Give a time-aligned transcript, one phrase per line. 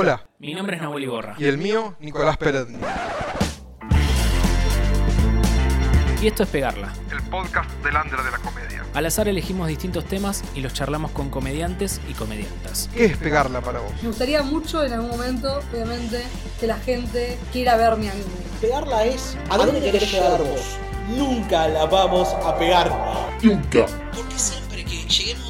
[0.00, 1.34] Hola, Mi nombre es Nahuel Iborra.
[1.38, 2.68] y el mío, Nicolás Pérez.
[6.22, 6.92] Y esto es Pegarla.
[7.10, 8.84] El podcast del under de la comedia.
[8.94, 12.88] Al azar elegimos distintos temas y los charlamos con comediantes y comediantas.
[12.94, 13.90] ¿Qué es pegarla para vos?
[14.00, 16.22] Me gustaría mucho en algún momento, obviamente,
[16.60, 18.22] que la gente quiera verme a mí.
[18.60, 20.78] Pegarla es a dónde querés llegar vos.
[21.08, 22.88] Nunca la vamos a pegar.
[23.42, 23.84] Porque
[24.36, 25.47] siempre que lleguemos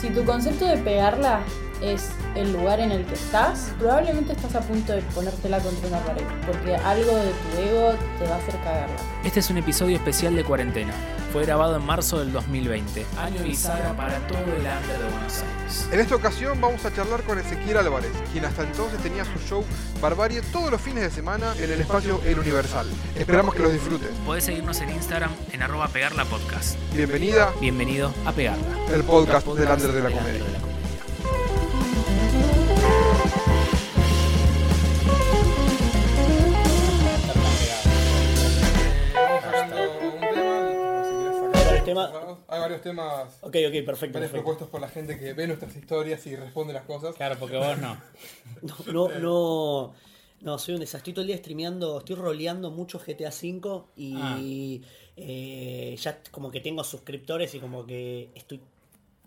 [0.00, 1.40] Si tu concepto de pegarla
[1.80, 5.98] es el lugar en el que estás, probablemente estás a punto de ponértela contra una
[6.00, 8.96] pared, porque algo de tu ego te va a hacer cagarla.
[9.24, 10.92] Este es un episodio especial de cuarentena.
[11.32, 15.88] Fue grabado en marzo del 2020, año bisagra para todo el under de Buenos Aires.
[15.92, 19.64] En esta ocasión vamos a charlar con Ezequiel Álvarez, quien hasta entonces tenía su show
[20.00, 22.86] Barbarie todos los fines de semana en el espacio El Universal.
[23.14, 24.08] Esperamos que los disfrutes.
[24.26, 26.76] Podés seguirnos en Instagram en arroba pegarla podcast.
[26.94, 28.66] Bienvenida, Bienvenido a Pegarla.
[28.92, 30.18] el podcast del under de la del comedia.
[30.18, 30.69] under de la comedia.
[41.94, 42.38] Temas.
[42.48, 44.12] Hay varios temas, Ok, ok, perfecto.
[44.18, 44.32] perfecto.
[44.32, 47.14] propuestos por la gente que ve nuestras historias y responde las cosas.
[47.14, 47.96] Claro, porque vos no.
[48.62, 49.94] No, no, no,
[50.40, 50.98] no, soy un desastre.
[50.98, 54.82] Estoy todo el día streameando, estoy roleando mucho GTA V y
[55.16, 58.60] eh, ya como que tengo suscriptores y como que estoy,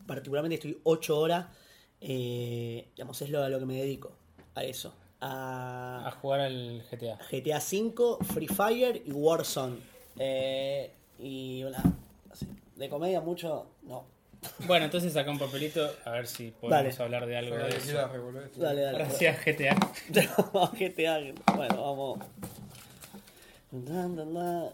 [0.07, 1.45] particularmente estoy 8 horas,
[2.01, 4.11] eh, digamos, es lo a lo que me dedico,
[4.55, 4.93] a eso.
[5.21, 7.17] A, A jugar al GTA.
[7.31, 9.77] GTA V, Free Fire y Warzone.
[10.19, 11.81] Eh, y una,
[12.33, 14.05] así, de comedia mucho, no.
[14.67, 17.03] Bueno, entonces saca un papelito a ver si podemos Dale.
[17.05, 17.93] hablar de algo de eso.
[18.57, 18.97] Dale, dale.
[18.97, 19.75] Gracias, GTA.
[20.77, 21.19] GTA,
[21.55, 22.19] bueno, vamos.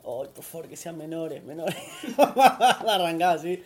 [0.04, 1.76] Oh, por favor, que sean menores, menores.
[2.18, 3.64] Arrancada así.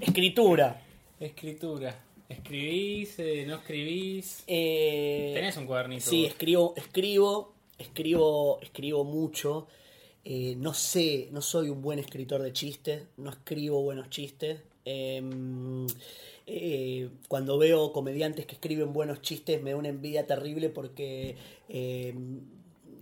[0.00, 0.80] Escritura.
[1.20, 1.94] Escritura.
[2.28, 3.18] ¿Escribís?
[3.18, 4.42] eh, ¿No escribís?
[4.46, 6.08] Eh, Tenés un cuadernito.
[6.08, 6.30] Sí, vos.
[6.30, 9.68] escribo, escribo, escribo, escribo mucho.
[10.24, 14.60] Eh, no sé, no soy un buen escritor de chistes, no escribo buenos chistes.
[14.84, 15.22] Eh,
[16.46, 21.36] eh, cuando veo comediantes que escriben buenos chistes me da una envidia terrible porque
[21.68, 22.14] eh,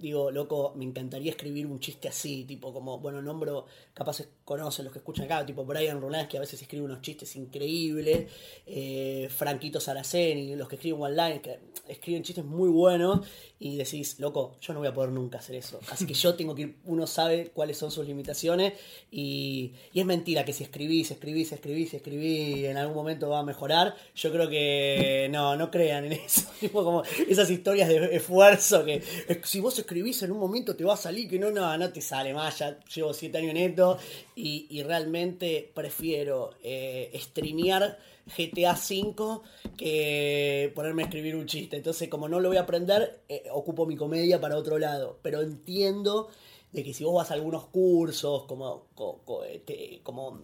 [0.01, 4.93] digo, loco, me encantaría escribir un chiste así, tipo como, bueno, nombro, capaz conocen los
[4.93, 8.27] que escuchan acá, tipo Brian Runás, que a veces escribe unos chistes increíbles,
[8.67, 13.21] eh, Franquito Saraceni, los que escriben online, que escriben chistes muy buenos,
[13.59, 15.81] y decís, loco, yo no voy a poder nunca hacer eso.
[15.91, 18.73] Así que yo tengo que ir, uno sabe cuáles son sus limitaciones,
[19.11, 23.45] y, y es mentira que si escribís, escribís, escribís, escribís, en algún momento va a
[23.45, 23.95] mejorar.
[24.15, 26.43] Yo creo que no, no crean en eso.
[26.61, 29.03] Tipo como esas historias de esfuerzo que
[29.45, 32.01] si vos escribís en un momento te va a salir, que no, no, no te
[32.01, 32.59] sale más.
[32.59, 33.99] Ya llevo siete años en esto
[34.37, 37.99] y, y realmente prefiero eh, streamear
[38.37, 39.41] GTA V
[39.77, 41.77] que ponerme a escribir un chiste.
[41.77, 45.19] Entonces, como no lo voy a aprender, eh, ocupo mi comedia para otro lado.
[45.23, 46.29] Pero entiendo
[46.73, 50.41] de que si vos vas a algunos cursos, como, co- este, como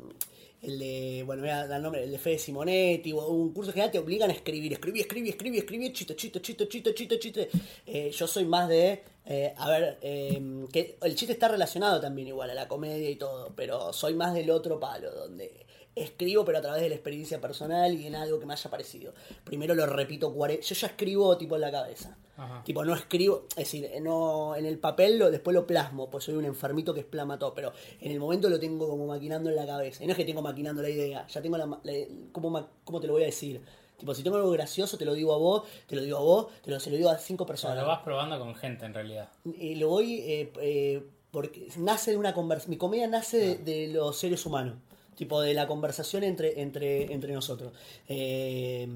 [0.63, 3.93] el de, bueno, voy a dar nombre, el de Fede Simonetti, o un curso general,
[3.93, 7.49] te obligan a escribir, escribir, escribir, escribir, escribir, chiste, chiste, chiste, chiste, chiste, chiste.
[7.87, 12.29] Eh, yo soy más de, eh, a ver, eh, que el chiste está relacionado también
[12.29, 16.59] igual a la comedia y todo, pero soy más del otro palo, donde escribo pero
[16.59, 19.15] a través de la experiencia personal y en algo que me haya parecido.
[19.45, 22.17] Primero lo repito, yo ya escribo tipo en la cabeza.
[22.37, 22.63] Ajá.
[22.65, 26.35] Tipo, no escribo, es decir, no en el papel lo, después lo plasmo, pues soy
[26.35, 29.65] un enfermito que explama todo, pero en el momento lo tengo como maquinando en la
[29.65, 30.05] cabeza.
[30.05, 31.93] Y no es que tengo maquinando la idea, ya tengo la, la-
[32.33, 33.63] ¿cómo, ma- ¿cómo te lo voy a decir?
[33.97, 36.47] Tipo, si tengo algo gracioso, te lo digo a vos, te lo digo a vos,
[36.63, 37.79] te lo, se lo digo a cinco O sea, personas.
[37.79, 39.29] lo vas probando con gente en realidad.
[39.59, 43.89] Y lo voy, eh, eh, porque nace de una conversación, mi comedia nace de, de
[43.89, 44.75] los seres humanos.
[45.15, 47.73] Tipo, de la conversación entre, entre, entre nosotros.
[48.07, 48.87] Eh,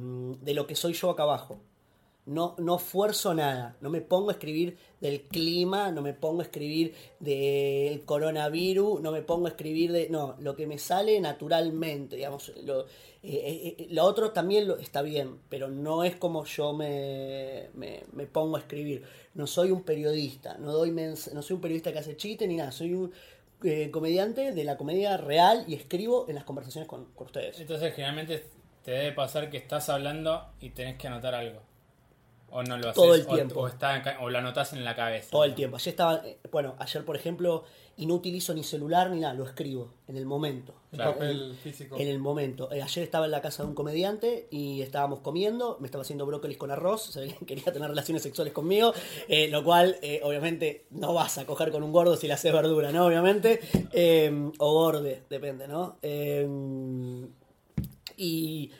[0.42, 1.60] de lo que soy yo acá abajo.
[2.26, 6.44] No, no fuerzo nada, no me pongo a escribir del clima, no me pongo a
[6.44, 10.08] escribir del coronavirus, no me pongo a escribir de...
[10.10, 12.52] No, lo que me sale naturalmente, digamos.
[12.62, 12.86] Lo, eh,
[13.22, 18.04] eh, eh, lo otro también lo, está bien, pero no es como yo me, me,
[18.12, 19.02] me pongo a escribir.
[19.34, 22.70] No soy un periodista, no, doy no soy un periodista que hace chiste ni nada,
[22.70, 23.12] soy un
[23.62, 27.60] eh, comediante de la comedia real y escribo en las conversaciones con, con ustedes.
[27.60, 28.46] Entonces, generalmente
[28.82, 31.60] te debe pasar que estás hablando y tenés que anotar algo.
[32.52, 32.94] O no lo haces.
[32.94, 33.60] Todo el tiempo.
[33.60, 35.28] O, está o lo anotás en la cabeza.
[35.30, 35.76] Todo el tiempo.
[35.76, 37.64] Ayer estaba, eh, bueno, ayer por ejemplo,
[37.96, 40.74] y no utilizo ni celular ni nada, lo escribo en el momento.
[40.90, 41.16] Claro.
[41.22, 41.56] En el-
[41.98, 42.72] En el momento.
[42.72, 46.24] Eh, ayer estaba en la casa de un comediante y estábamos comiendo, me estaba haciendo
[46.26, 47.16] brócolis con arroz,
[47.46, 48.92] quería tener relaciones sexuales conmigo,
[49.28, 52.52] eh, lo cual eh, obviamente no vas a coger con un gordo si le haces
[52.52, 53.06] verdura, ¿no?
[53.06, 53.60] Obviamente.
[53.92, 55.98] Eh, o borde, depende, ¿no?
[56.02, 56.48] Eh,
[58.16, 58.70] y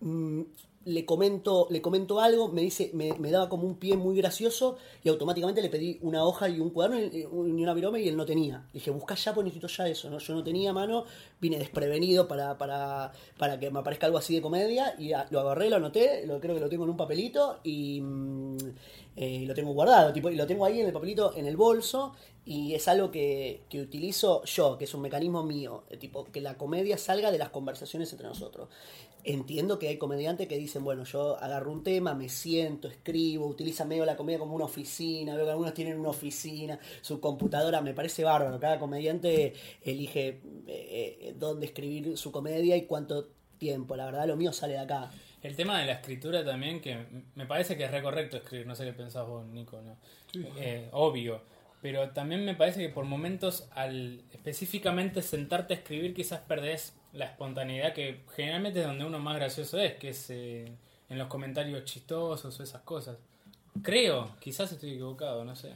[0.00, 0.42] mm,
[0.84, 4.78] le comento, le comento algo, me dice, me, me daba como un pie muy gracioso
[5.04, 7.26] y automáticamente le pedí una hoja y un cuaderno y, y
[7.62, 8.66] una virome y él no tenía.
[8.72, 10.18] Dije, busca ya, pues necesito ya eso, ¿no?
[10.18, 11.04] Yo no tenía mano,
[11.38, 15.68] vine desprevenido para, para, para que me aparezca algo así de comedia y lo agarré,
[15.68, 18.56] lo anoté, lo, creo que lo tengo en un papelito y mm,
[19.16, 22.12] eh, lo tengo guardado, tipo, y lo tengo ahí en el papelito, en el bolso
[22.44, 26.40] y es algo que, que utilizo yo, que es un mecanismo mío, eh, tipo, que
[26.40, 28.68] la comedia salga de las conversaciones entre nosotros.
[29.22, 33.86] Entiendo que hay comediantes que dicen, bueno, yo agarro un tema, me siento, escribo, utilizan
[33.86, 37.92] medio la comedia como una oficina, veo que algunos tienen una oficina, su computadora, me
[37.92, 39.52] parece bárbaro, cada comediante
[39.82, 43.28] elige eh, eh, dónde escribir su comedia y cuánto
[43.58, 45.10] tiempo, la verdad lo mío sale de acá.
[45.42, 48.74] El tema de la escritura también, que me parece que es re correcto escribir, no
[48.74, 49.96] sé qué pensás vos, Nico, ¿no?
[50.58, 51.42] Eh, obvio.
[51.80, 57.24] Pero también me parece que por momentos, al específicamente sentarte a escribir, quizás perdés la
[57.24, 60.72] espontaneidad que generalmente es donde uno más gracioso es, que es eh,
[61.08, 63.16] en los comentarios chistosos o esas cosas.
[63.82, 65.72] Creo, quizás estoy equivocado, no sé.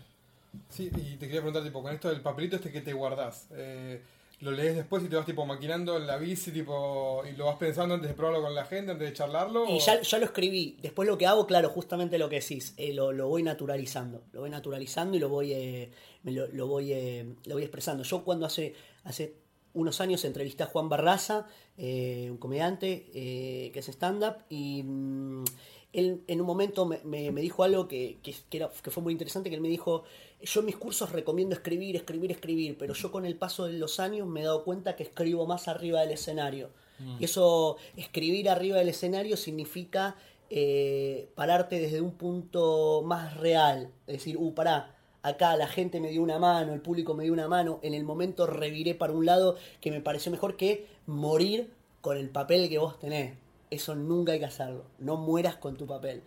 [0.68, 4.02] Sí, y te quería preguntar, tipo, con esto del papelito este que te guardás, eh,
[4.40, 7.56] ¿lo lees después y te vas, tipo, maquinando en la bici, tipo, y lo vas
[7.56, 9.64] pensando antes de probarlo con la gente, antes de charlarlo?
[9.68, 10.76] Y o- ya, ya lo escribí.
[10.82, 14.22] Después lo que hago, claro, justamente lo que decís, eh, lo, lo voy naturalizando.
[14.32, 15.90] Lo voy naturalizando y lo voy, eh,
[16.22, 18.02] me lo, lo voy, eh, lo voy expresando.
[18.04, 19.34] Yo cuando hace, hace
[19.72, 21.46] unos años entrevisté a Juan Barraza,
[21.76, 25.44] eh, un comediante que es stand-up, y mm,
[25.92, 29.02] él en un momento me, me- me dijo algo que, que, que era- que fue
[29.02, 30.04] muy interesante, que él me dijo,
[30.44, 34.00] yo en mis cursos recomiendo escribir, escribir, escribir, pero yo con el paso de los
[34.00, 36.70] años me he dado cuenta que escribo más arriba del escenario.
[37.18, 40.16] Y eso, escribir arriba del escenario significa
[40.48, 43.90] eh, pararte desde un punto más real.
[44.06, 47.32] Es decir, uh, pará, acá la gente me dio una mano, el público me dio
[47.32, 51.72] una mano, en el momento reviré para un lado que me pareció mejor que morir
[52.00, 53.36] con el papel que vos tenés.
[53.70, 54.84] Eso nunca hay que hacerlo.
[54.98, 56.22] No mueras con tu papel.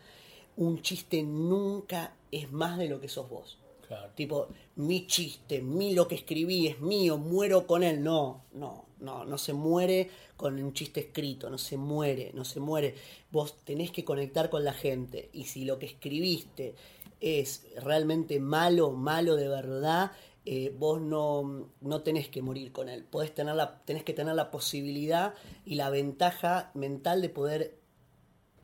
[0.58, 3.58] Un chiste nunca es más de lo que sos vos.
[4.16, 8.04] Tipo, mi chiste, mi lo que escribí es mío, muero con él.
[8.04, 12.60] No, no, no, no se muere con un chiste escrito, no se muere, no se
[12.60, 12.96] muere.
[13.32, 15.30] Vos tenés que conectar con la gente.
[15.34, 16.76] Y si lo que escribiste
[17.20, 20.12] es realmente malo, malo de verdad,
[20.46, 23.04] eh, vos no, no tenés que morir con él.
[23.04, 25.34] Podés tener la, tenés que tener la posibilidad
[25.66, 27.80] y la ventaja mental de poder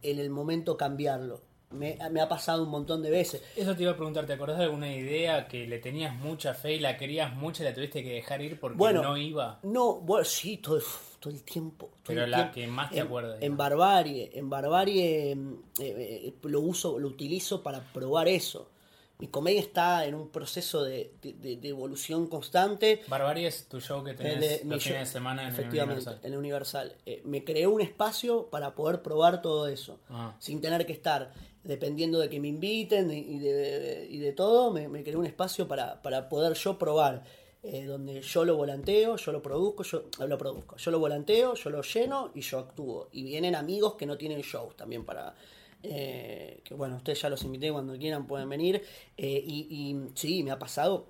[0.02, 1.42] en el momento cambiarlo.
[1.74, 3.42] Me, me ha pasado un montón de veces.
[3.56, 6.76] Eso te iba a preguntar, ¿te acordás de alguna idea que le tenías mucha fe
[6.76, 9.60] y la querías mucho y la tuviste que dejar ir porque Bueno, no iba?
[9.64, 10.80] No, bueno, sí, todo,
[11.20, 11.88] todo el tiempo.
[11.88, 12.54] todo Pero el la tiempo.
[12.54, 13.58] que más te en, acuerdas, En.
[13.58, 15.38] Barbarie, en Barbarie eh,
[15.80, 18.70] eh, lo uso, lo utilizo para probar eso.
[19.20, 23.02] Mi comedia está en un proceso de, de- evolución constante.
[23.08, 25.54] Barbarie es tu show que tenés El de- mi los fines de semana en el
[25.54, 26.20] efectivamente, Universal.
[26.26, 26.96] en el Universal.
[27.06, 30.00] Eh, me creé un espacio para poder probar todo eso.
[30.10, 30.36] Ah.
[30.40, 31.32] Sin tener que estar
[31.64, 35.68] dependiendo de que me inviten y de, y de todo, me, me creé un espacio
[35.68, 37.24] para, para poder yo probar.
[37.64, 41.54] eh, donde yo lo volanteo, yo lo produzco, yo eh, lo produzco, yo lo volanteo,
[41.56, 43.08] yo lo lleno y yo actúo.
[43.14, 45.36] Y vienen amigos que no tienen shows también para,
[45.82, 48.84] eh, que bueno, ustedes ya los invité cuando quieran, pueden venir.
[49.18, 51.08] Eh, y, y sí, me ha pasado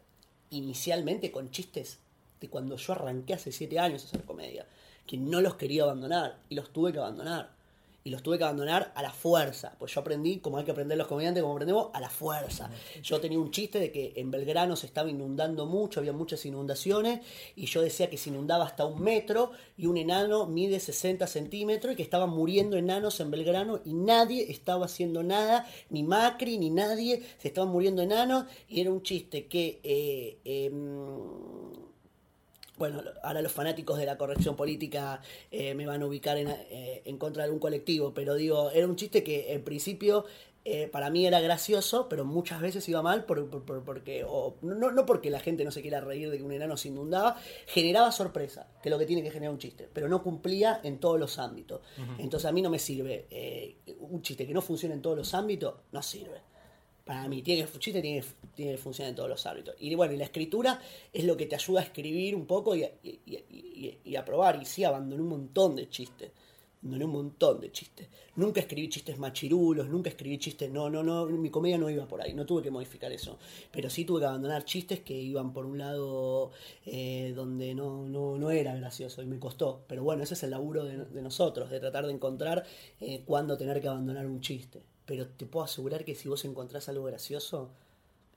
[0.51, 1.99] inicialmente con chistes
[2.39, 4.67] de cuando yo arranqué hace siete años a hacer comedia,
[5.07, 7.52] que no los quería abandonar y los tuve que abandonar.
[8.05, 9.75] Y los tuve que abandonar a la fuerza.
[9.79, 12.69] Pues yo aprendí, como hay que aprender los comediantes, como aprendemos, a la fuerza.
[13.01, 17.21] Yo tenía un chiste de que en Belgrano se estaba inundando mucho, había muchas inundaciones,
[17.55, 21.93] y yo decía que se inundaba hasta un metro, y un enano mide 60 centímetros,
[21.93, 26.69] y que estaban muriendo enanos en Belgrano, y nadie estaba haciendo nada, ni Macri, ni
[26.69, 29.79] nadie, se estaban muriendo enanos, y era un chiste que...
[29.83, 31.82] eh, em,
[32.91, 35.21] bueno, ahora los fanáticos de la corrección política
[35.51, 38.85] eh, me van a ubicar en, eh, en contra de un colectivo, pero digo, era
[38.87, 40.25] un chiste que en principio
[40.65, 44.55] eh, para mí era gracioso, pero muchas veces iba mal por, por- por- porque, o,
[44.61, 47.35] no, no porque la gente no se quiera reír de que un enano se inundaba,
[47.67, 50.99] generaba sorpresa, que es lo que tiene que generar un chiste, pero no cumplía en
[50.99, 51.81] todos los ámbitos.
[52.17, 55.33] Entonces a mí no me sirve eh, un chiste que no funcione en todos los
[55.33, 56.39] ámbitos, no sirve.
[57.03, 58.23] Para mí, tiene que, chiste tiene,
[58.55, 59.75] tiene que funcionar en todos los ámbitos.
[59.79, 60.79] Y bueno, y la escritura
[61.11, 62.85] es lo que te ayuda a escribir un poco y
[64.15, 64.61] a, probar.
[64.61, 66.31] Y sí, abandoné un montón de chistes.
[66.79, 68.07] Abandoné un montón de chistes.
[68.37, 70.71] Nunca escribí chistes machirulos, nunca escribí chistes.
[70.71, 71.25] No, no, no.
[71.25, 72.33] Mi comedia no iba por ahí.
[72.33, 73.37] No tuve que modificar eso.
[73.69, 76.51] Pero sí tuve que abandonar chistes que iban por un lado
[76.85, 79.83] eh, donde no, no, no era gracioso y me costó.
[79.89, 82.63] Pero bueno, ese es el laburo de, de nosotros, de tratar de encontrar
[83.01, 84.92] eh, cuándo tener que abandonar un chiste.
[85.05, 87.71] Pero te puedo asegurar que si vos encontrás algo gracioso,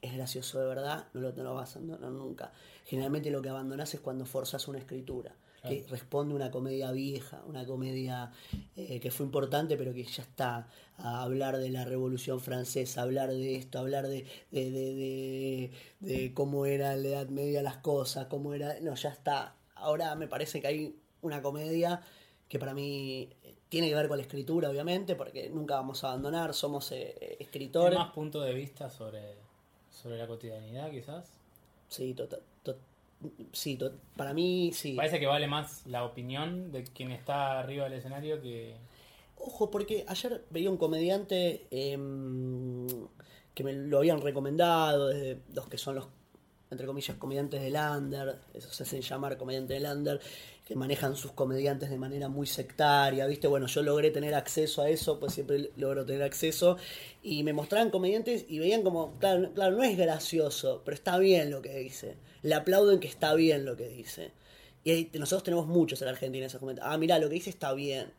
[0.02, 2.52] es gracioso de verdad, no lo, no lo vas a abandonar nunca.
[2.84, 5.34] Generalmente lo que abandonás es cuando forzas una escritura.
[5.66, 8.30] que responde a una comedia vieja, una comedia
[8.76, 13.30] eh, que fue importante pero que ya está a hablar de la Revolución Francesa, hablar
[13.30, 18.78] de esto, hablar de, de, de, cómo era la Edad Media las cosas, cómo era...
[18.80, 19.56] No, ya está.
[19.74, 22.00] Ahora me parece que hay una comedia
[22.48, 23.30] que para mí
[23.68, 27.36] tiene que ver con la escritura, obviamente, porque nunca vamos a abandonar, somos eh, ¿Tiene
[27.40, 27.98] escritores.
[27.98, 29.34] más punto de vista sobre,
[29.90, 31.32] sobre la cotidianidad, quizás?
[31.88, 32.76] Sí, tota- to-
[33.52, 34.94] sí, to- para mí sí.
[34.94, 38.76] Parece que vale más la opinión de quien está arriba del escenario que...
[39.38, 42.86] Ojo, porque ayer veía un comediante em,
[43.54, 46.06] que me lo habían recomendado, desde los que son los,
[46.70, 50.20] entre comillas, comediantes del under, esos se hacen llamar comediantes del under,
[50.66, 53.46] que manejan sus comediantes de manera muy sectaria, ¿viste?
[53.46, 56.76] Bueno, yo logré tener acceso a eso, pues siempre logro tener acceso,
[57.22, 61.52] y me mostraban comediantes y veían como, claro, claro, no es gracioso, pero está bien
[61.52, 64.32] lo que dice, le aplauden que está bien lo que dice.
[64.82, 66.92] Y ahí- nosotros tenemos muchos en Argentina esos comentarios.
[66.92, 68.12] Ah, mira, lo que dice está bien.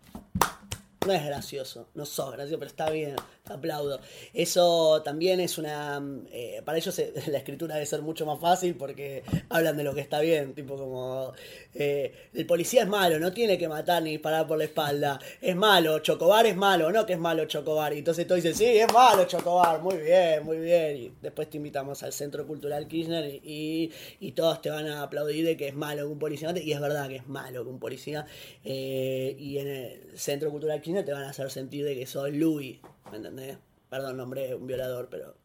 [1.05, 3.15] No es gracioso, no sos gracioso, pero está bien,
[3.51, 3.99] aplaudo.
[4.33, 6.01] Eso también es una...
[6.31, 9.93] eh, para ellos eh, la escritura debe ser mucho más fácil porque hablan de lo
[9.93, 11.33] que está bien, tipo como...
[11.73, 15.19] eh, el policía es malo, no tiene que matar ni disparar por la espalda.
[15.41, 17.93] Es malo, Chocobar es malo, no que es malo Chocobar.
[17.93, 20.97] Y entonces todos dicen, sí, es malo Chocobar, muy bien, muy bien.
[20.97, 25.45] Y después te invitamos al Centro Cultural Kirchner y, y, todos te van a aplaudir
[25.45, 26.53] de que es malo que un policía.
[26.57, 28.25] Y es verdad que es malo que un policía...
[28.63, 32.79] y en el Centro Cultural Kirchner te van a hacer sentir de que sos Louis,
[33.11, 33.57] ¿me entendés?
[33.89, 35.35] Perdón, nombré un violador, pero...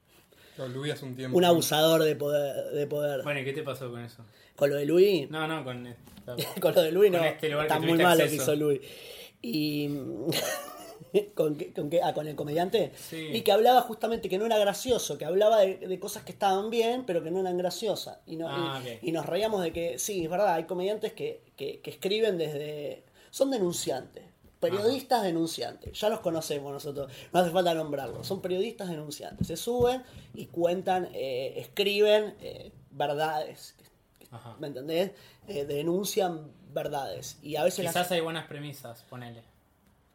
[0.59, 1.37] Lo Louis hace un tiempo.
[1.39, 2.73] Un abusador de poder.
[2.75, 3.23] De poder.
[3.23, 4.23] Bueno, ¿y qué te pasó con eso?
[4.55, 5.87] Con lo de Luis, No, no, con...
[5.87, 7.25] esta- con lo de Luis no.
[7.25, 8.81] Este lugar que está muy mal lo que hizo Luis.
[9.41, 9.89] Y.
[11.35, 12.01] ¿Con qué, con qué?
[12.03, 12.93] Ah, con el comediante.
[12.97, 13.29] Sí.
[13.33, 16.71] Y que hablaba justamente que no era gracioso, que hablaba de, de cosas que estaban
[16.71, 18.19] bien, pero que no eran graciosas.
[18.27, 18.99] Y, no, Ah, y, ok.
[19.03, 23.05] y nos reíamos de que, sí, es verdad, hay comediantes que, que, que escriben desde.
[23.31, 24.25] Son denunciantes.
[24.71, 30.03] Periodistas denunciantes, ya los conocemos nosotros, no hace falta nombrarlos, son periodistas denunciantes, se suben
[30.35, 33.75] y cuentan, eh, escriben eh, verdades,
[34.31, 34.57] Ajá.
[34.61, 35.13] ¿me entendés?
[35.49, 39.43] Eh, denuncian verdades y a veces las- Quizás hay buenas premisas, ponele.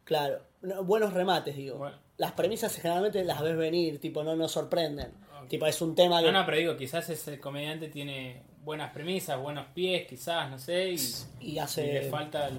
[0.04, 1.76] Claro, no, buenos remates, digo.
[1.76, 1.96] Bueno.
[2.16, 5.12] Las premisas generalmente las ves venir, tipo, no nos sorprenden.
[5.48, 6.32] Tipo, es un tema que...
[6.32, 10.90] No, no, pero digo, quizás ese comediante tiene buenas premisas, buenos pies, quizás, no sé,
[10.92, 10.98] y,
[11.40, 11.92] y y hace...
[11.92, 12.58] le falta el...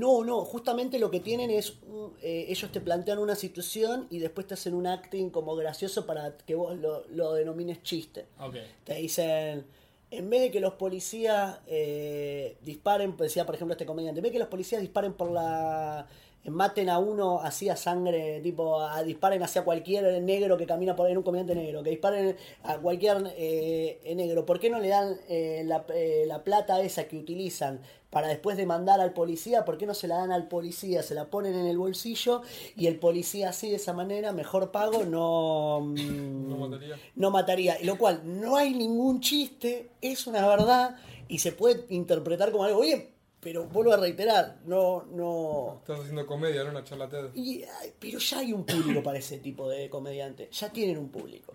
[0.00, 1.74] No, no, justamente lo que tienen es,
[2.22, 6.36] eh, ellos te plantean una situación y después te hacen un acting como gracioso para
[6.46, 8.20] que vos lo, lo denomines chiste.
[8.40, 8.56] Ok.
[8.84, 9.64] Te dicen,
[10.10, 14.22] en vez de que los policías eh, disparen, pues decía por ejemplo este comediante, en
[14.22, 16.06] vez de que los policías disparen por la...
[16.44, 20.96] eh, maten a uno así a sangre, tipo, a, disparen hacia cualquier negro que camina
[20.96, 24.88] por ahí, un comediante negro, que disparen a cualquier eh, negro, ¿por qué no le
[24.88, 27.80] dan eh, la, eh, la plata esa que utilizan
[28.10, 29.64] para después demandar al policía?
[29.64, 31.02] ¿Por qué no se la dan al policía?
[31.02, 32.42] Se la ponen en el bolsillo
[32.76, 35.80] y el policía así de esa manera, mejor pago, no...
[35.80, 36.96] mm, No mataría.
[37.14, 37.80] no mataría.
[37.80, 40.96] Y lo cual no hay ningún chiste, es una verdad
[41.28, 45.76] y se puede interpretar como algo bien, pero vuelvo a reiterar, no, no.
[45.80, 47.30] Estás haciendo comedia, no una charla TED.
[47.34, 47.62] Y,
[47.98, 51.54] pero ya hay un público para ese tipo de comediante, ya tienen un público.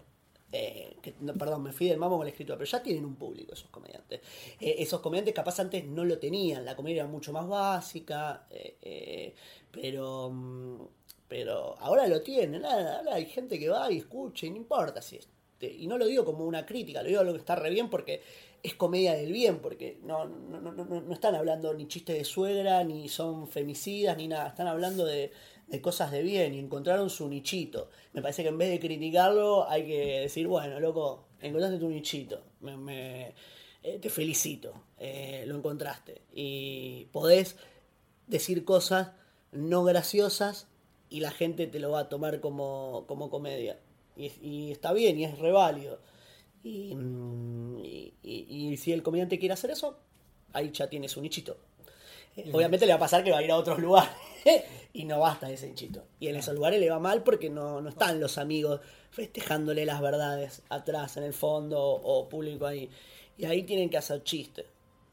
[0.57, 3.53] Eh, que- perdón, me fui del mamo con la escritura, pero ya tienen un público
[3.53, 4.21] esos comediantes.
[4.59, 8.77] Eh, esos comediantes capaz antes no lo tenían, la comedia era mucho más básica, eh,
[8.81, 9.35] eh,
[9.71, 10.81] pero mm,
[11.27, 15.27] pero ahora lo tienen, hay gente que va y escucha y no importa si es-
[15.61, 18.21] y no lo digo como una crítica, lo digo algo que está re bien porque
[18.61, 22.23] es comedia del bien, porque no, no, no, no, no están hablando ni chistes de
[22.23, 25.31] suegra, ni son femicidas, ni nada, están hablando de,
[25.67, 27.89] de cosas de bien y encontraron su nichito.
[28.13, 32.43] Me parece que en vez de criticarlo hay que decir, bueno, loco, encontraste tu nichito,
[32.61, 33.33] me, me-
[33.83, 36.21] eh, te felicito, eh, lo encontraste.
[36.33, 37.55] Y podés
[38.27, 39.11] decir cosas
[39.51, 40.67] no graciosas
[41.09, 43.79] y la gente te lo va a tomar como, como comedia.
[44.17, 45.99] Y, y está bien, y es reválido.
[46.63, 49.97] Y, mm, y, y- si el comediante quiere hacer eso,
[50.53, 51.57] ahí ya tiene su nichito.
[52.53, 54.11] Obviamente le va a pasar que va a ir a otros lugares
[54.93, 56.03] y no basta ese nichito.
[56.19, 60.01] Y en esos lugares le va mal porque no, no están los amigos festejándole las
[60.01, 62.89] verdades atrás, en el fondo, o público ahí.
[63.37, 64.65] Y ahí tienen que hacer chistes.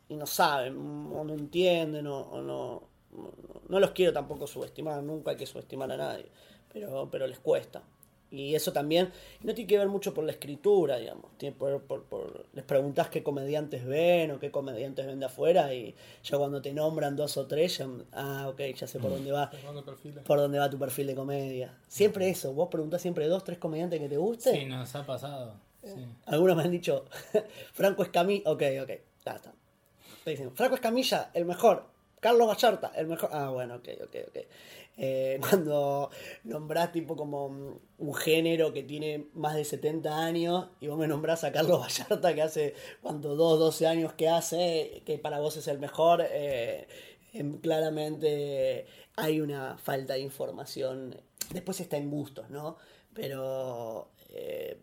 [0.09, 3.33] Y no saben, o no entienden, o, o no, no.
[3.69, 6.27] No los quiero tampoco subestimar, nunca hay que subestimar a nadie.
[6.73, 7.83] Pero, pero les cuesta.
[8.33, 9.13] Y eso también
[9.43, 11.27] no tiene que ver mucho por la escritura, digamos.
[11.37, 15.73] Tiene por, por, por- les preguntás qué comediantes ven o qué comediantes ven de afuera
[15.75, 19.31] y ya cuando te nombran dos o tres, ya, ah, ok, ya sé por dónde
[19.33, 19.51] va.
[20.23, 21.79] Por dónde va tu perfil de comedia.
[21.89, 24.55] Siempre eso, vos preguntás siempre dos, tres comediantes que te gusten.
[24.61, 25.55] Sí, nos ha pasado.
[25.85, 26.07] Sí.
[26.27, 27.05] Algunos me han dicho,
[27.75, 28.91] Franco Escamí, ok, ok,
[29.27, 29.53] ya está.
[30.25, 31.91] te dicen, Franco Escamilla, el mejor.
[32.21, 33.31] Carlos Vallarta, el mejor.
[33.33, 34.37] Ah, bueno, ok, ok, ok.
[34.97, 36.11] Eh, cuando
[36.45, 41.45] nombrás tipo como un género que tiene más de 70 años y vos me nombrás
[41.45, 45.67] a Carlos Vallarta que hace, cuánto, 2, 12 años que hace, que para vos es
[45.69, 46.87] el mejor, eh,
[47.33, 51.17] em, claramente hay una falta de información.
[51.53, 52.77] Después está en gustos, ¿no?
[53.15, 54.79] Pero eh,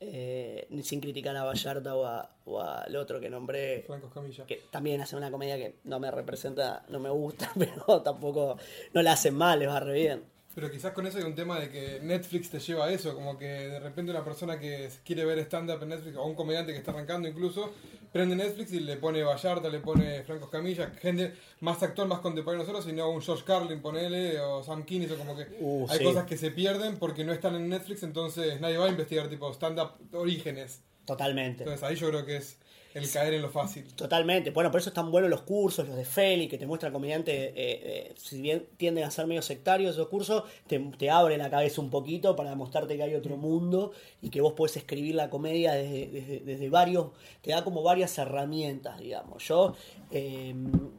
[0.00, 4.44] eh, sin criticar a Vallarta o, a- o al otro que nombré, Franco Escamilla.
[4.46, 8.56] que también hace una comedia que no me representa, no me gusta, pero tampoco
[8.94, 10.22] no la hacen mal, les va re bien.
[10.54, 13.38] Pero quizás con eso hay un tema de que Netflix te lleva a eso, como
[13.38, 16.78] que de repente una persona que quiere ver stand-up en Netflix, o un comediante que
[16.78, 17.72] está arrancando incluso,
[18.12, 22.64] prende Netflix y le pone Vallarta, le pone Franco Escamilla, gente más actor, más contemporáneo
[22.64, 26.04] nosotros, sino un George Carlin, ponele, o Sam Kinnis, o como que Uh, hay sí.
[26.04, 29.52] cosas que se pierden porque no están en Netflix, entonces nadie va a investigar tipo
[29.52, 30.82] stand-up orígenes.
[31.04, 31.62] Totalmente.
[31.64, 32.58] Entonces ahí yo creo que es
[32.94, 33.84] el caer en lo fácil.
[33.94, 34.50] Totalmente.
[34.50, 37.52] Bueno, por eso están buenos los cursos, los de Feli, que te muestran comediante, eh,
[37.56, 41.80] eh, si bien tienden a ser medio sectarios esos cursos, te, te abren la cabeza
[41.80, 43.92] un poquito para mostrarte que hay otro mundo
[44.22, 47.08] y que vos podés escribir la comedia desde, desde, desde varios,
[47.42, 49.46] te da como varias herramientas, digamos.
[49.46, 49.74] Yo,
[50.10, 50.54] eh,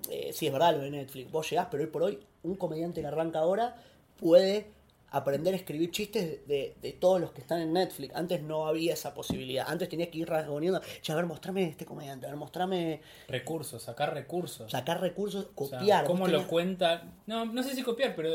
[0.09, 3.01] eh, sí es verdad lo de Netflix, vos llegás, pero hoy por hoy, un comediante
[3.01, 3.75] que arranca ahora
[4.17, 4.67] puede
[5.11, 8.15] aprender a escribir chistes de, de todos los que están en Netflix.
[8.15, 9.65] Antes no había esa posibilidad.
[9.67, 10.81] Antes tenías que ir rasgoneando.
[11.01, 12.25] Che, a ver, mostrame este comediante.
[12.25, 13.01] A ver, mostrame.
[13.27, 14.71] Recursos, sacar recursos.
[14.71, 16.05] Sacar recursos, O sea, copiar.
[16.05, 17.03] ¿Cómo lo tenías- cuenta?
[17.27, 18.29] No, no sé si copiar, pero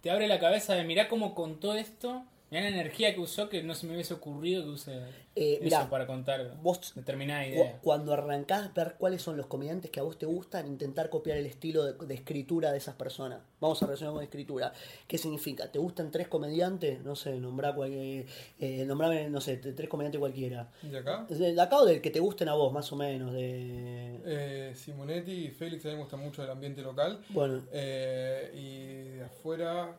[0.00, 2.24] te abre la cabeza de mirá cómo contó esto.
[2.50, 4.92] Mirá la energía que usó que no se me hubiese ocurrido que use
[5.36, 7.78] Eh, eso mirá, para contar vos- determinada idea.
[7.82, 11.46] Cuando arrancás, ver cuáles son los comediantes que a vos te gustan, intentar copiar el
[11.46, 13.40] estilo de, de escritura de esas personas.
[13.60, 14.72] Vamos a relacionar con escritura.
[15.06, 15.70] ¿Qué significa?
[15.70, 17.00] ¿Te gustan tres comediantes?
[17.04, 18.26] No sé, nombrá cualquier,
[18.58, 20.72] eh, nombrame, no sé, tres comediantes cualquiera.
[20.82, 21.26] ¿Y acá?
[21.28, 23.32] De de acá o del que te gusten a vos, más o menos.
[23.32, 24.20] De...
[24.24, 27.20] Eh, Simonetti y Félix a mí me gusta mucho el ambiente local.
[27.28, 29.98] Bueno, Eh, y de afuera.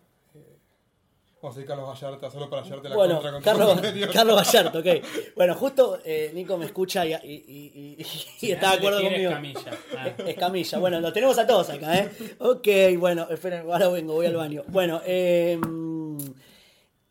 [1.42, 3.82] Vamos a decir Carlos Vallarta, solo para llevarte la Bueno, contra con Carlos.
[4.14, 4.88] Carlos Vallarta, ok.
[5.36, 8.06] Bueno, justo eh, Nico me escucha y, y- y-
[8.42, 9.30] y- está de acuerdo conmigo.
[9.30, 9.72] Escamilla.
[9.98, 10.08] Ah.
[10.28, 12.10] Escamilla, bueno, lo tenemos a todos acá, ¿eh?
[12.40, 14.64] Ok, bueno, esperen, ahora vengo, voy al baño.
[14.68, 15.60] Bueno, eh,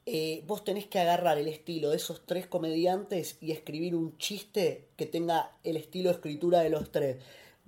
[0.06, 4.88] eh, vos tenés que agarrar el estilo de esos tres comediantes y escribir un chiste
[4.96, 7.16] que tenga el estilo de escritura de los tres.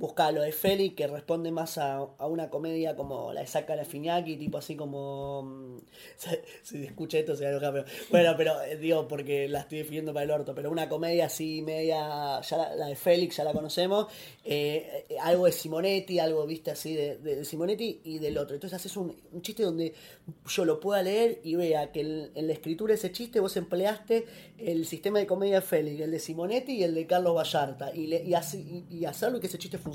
[0.00, 3.76] Buscá lo de Feli, que responde más a, a una comedia como la de Saca
[3.76, 5.42] la Fiñaki, tipo así como.
[5.42, 5.78] mm,
[6.62, 7.84] Si escucha esto se va a enojar, pero.
[8.10, 11.60] Bueno, pero eh, digo, porque la estoy definiendo para el orto, pero una comedia así
[11.62, 12.40] media.
[12.40, 14.06] Ya la, la de Félix ya la conocemos.
[14.42, 18.54] eh, eh, algo de Simonetti, algo, viste, así de, de- Simonetti y del otro.
[18.54, 19.92] Entonces haces un, chiste donde
[20.48, 24.24] yo lo pueda leer y vea que en la escritura de ese chiste vos empleaste
[24.56, 27.94] el sistema de comedia de Félix, el de Simonetti y el de Carlos Vallarta.
[27.94, 29.89] Y, le- y, así- y- y hacerlo que ese chiste funcione.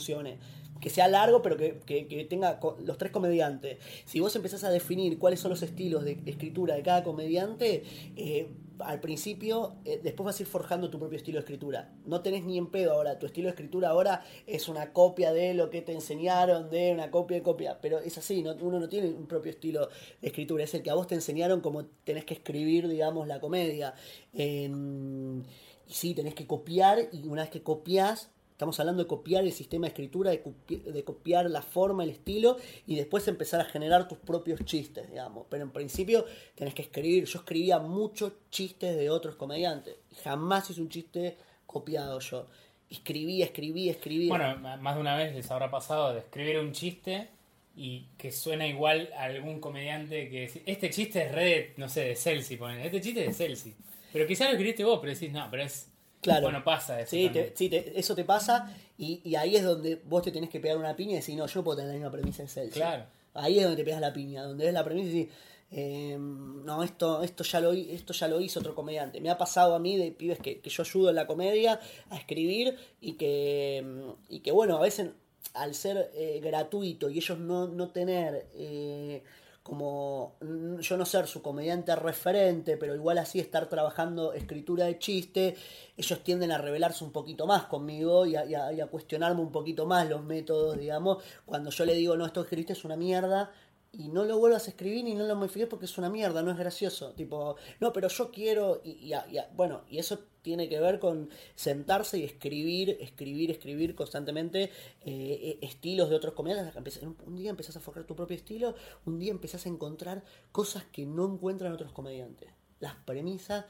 [0.81, 3.77] Que sea largo, pero que, que- tenga los tres comediantes.
[4.05, 7.83] Si vos empezás a definir cuáles son los estilos de escritura de cada comediante,
[8.17, 11.93] eh, al principio, eh, después vas a ir forjando tu propio estilo de escritura.
[12.05, 13.17] No tenés ni en pedo ahora.
[13.17, 17.09] Tu estilo de escritura ahora es una copia de lo que te enseñaron, de una
[17.09, 17.79] copia de copia.
[17.81, 19.87] Pero es así, no, uno no tiene un propio estilo
[20.21, 20.65] de escritura.
[20.65, 23.93] Es el que a vos te enseñaron cómo tenés que escribir, digamos, la comedia.
[24.33, 25.45] En-
[25.87, 29.51] y sí, tenés que copiar y una vez que copias, estamos hablando de copiar el
[29.51, 32.55] sistema de escritura, de, copi- de copiar la forma, el estilo
[32.87, 35.45] y después empezar a generar tus propios chistes, digamos.
[35.49, 37.25] Pero en principio tenés que escribir.
[37.25, 39.97] Yo escribía muchos chistes de otros comediantes.
[40.23, 42.47] Jamás hice un chiste copiado yo.
[42.89, 44.29] Escribía, escribía, escribía.
[44.29, 47.27] Bueno, más de una vez les habrá pasado de escribir un chiste
[47.75, 52.05] y que suena igual a algún comediante que dice, este chiste es red, no sé,
[52.05, 53.75] de Celsi, ponen, este chiste es de Celsi.
[54.13, 55.91] Pero quizás lo escribiste vos, pero decís, no, pero es...
[56.25, 56.43] Claro.
[56.43, 57.11] Bueno, pasa eso.
[57.11, 60.49] Sí, te- sí, te- eso te pasa y, y ahí es donde vos te tenés
[60.49, 62.75] que pegar una piña y decir, no, yo puedo tener la misma premisa en Celsius.
[62.75, 63.05] Claro.
[63.33, 65.33] Ahí es donde te pegas la piña, donde ves la premisa y decís,
[65.71, 69.19] eh, no, esto, esto, ya lo, esto ya lo hizo otro comediante.
[69.21, 72.17] Me ha pasado a mí de pibes que, que yo ayudo en la comedia a
[72.17, 75.09] escribir y que, mm, y que bueno, a veces
[75.53, 78.47] al ser eh, gratuito y ellos no, no tener...
[78.55, 79.21] eh,
[79.65, 84.99] como mm, yo no ser su comediante referente, pero igual así estar trabajando escritura de
[84.99, 85.55] chiste,
[85.97, 90.23] ellos tienden a revelarse un poquito más conmigo y a, cuestionarme un poquito más los
[90.23, 93.51] métodos, digamos, cuando yo le digo, no, esto que escribiste es una mierda,
[93.91, 96.51] y no lo vuelvas a escribir y no lo modifiques porque es una mierda, no
[96.51, 97.13] es gracioso.
[97.13, 102.19] Tipo, no, pero yo quiero, y, y bueno, y eso tiene que ver con sentarse
[102.19, 104.69] y escribir, escribir, escribir constantemente eh,
[105.03, 107.01] eh, estilos de otros comediantes.
[107.01, 108.75] Un día empezás a forjar tu propio estilo,
[109.07, 112.51] un día empezás a encontrar cosas que no encuentran otros comediantes.
[112.79, 113.65] Las premisas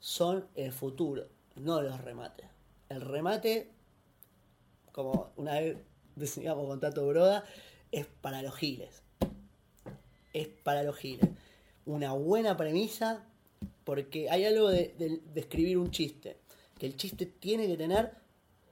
[0.00, 2.46] son el futuro, no los remates.
[2.88, 3.76] El remate
[4.96, 5.76] como una vez
[6.14, 7.44] decíamos con Tato Broda,
[7.92, 9.02] es para los giles.
[10.32, 11.28] Es para los giles.
[11.84, 13.22] Una buena premisa,
[13.86, 16.38] porque hay algo de, de- de escribir un chiste,
[16.78, 18.12] que el chiste tiene que tener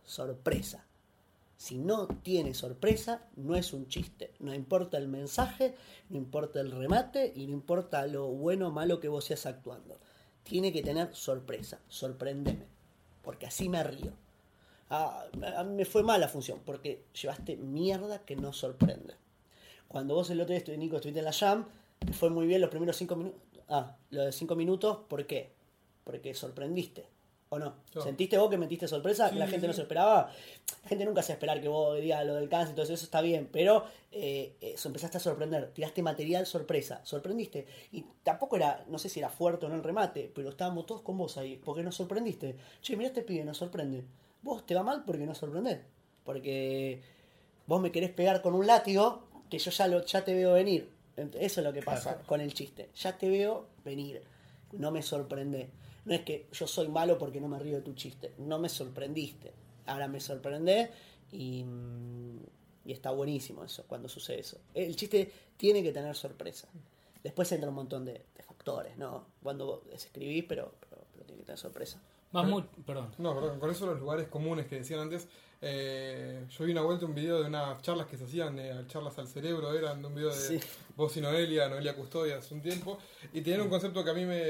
[0.05, 0.85] sorpresa.
[1.57, 4.33] Si no tiene sorpresa, no es un chiste.
[4.41, 5.75] No importa el mensaje,
[6.11, 9.99] no importa el remate y no importa lo bueno o malo que vos seas actuando.
[10.43, 11.81] Tiene que tener sorpresa.
[11.89, 12.67] Sorprendeme.
[13.23, 14.13] Porque así me río.
[14.91, 15.27] Ah,
[15.67, 19.15] me fue mal la función, porque llevaste mierda que no sorprende.
[19.89, 21.67] Cuando vos el otro día, estu- Nico, estuviste en la Jam,
[22.13, 23.54] fue muy bien los primeros cinco minutos.
[23.69, 25.53] Ah, lo de cinco minutos, ¿por qué?
[26.05, 27.07] Porque sorprendiste.
[27.51, 27.75] ¿O no?
[28.03, 29.29] ¿Sentiste vos que metiste sorpresa?
[29.29, 29.67] Sí, que la gente sí.
[29.69, 30.29] no se esperaba.
[30.83, 33.05] La gente nunca se va a esperar que vos digas lo del cáncer, entonces eso
[33.05, 33.49] está bien.
[33.53, 35.71] Pero eh, eso empezaste a sorprender.
[35.73, 37.01] Tiraste material sorpresa.
[37.05, 37.67] Sorprendiste.
[37.93, 41.03] Y tampoco era, no sé si era fuerte o no el remate, pero estábamos todos
[41.03, 41.61] con vos ahí.
[41.65, 42.57] Porque nos sorprendiste.
[42.83, 44.05] Che, mirá este pibe, nos sorprende.
[44.43, 45.79] Vos te va mal porque nos sorprendés.
[46.25, 47.03] Porque
[47.67, 50.91] vos me querés pegar con un látigo que yo ya, lo, ya te veo venir.
[51.17, 52.91] Eso es lo que pasa con el chiste.
[52.97, 54.23] Ya te veo venir.
[54.73, 55.71] No me sorprende.
[56.05, 58.33] No es que yo soy malo porque no me río de tu chiste.
[58.39, 59.53] No me sorprendiste.
[59.87, 60.91] Ahora me sorprende
[61.31, 62.39] y, mm,
[62.87, 64.59] y está buenísimo eso cuando sucede eso.
[64.75, 66.69] El chiste tiene que tener sorpresa.
[67.23, 69.27] Después entra un montón de, de factores, ¿no?
[69.43, 72.01] Cuando escribís, pero, pero, pero tiene que tener sorpresa.
[72.35, 73.11] Más muy, perdón.
[73.19, 75.29] No, perdón, con eso los lugares comunes que decían antes,
[75.63, 79.17] eh, yo vi una vuelta un video de unas charlas que se hacían, eh, charlas
[79.19, 80.61] al cerebro, eran de un video de Sí.
[80.97, 82.99] vos y Noelia, Noelia Custodia hace un tiempo,
[83.33, 84.43] y tenían un concepto que a mí me,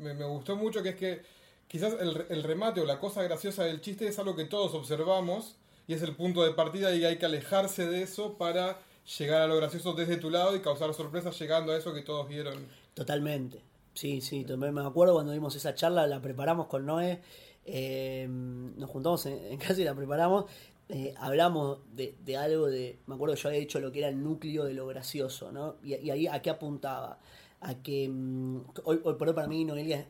[0.00, 1.22] me, me gustó mucho, que es que
[1.68, 5.56] quizás el, el remate o la cosa graciosa del chiste es algo que todos observamos,
[5.86, 8.78] y es el punto de partida y hay que alejarse de eso para
[9.18, 12.28] llegar a lo gracioso desde tu lado y causar sorpresas llegando a eso que todos
[12.28, 12.66] vieron.
[12.94, 13.60] Totalmente.
[13.94, 17.20] Sí, sí, también me acuerdo cuando dimos esa charla, la preparamos con Noé,
[17.64, 20.46] eh, nos juntamos en, en casa y la preparamos,
[20.88, 24.22] eh, hablamos de, algo de, me acuerdo que yo había dicho lo que era el
[24.22, 25.76] núcleo de lo gracioso, ¿no?
[25.82, 27.18] Y, ahí a qué apuntaba,
[27.60, 30.06] a que mm, hoy, hoy por hoy para mí Noelia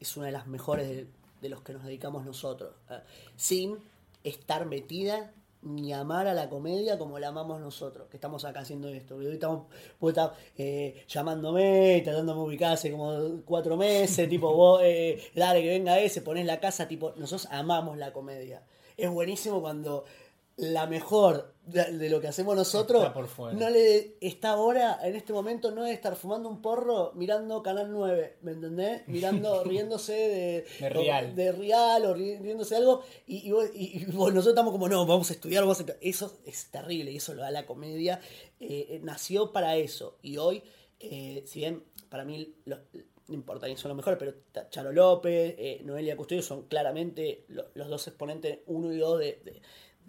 [0.00, 1.06] es, una de las mejores de,
[1.42, 3.00] de los que nos dedicamos nosotros, eh,
[3.36, 3.78] sin
[4.24, 8.88] estar metida ni amar a la comedia como la amamos nosotros, que estamos acá haciendo
[8.88, 9.20] esto.
[9.22, 9.66] Y hoy estamos,
[9.98, 15.62] vos estás eh, llamándome, tratándome de ubicar hace como cuatro meses, tipo, vos, eh, dale
[15.62, 18.62] que venga ese, ponés la casa, tipo, nosotros amamos la comedia.
[18.96, 20.04] Es buenísimo cuando
[20.58, 23.56] la mejor de, lo que hacemos nosotros Está por fuera.
[23.56, 27.90] no le está ahora, en este momento, no es estar fumando un porro mirando Canal
[27.92, 29.06] 9, ¿me entendés?
[29.06, 31.34] Mirando, riéndose de, De Rial.
[31.36, 34.72] de Real o ri- riéndose de algo y, y vos- y- y vos- nosotros estamos
[34.72, 35.96] como no, vamos a estudiar, vamos a estu-".
[36.00, 38.20] eso es terrible y eso lo da la comedia.
[38.60, 40.62] Eh, eh, nació para eso y hoy,
[41.00, 42.78] eh, si bien para mí lo-
[43.28, 44.34] no importa quién son los mejores, pero
[44.70, 49.40] Charo López, eh, Noelia Custodio son claramente lo- los dos exponentes, uno y dos de,
[49.44, 49.60] de,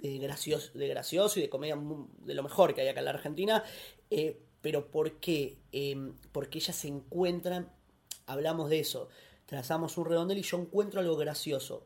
[0.02, 1.78] de gracioso, de gracioso y de comedia
[2.20, 3.64] de lo mejor que hay acá en la Argentina.
[4.10, 5.58] Eh, pero ¿por qué?
[5.72, 7.72] Eh, porque ellas se encuentran,
[8.26, 9.10] hablamos de eso,
[9.46, 11.86] trazamos un redondel y yo encuentro algo gracioso.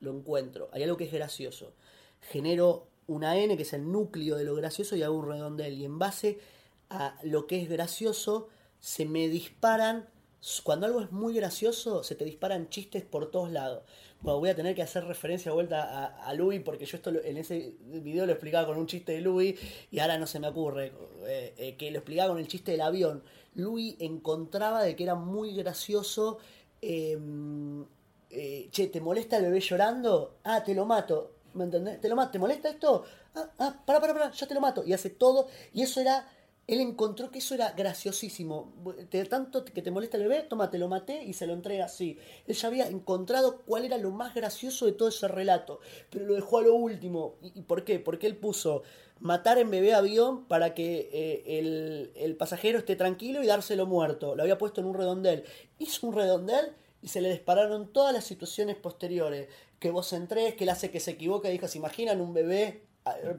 [0.00, 1.74] Lo encuentro, hay algo que es gracioso.
[2.20, 5.74] Genero una N que es el núcleo de lo gracioso y hago un redondel.
[5.74, 6.40] Y en base
[6.90, 8.48] a lo que es gracioso,
[8.80, 10.08] se me disparan.
[10.64, 13.84] Cuando algo es muy gracioso, se te disparan chistes por todos lados.
[14.22, 17.10] Bueno, voy a tener que hacer referencia de vuelta a, a Louis, porque yo esto
[17.10, 19.58] lo- en ese video lo explicaba con un chiste de Louis
[19.90, 20.92] y ahora no se me ocurre.
[21.26, 23.22] eh, eh, que lo explicaba con el chiste del avión.
[23.54, 26.38] Louis encontraba de que era muy gracioso.
[26.80, 27.16] eh,
[28.30, 30.36] eh, che, ¿te molesta el bebé llorando?
[30.44, 31.32] Ah, te lo mato.
[31.54, 32.00] ¿Me entendés?
[32.00, 32.30] ¿Te lo mato?
[32.32, 33.04] ¿Te molesta esto?
[33.34, 34.84] Ah, ah, para, para, para, ya te lo mato.
[34.84, 35.48] Y hace todo.
[35.74, 36.26] Y eso era.
[36.68, 38.72] Él encontró que eso era graciosísimo.
[39.28, 42.18] Tanto que te molesta el bebé, toma, te lo maté y se lo entrega así.
[42.46, 45.80] Él ya había encontrado cuál era lo más gracioso de todo ese relato.
[46.10, 47.34] Pero lo dejó a lo último.
[47.42, 47.98] ¿Y, por qué?
[47.98, 48.84] Porque él puso
[49.18, 54.36] matar en bebé avión para que eh, el, el pasajero esté tranquilo y dárselo muerto.
[54.36, 55.44] Lo había puesto en un redondel.
[55.78, 59.48] Hizo un redondel y se le dispararon todas las situaciones posteriores.
[59.80, 62.86] Que vos entrés, que él hace que se equivoque, dijo, ¿se imaginan un bebé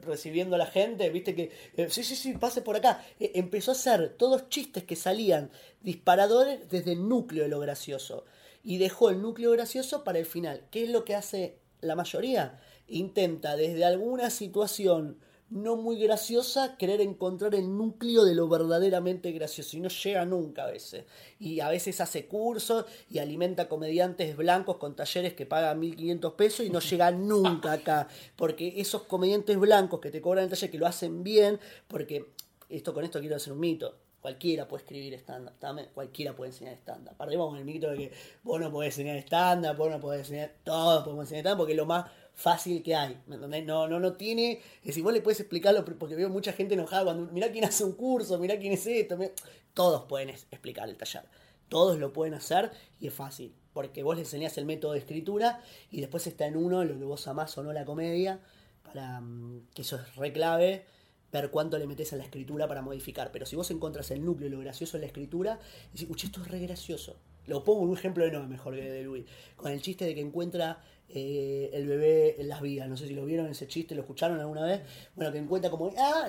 [0.02, 1.10] recibiendo a la gente?
[1.10, 3.04] Viste que, eh, sí, sí, sí, pase por acá.
[3.20, 8.26] Eh, empezó a hacer todos chistes que salían disparadores desde el núcleo de lo gracioso.
[8.64, 10.64] Y dejó el núcleo gracioso para el final.
[10.72, 12.60] ¿Qué es lo que hace la mayoría?
[12.88, 15.20] Intenta desde alguna situación
[15.54, 20.64] no muy graciosa querer encontrar el núcleo de lo verdaderamente gracioso y no llega nunca
[20.64, 21.06] a veces.
[21.40, 26.66] Y a veces hace cursos y alimenta comediantes blancos con talleres que pagan 1500 pesos
[26.66, 28.08] y no llega nunca acá.
[28.36, 32.32] Porque esos comediantes blancos que te cobran el taller, que lo hacen bien, porque
[32.68, 33.96] esto con esto quiero hacer un mito.
[34.22, 35.54] Cualquiera puede escribir stand-up,
[35.94, 37.16] cualquiera puede enseñar stand-up.
[37.16, 38.12] Partimos con el mito de que
[38.42, 41.86] vos no podés enseñar stand-up, vos no podés enseñar, todos podemos enseñar stand-up porque lo
[41.86, 43.22] más fácil que hay.
[43.28, 43.66] ¿Me entendés?
[43.66, 44.62] No, no, no tiene.
[44.84, 47.32] Decir, vos le puedes explicarlo porque veo mucha gente enojada cuando.
[47.32, 49.18] Mirá quién hace un curso, mirá quién es esto.
[49.18, 49.32] mirá".
[49.74, 51.24] Todos pueden explicar el taller.
[51.70, 53.54] Todos lo pueden hacer y es fácil.
[53.74, 57.06] Porque vos le enseñás el método de escritura y después está en uno lo que
[57.06, 58.40] vos amás o no la comedia.
[58.84, 60.86] Para mm, que eso es re clave.
[61.32, 63.32] Ver cuánto le metes a la escritura para modificar.
[63.32, 65.60] Pero si vos encontras el núcleo y lo gracioso en la escritura,
[65.92, 67.18] decís, uy, esto es re gracioso.
[67.48, 69.26] Lo pongo en un ejemplo de no mejor que de Luis.
[69.56, 72.88] Con el chiste de que encuentra eh, el bebé en las vías.
[72.88, 74.82] No sé si lo vieron ese chiste, lo escucharon alguna vez.
[75.16, 76.28] Bueno, que encuentra como, ah,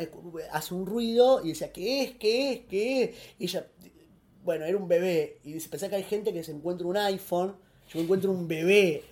[0.53, 2.11] hace un ruido y decía, ¿qué es?
[2.17, 2.61] ¿Qué es?
[2.69, 3.11] ¿Qué es?
[3.39, 3.67] Y ella,
[4.45, 5.39] bueno, era un bebé.
[5.45, 7.57] Y dice, pensá que hay gente que se encuentra un iPhone,
[7.89, 9.03] yo me encuentro un bebé.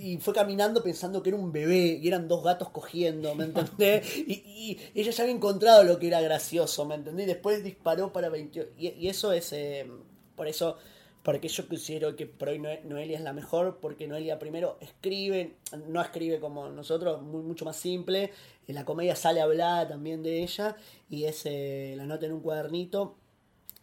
[0.00, 4.06] Y fue caminando pensando que era un bebé y eran dos gatos cogiendo, ¿me entendés?
[4.18, 7.24] Y, y ella ya había encontrado lo que era gracioso, ¿me entendés?
[7.24, 8.70] Y después disparó para 28.
[8.78, 9.90] Y, y eso es, eh,
[10.36, 10.76] por eso,
[11.22, 15.54] porque yo considero que por hoy Noe- Noelia es la mejor, porque Noelia primero escribe,
[15.88, 18.32] no escribe como nosotros, muy, mucho más simple.
[18.66, 20.76] En la comedia sale hablada también de ella
[21.10, 23.16] y es eh, la nota en un cuadernito.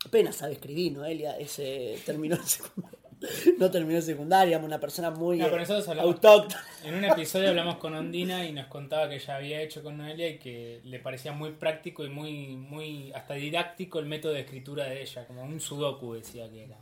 [0.05, 2.97] Apenas sabe escribir, Noelia, ese terminó en secundaria.
[3.57, 5.49] No terminó secundaria, una persona muy No, eh,
[6.03, 6.63] autóctona.
[6.85, 10.29] En un episodio hablamos con Ondina y nos contaba que ella había hecho con Noelia
[10.29, 14.85] y que le parecía muy práctico y muy, muy hasta didáctico el método de escritura
[14.85, 16.77] de ella, como un sudoku decía que era.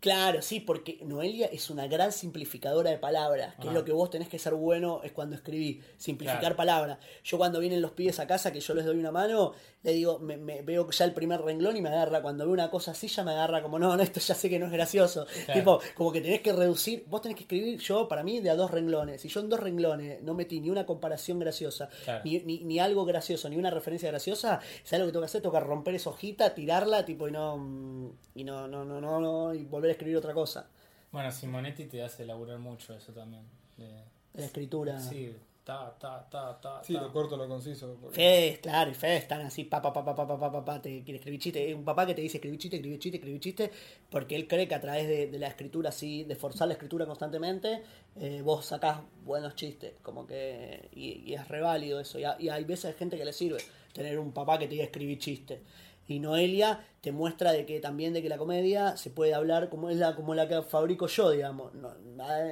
[0.00, 3.74] Claro, sí, porque Noelia es una gran simplificadora de palabras, que es Ajá.
[3.78, 6.56] lo que vos tenés que ser bueno es cuando escribí, simplificar Claro.
[6.56, 6.98] palabras.
[7.24, 10.20] Yo cuando vienen los pibes a casa, que yo les doy una mano, le digo,
[10.20, 13.08] me, me- veo ya el primer renglón y me agarra, cuando veo una cosa así
[13.08, 15.26] ya me agarra como, no, no, esto ya sé que no es gracioso.
[15.46, 15.58] Claro.
[15.60, 18.54] Tipo, como que tenés que reducir, vos tenés que escribir yo, para mí, de a
[18.54, 19.24] dos renglones.
[19.24, 22.22] Y yo en dos renglones no metí ni una comparación graciosa, Claro.
[22.24, 25.42] ni, ni, ni algo gracioso, ni una referencia graciosa, ¿sabes lo que tengo que hacer?
[25.42, 29.18] Tengo que romper esa hojita, tirarla, tipo, y no, mm, y no, no, no, no,
[29.20, 30.68] no, y volver a escribir otra cosa.
[31.10, 33.42] Bueno, Simonetti te hace laburar mucho eso también.
[33.76, 35.00] de- La escritura.
[35.00, 37.02] Sí, ta, ta, ta, ta, Sí, ta.
[37.02, 37.96] lo corto, lo conciso.
[38.00, 40.82] porque- claro, y Fede están así, pa, pa, pa, pa, pa, pa, pa, pa, pa,
[40.82, 41.68] te quiere escribir chiste.
[41.70, 43.70] Es un papá que te dice escribir chiste, escribir chiste, escribir chiste,
[44.10, 47.06] porque él cree que a través de, de la escritura así, de forzar la escritura
[47.06, 47.82] constantemente,
[48.16, 52.18] eh, vos sacás buenos chistes, como que, y, y es re válido eso.
[52.18, 53.58] Y, ha- y hay veces hay gente que le sirve
[53.92, 55.60] tener un papá que te diga escribir chiste.
[56.08, 59.90] Y Noelia te muestra de que también de que la comedia se puede hablar como
[59.90, 61.72] es la como la que fabrico yo, digamos.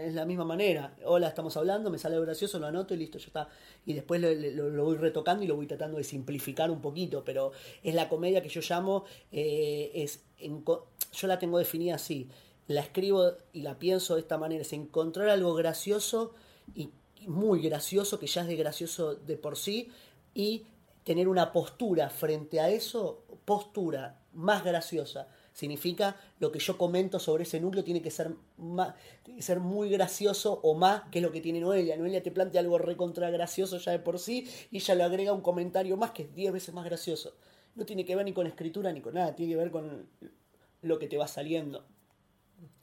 [0.04, 0.94] Es la misma manera.
[1.04, 3.48] Hola, estamos hablando, me sale gracioso, lo anoto y listo, ya está.
[3.86, 7.94] Y después lo, voy retocando y lo voy tratando de simplificar un poquito, pero es
[7.94, 12.28] la comedia que yo llamo, eh, es yo la tengo definida así.
[12.68, 16.34] La escribo y la pienso de esta manera, es encontrar algo gracioso
[16.74, 16.90] y
[17.26, 19.88] muy gracioso, que ya es de gracioso de por sí,
[20.34, 20.66] y
[21.06, 25.28] tener una postura frente a eso, postura más graciosa.
[25.54, 29.60] Significa lo que yo comento sobre ese núcleo tiene que ser más, tiene que ser
[29.60, 31.96] muy gracioso o más que es lo que tiene Noelia.
[31.96, 35.40] Noelia te plantea algo recontra gracioso ya de por sí y ella le agrega un
[35.40, 37.34] comentario más que es 10 veces más gracioso.
[37.74, 40.06] No tiene que ver ni con escritura ni con nada, tiene que ver con
[40.82, 41.86] lo que te va saliendo.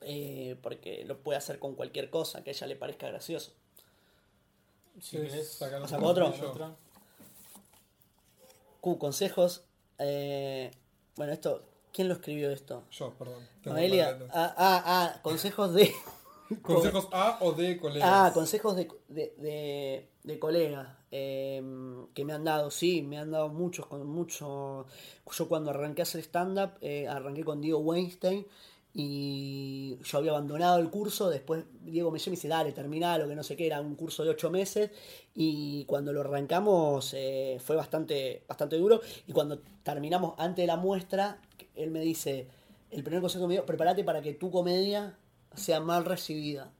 [0.01, 3.53] Eh, porque lo puede hacer con cualquier cosa que a ella le parezca gracioso.
[4.99, 6.77] Si ¿Querés sacar otro.
[8.81, 9.63] Q, consejos.
[9.99, 10.71] Eh,
[11.15, 12.83] bueno, esto, ¿quién lo escribió esto?
[12.91, 13.47] Yo, perdón.
[14.31, 15.93] Ah, ah, ah, consejos de.
[16.61, 18.09] Consejos A o D, colegas.
[18.11, 21.61] Ah, consejos de, de, de, de colegas eh,
[22.13, 24.85] que me han dado, sí, me han dado muchos, con mucho.
[25.31, 28.45] Yo cuando arranqué a hacer stand-up, eh, arranqué con Diego Weinstein
[28.95, 33.27] y yo había abandonado el curso, después Diego me llama y dice, dale, terminá lo
[33.27, 34.91] que no sé qué, era un curso de ocho meses
[35.33, 40.77] y cuando lo arrancamos eh, fue bastante, bastante duro y cuando terminamos antes de la
[40.77, 41.41] muestra,
[41.75, 42.47] él me dice,
[42.91, 45.17] el primer consejo me dio, prepárate para que tu comedia
[45.55, 46.71] sea mal recibida.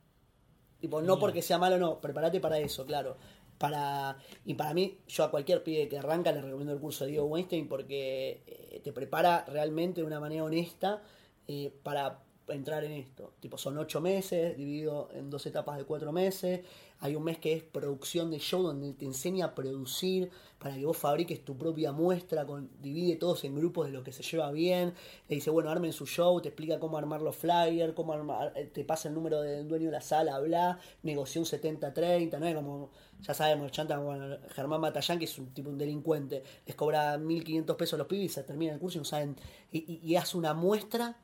[0.80, 3.18] Tipo, no porque sea malo, no, prepárate para eso, claro.
[3.58, 7.12] Para, y para mí, yo a cualquier pibe que arranca le recomiendo el curso de
[7.12, 11.02] Diego Weinstein porque eh, te prepara realmente de una manera honesta
[11.48, 13.34] eh, para entrar en esto.
[13.40, 16.62] Tipo, son ocho meses, dividido en dos etapas de cuatro meses.
[17.00, 20.30] Hay un mes que es producción de show, donde te enseña a producir
[20.60, 24.12] para que vos fabriques tu propia muestra, con, divide todos en grupos de lo que
[24.12, 24.94] se lleva bien.
[25.30, 28.66] Le dice, bueno, armen su show, te explica cómo armar los flyers, cómo armar, eh,
[28.74, 32.54] te pasa el número del dueño de la sala, bla, negoció un 70-30, ¿no?
[32.56, 32.90] Como,
[33.22, 37.76] ya sabemos, chanta, bueno, Germán Matallán, que es un tipo un delincuente, les cobra 1.500
[37.78, 39.36] pesos los pibes y se termina el curso y no saben,
[39.72, 41.18] y, y- y hace una muestra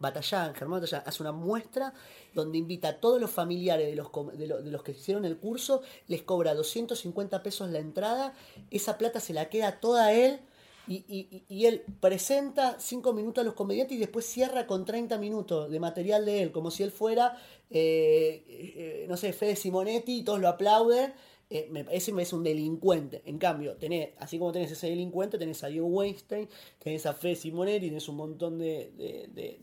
[0.00, 1.92] Batallán, Germán Batallán, hace una muestra
[2.34, 5.82] donde invita a todos los familiares de los, de, de los que hicieron el curso,
[6.08, 8.34] les cobra 250 pesos la entrada,
[8.70, 10.40] esa plata se la queda toda él
[10.86, 14.84] Y, y- y- y él presenta cinco minutos a los comediantes y después cierra con
[14.84, 17.36] 30 minutos de material de él, como si él fuera,
[17.70, 21.12] eh, eh, no sé, Fede Simonetti y todos lo aplauden.
[21.52, 23.22] Eh, me, ese es un delincuente.
[23.26, 27.34] En cambio, tenés, así como tenés ese delincuente, tenés a Diego Weinstein, tenés a Fede
[27.36, 29.58] Simonetti, tenés un montón de, de-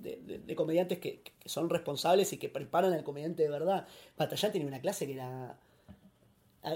[0.46, 3.88] de- comediantes que, son responsables y que preparan al comediante de verdad.
[4.18, 5.58] Batallán tenía una clase que era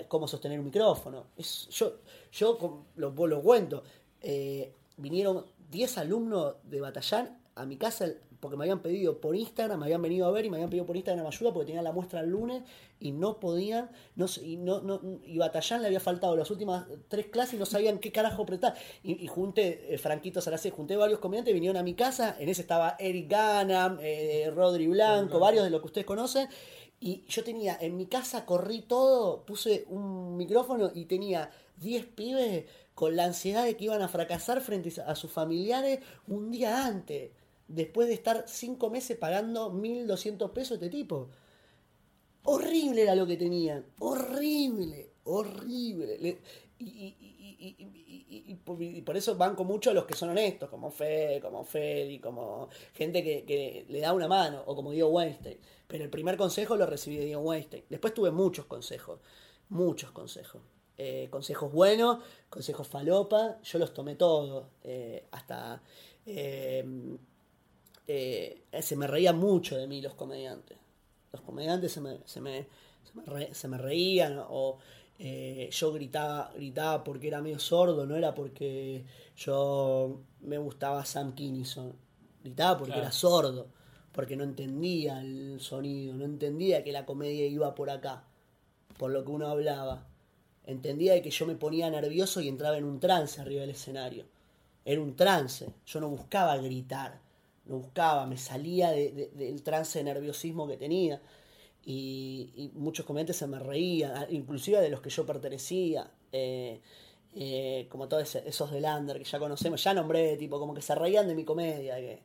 [0.07, 1.27] cómo sostener un micrófono.
[1.37, 1.97] Es, yo
[2.31, 2.57] yo
[2.95, 3.83] lo, lo cuento.
[4.21, 8.07] Eh, vinieron 10 alumnos de Batallán a mi casa
[8.41, 10.85] porque me habían pedido por Instagram, me habían venido a ver y me habían pedido
[10.85, 12.63] por Instagram ayuda porque tenían la muestra el lunes
[12.99, 16.87] y no podían, no, sé, y, no, no, y Batallán le había faltado las últimas
[17.07, 18.75] tres clases y no sabían qué carajo apretar.
[19.03, 22.61] Y, y junté, eh, Franquito Saracé, junté varios comediantes, vinieron a mi casa, en ese
[22.61, 26.49] estaba Eric Ganam, eh, Rodri Blanco, varios de los que ustedes conocen,
[26.99, 32.65] y yo tenía, en mi casa corrí todo, puse un micrófono y tenía 10 pibes
[32.93, 37.31] con la ansiedad de que iban a fracasar frente a sus familiares un día antes,
[37.73, 41.29] después de estar 5 meses pagando 1.200 pesos este tipo.
[42.43, 46.17] Horrible era lo que tenían, horrible, horrible.
[46.19, 46.41] Le-
[46.79, 48.55] y,
[49.03, 53.23] por, eso banco mucho a los que son honestos, como Fe, como Feli, como gente
[53.23, 55.57] que, que le da una mano, o como Diego Weinstein.
[55.87, 57.83] Pero el primer consejo lo recibí de Diego Weinstein.
[57.89, 59.19] Después tuve muchos consejos,
[59.69, 60.61] muchos consejos.
[60.97, 65.81] Eh, consejos buenos, consejos falopa, yo los tomé todos, eh, hasta...
[66.25, 66.83] eh,
[68.07, 70.77] eh, se me reían mucho de mí los comediantes.
[71.31, 72.67] Los comediantes se me, se me,
[73.03, 74.79] se me, re- se me reían o
[75.19, 79.05] eh, yo gritaba, gritaba porque era medio sordo, no era porque
[79.37, 81.93] yo me gustaba Sam Kinison.
[82.43, 83.03] Gritaba porque Claro.
[83.07, 83.67] era sordo,
[84.11, 88.23] porque no entendía el sonido, no entendía que la comedia iba por acá,
[88.97, 90.05] por lo que uno hablaba.
[90.65, 94.25] Entendía de que yo me ponía nervioso y entraba en un trance arriba del escenario.
[94.85, 95.69] Era un trance.
[95.85, 97.19] Yo no buscaba gritar.
[97.71, 101.21] No buscaba, me salía de- de- del trance de nerviosismo que tenía.
[101.85, 106.11] Y, muchos comediantes se me reían, inclusive de los que yo pertenecía.
[106.33, 106.79] eh,
[107.35, 110.95] eh, como todos esos de Lander que ya conocemos, ya nombré, tipo, como que se
[110.95, 111.95] reían de mi comedia.
[111.97, 112.19] Que,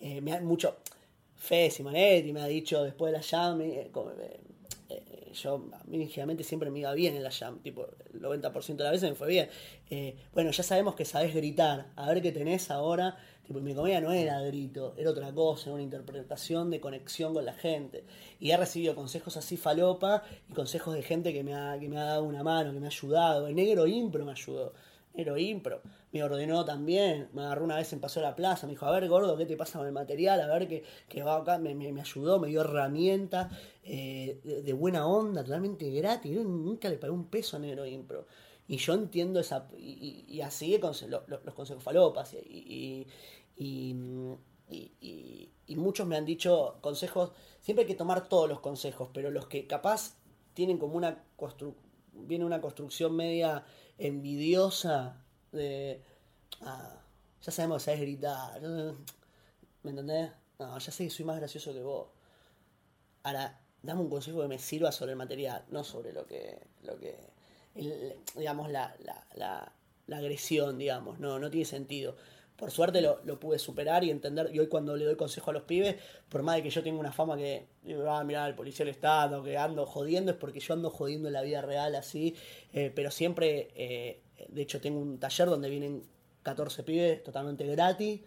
[0.00, 0.76] eh, me mucho.
[1.36, 3.60] Fe Simonetti me ha dicho después de la jam,
[5.42, 6.08] yo a mí
[6.42, 9.28] siempre me iba bien en la jam, tipo el 90% de las veces me fue
[9.28, 9.48] bien.
[10.34, 13.16] Bueno, ya sabemos que sabés gritar, a ver qué tenés ahora.
[13.50, 17.44] Tipo, mi comedia no era grito, era otra cosa, era una interpretación de conexión con
[17.44, 18.04] la gente.
[18.38, 21.98] Y he recibido consejos así falopa y consejos de gente que me ha, que me
[21.98, 23.48] ha dado una mano, que me ha ayudado.
[23.48, 24.72] El negro impro me ayudó.
[25.14, 25.82] Negro impro.
[26.12, 28.92] Me ordenó también, me agarró una vez en Paseo de la Plaza, me dijo, a
[28.92, 30.40] ver gordo, ¿qué te pasa con el material?
[30.42, 35.08] A ver qué, qué va acá, me, me- ayudó, me dio herramientas eh, de, buena
[35.08, 36.30] onda, totalmente gratis.
[36.32, 38.26] Yo nunca le pagué un peso a Negro Impro.
[38.68, 39.66] Y yo entiendo esa.
[39.76, 42.36] Y, así los consejos falopas.
[43.60, 47.32] Y, y, muchos me han dicho consejos.
[47.60, 50.14] Siempre hay que tomar todos los consejos, pero los que capaz
[50.54, 51.74] tienen como una constru
[52.12, 53.64] viene una construcción media
[53.98, 56.02] envidiosa de.
[56.62, 57.00] Ah,
[57.42, 58.60] ya sabemos que sabes gritar.
[59.82, 60.30] ¿Me entendés?
[60.58, 62.08] No, ya sé que soy más gracioso que vos.
[63.22, 66.60] Ahora, dame un consejo que me sirva sobre el material, no sobre lo que.
[66.82, 67.16] Lo que
[68.36, 69.72] digamos, la, la, la,
[70.06, 71.20] la agresión, digamos.
[71.20, 72.16] No, no tiene sentido.
[72.60, 74.50] Por suerte lo, pude superar y entender.
[74.54, 75.96] Y hoy, cuando le doy consejo a los pibes,
[76.28, 77.66] por más de que yo tenga una fama que.
[78.06, 81.34] Ah, mira, el policía del Estado, que ando jodiendo, es porque yo ando jodiendo en
[81.34, 82.36] la vida real así.
[82.74, 83.68] eh, pero siempre.
[83.74, 86.02] eh, de hecho, tengo un taller donde vienen
[86.42, 88.20] 14 pibes totalmente gratis.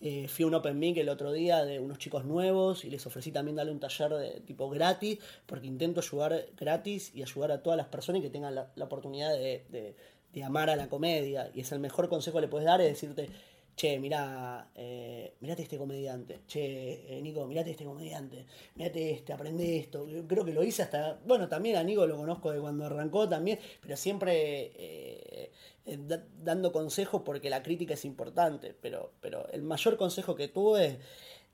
[0.00, 3.06] Eh, fui a un Open Mic el otro día de unos chicos nuevos y les
[3.06, 7.62] ofrecí también darle un taller de tipo gratis, porque intento ayudar gratis y ayudar a
[7.62, 9.94] todas las personas que tengan la, la oportunidad de, de-
[10.32, 11.50] de amar a la comedia.
[11.54, 13.28] Y es el mejor consejo que le puedes dar, es decirte,
[13.74, 19.78] che, mirá, eh, mirate este comediante, che, eh, Nico, mirate este comediante, mirate este, aprende
[19.78, 20.06] esto.
[20.28, 23.58] Creo que lo hice hasta, bueno, también a Nico lo conozco de cuando arrancó también,
[23.80, 25.50] pero siempre eh,
[25.86, 30.48] eh, da- dando consejos porque la crítica es importante, pero, pero el mayor consejo que
[30.48, 30.98] tuve,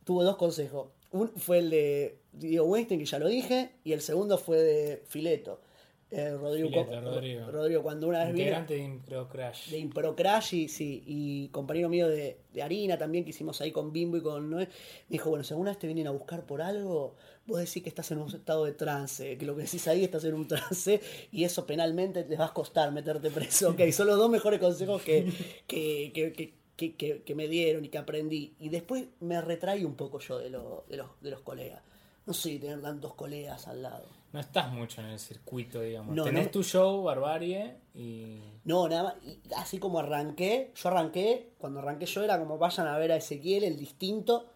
[0.05, 0.89] tuve dos consejos.
[1.11, 5.03] Un fue el de Diego Weinstein, que ya lo dije, y el segundo fue de
[5.07, 5.61] Fileto.
[6.11, 7.51] Eh, Rodrigo, Rodrigo.
[7.51, 9.69] Rodrigo, cuando una vez vino Integrante de Impro Crash.
[9.71, 13.73] de Impro Crash y, sí, y compañero mío de, de Harina también que hicimos ahí
[13.73, 14.71] con Bimbo y con Noé, me
[15.11, 17.15] dijo, bueno, si alguna vez te vienen a buscar por algo,
[17.47, 20.25] vos decís que estás en un estado de trance, que lo que decís ahí estás
[20.25, 20.99] en un trance
[21.31, 23.71] y eso penalmente te va a costar meterte preso.
[23.71, 25.31] Ok, son los dos mejores consejos que,
[25.67, 28.55] que, que, que- que- que- que me dieron y que aprendí.
[28.61, 31.83] Y después me retraí un poco yo de, lo- de, los, de los colegas.
[32.25, 34.07] No sé, tener tantos colegas al lado.
[34.33, 36.15] No estás mucho en el circuito, digamos.
[36.15, 36.51] No, Tenés no.
[36.51, 38.41] tu show, Barbarie, y...
[38.65, 39.15] No, nada más.
[39.25, 43.17] Y así como arranqué, yo arranqué, cuando arranqué yo era como vayan a ver a
[43.17, 44.47] Ezequiel, el distinto,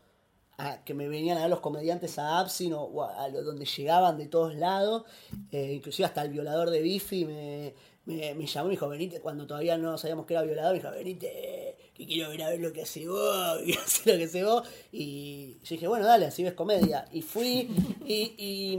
[0.58, 3.42] a que me venían a ver los comediantes a Absin o, o a, a lo-
[3.42, 5.04] donde llegaban de todos lados.
[5.50, 9.20] Eh, inclusive hasta el violador de Bifi me, me, me llamó y me dijo, venite,
[9.20, 11.71] cuando todavía no sabíamos que era violador, me dijo, venite,
[12.02, 14.68] que quiero ver a ver lo que hace vos, y hacer lo que hace vos.
[14.92, 17.06] Y yo dije, bueno, dale, así ves comedia.
[17.12, 17.68] Y fui
[18.06, 18.78] y, y,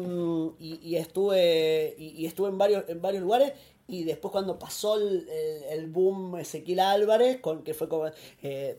[0.59, 3.53] y- y estuve y, y estuve en varios, en varios lugares.
[3.87, 8.07] Y después cuando pasó el, el- el boom Ezequiel Álvarez, con que fue como
[8.41, 8.77] eh,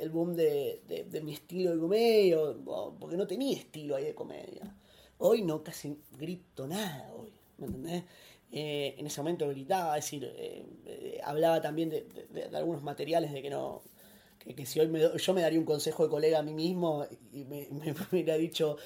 [0.00, 2.38] el boom de, de- mi estilo de comedia,
[3.00, 4.74] porque no tenía estilo ahí de comedia.
[5.18, 8.04] Hoy no casi grito nada, hoy, ¿me entendés?
[8.52, 12.06] Eh, en ese momento gritaba, es decir, eh, eh, hablaba también de,
[12.54, 13.82] algunos materiales de que no,
[14.38, 17.44] que, si hoy me yo me daría un consejo de colega a mí mismo y
[17.44, 18.76] me, me, hubiera dicho,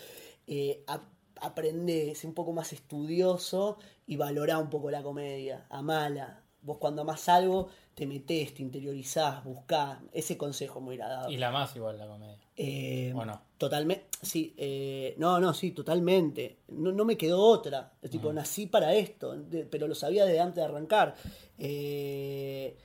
[0.87, 6.45] ap- aprende, sé un poco más estudioso y valorá un poco la comedia, amala.
[6.63, 9.99] Vos cuando amás algo, te metés, te interiorizás, buscás.
[10.13, 11.31] Ese consejo me hubiera dado.
[11.31, 12.39] y la más igual la comedia.
[12.57, 13.41] Eh, ¿O no?
[13.57, 16.59] Totalmente, sí, eh, no, no, sí, totalmente.
[16.69, 17.93] No, no me quedó otra.
[18.03, 21.15] Es tipo, nací para esto, de- pero lo sabía desde antes de arrancar.
[21.59, 22.77] Eh,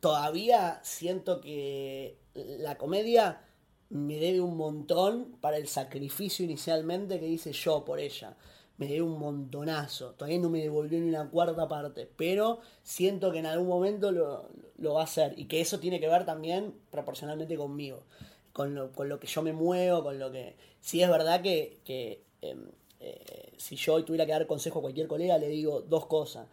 [0.00, 3.40] todavía siento que la comedia
[3.90, 8.36] me debe un montón para el sacrificio inicialmente que hice yo por ella.
[8.82, 10.10] Me debe un montonazo.
[10.14, 14.48] Todavía no me devolvió ni una cuarta parte, pero siento que en algún momento lo,
[14.76, 18.02] lo va a hacer y que eso tiene que ver también proporcionalmente conmigo,
[18.52, 20.56] con lo, con lo que yo me muevo, con lo que...
[20.80, 24.82] Sí es verdad que, que, em, eh, si yo hoy tuviera que dar consejo a
[24.82, 26.48] cualquier colega, le digo dos cosas.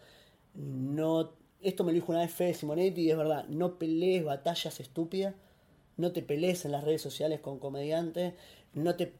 [0.53, 4.79] No, esto me lo dijo una vez Fede Simonetti y es verdad, no pelees batallas
[4.79, 5.33] estúpidas,
[5.97, 8.35] no te pelees en las redes sociales con comediantes,
[8.73, 9.15] no te...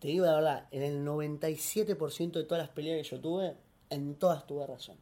[0.00, 3.54] te digo la verdad, en el 97% de todas las peleas que yo tuve,
[3.90, 4.96] en todas tuve razón.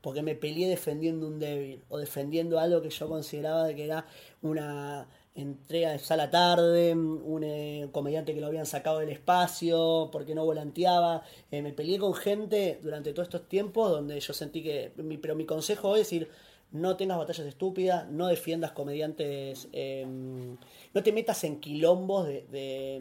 [0.00, 4.06] Porque me peleé defendiendo un débil o defendiendo algo que yo consideraba de que era
[4.42, 10.34] una entrega de sala tarde, un eh, comediante que lo habían sacado del espacio porque
[10.34, 11.22] no volanteaba.
[11.50, 14.92] Eh, me peleé con gente durante todos estos tiempos donde yo sentí que.
[15.20, 16.28] pero mi consejo es decir.
[16.70, 23.00] No tengas batallas estúpidas, no defiendas comediantes, eh, no te metas en quilombos de,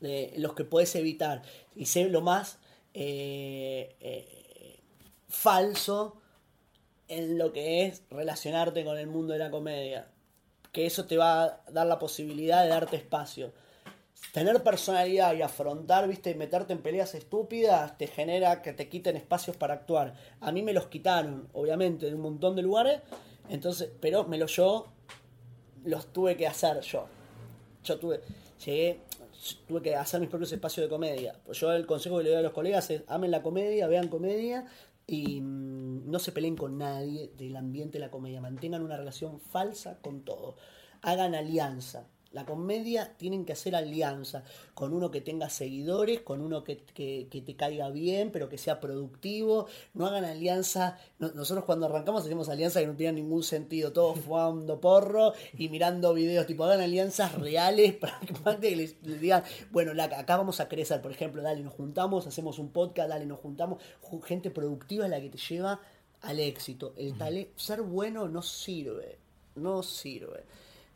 [0.00, 1.42] de los que puedes evitar.
[1.74, 2.58] Y sé lo más
[2.94, 4.80] eh, eh,
[5.28, 6.20] falso
[7.08, 10.08] en lo que es relacionarte con el mundo de la comedia.
[10.72, 13.52] Que eso te va a dar la posibilidad de darte espacio.
[14.32, 19.56] Tener personalidad y afrontar, viste, meterte en peleas estúpidas te genera que te quiten espacios
[19.56, 20.14] para actuar.
[20.40, 23.00] A mí me los quitaron, obviamente, de un montón de lugares,
[23.48, 24.88] entonces, pero me los yo
[25.84, 27.06] los tuve que hacer yo.
[27.84, 28.20] Yo tuve,
[28.64, 29.00] llegué,
[29.66, 31.40] tuve que hacer mis propios espacios de comedia.
[31.44, 34.08] Pues yo el consejo que le doy a los colegas es amen la comedia, vean
[34.08, 34.66] comedia
[35.06, 38.40] y mm, no se peleen con nadie del ambiente de la comedia.
[38.40, 40.56] Mantengan una relación falsa con todo.
[41.02, 42.08] Hagan alianza.
[42.32, 44.42] La comedia tienen que hacer alianza
[44.74, 48.58] con uno que tenga seguidores, con uno que, que- que te caiga bien, pero que
[48.58, 49.66] sea productivo.
[49.94, 50.98] No hagan alianza.
[51.18, 55.68] no- nosotros cuando arrancamos hacemos alianzas que no tenían ningún sentido, todos fumando porro y
[55.70, 56.46] mirando videos.
[56.46, 57.94] Tipo, hagan alianzas reales
[58.42, 61.72] para que, les, les digan, bueno, la- acá vamos a crecer, por ejemplo, dale, nos
[61.74, 63.80] juntamos, hacemos un podcast, dale, nos juntamos.
[64.02, 65.80] Ju- Gente productiva es la que te lleva
[66.22, 66.92] al éxito.
[66.98, 69.16] El tale- ser bueno no sirve,
[69.54, 70.44] no sirve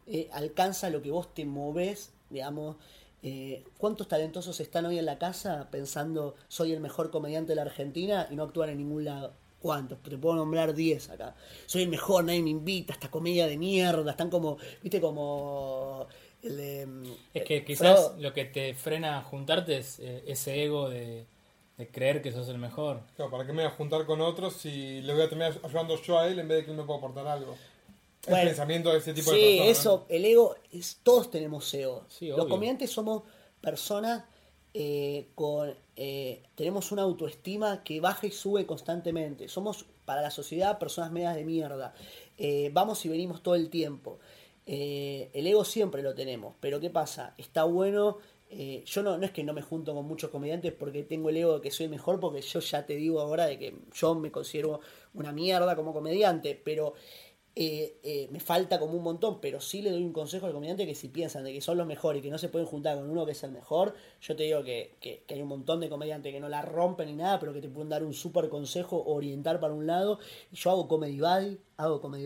[0.07, 2.77] eh, alcanza lo que vos te moves, digamos.
[3.23, 7.63] eh, ¿Cuántos talentosos están hoy en la casa pensando soy el mejor comediante de la
[7.63, 9.35] Argentina y no actúan en ningún lado?
[9.61, 10.03] ¿Cuántos?
[10.03, 11.35] Te puedo nombrar 10 acá.
[11.67, 16.07] Soy el mejor, nadie me invita, esta comedia de mierda, están como, viste, como
[16.43, 16.87] el de...
[16.87, 18.17] mm, Es que eh, quizás Frodo.
[18.19, 21.27] lo que te frena a juntarte es eh, ese ego de,
[21.79, 23.03] de creer que sos el mejor.
[23.15, 25.95] Claro, ¿para qué me voy a juntar con otros si le voy a terminar ayudando
[26.03, 27.61] yo a él en vez de que él me pueda aportar algo?
[28.27, 29.79] El Bueno, pensamiento de ese tipo sí, de personas.
[29.79, 32.05] eso, el ego, es, todos tenemos ego.
[32.09, 33.23] Sí, Los comediantes somos
[33.61, 34.25] personas
[34.75, 35.75] eh, con...
[35.97, 39.49] eh, tenemos una autoestima que baja y sube constantemente.
[39.49, 41.95] Somos, para la sociedad, personas medias de mierda.
[42.37, 44.19] Eh, vamos y venimos todo el tiempo.
[44.67, 47.35] El ego siempre lo tenemos, pero ¿qué pasa?
[47.39, 48.19] Está bueno...
[48.85, 51.55] yo no, no es que no me junto con muchos comediantes porque tengo el ego
[51.57, 54.81] de que soy mejor, porque yo ya te digo ahora de que yo me considero
[55.15, 56.95] una mierda como comediante, pero
[57.63, 60.87] eh, eh, me falta como un montón, pero sí le doy un consejo al comediante
[60.87, 63.11] que si piensan de que son los mejores y que no se pueden juntar con
[63.11, 64.97] uno que es el mejor, yo te digo que,
[65.29, 67.91] hay un montón de comediantes que no la rompen ni nada, pero que te pueden
[67.91, 70.19] dar un súper consejo, orientar para un lado.
[70.53, 72.25] Yo hago comedy buddy, hago comedy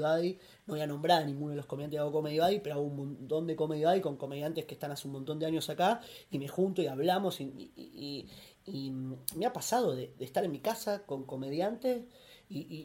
[0.67, 2.97] no voy a nombrar a ninguno de los comediantes hago comedy buddy, pero hago un
[2.97, 6.39] montón de comedy buddy con comediantes que están hace un montón de años acá y
[6.39, 8.29] me junto y hablamos y, y- y-
[8.67, 8.91] y
[9.37, 12.05] me ha pasado de, de estar en mi casa con comediantes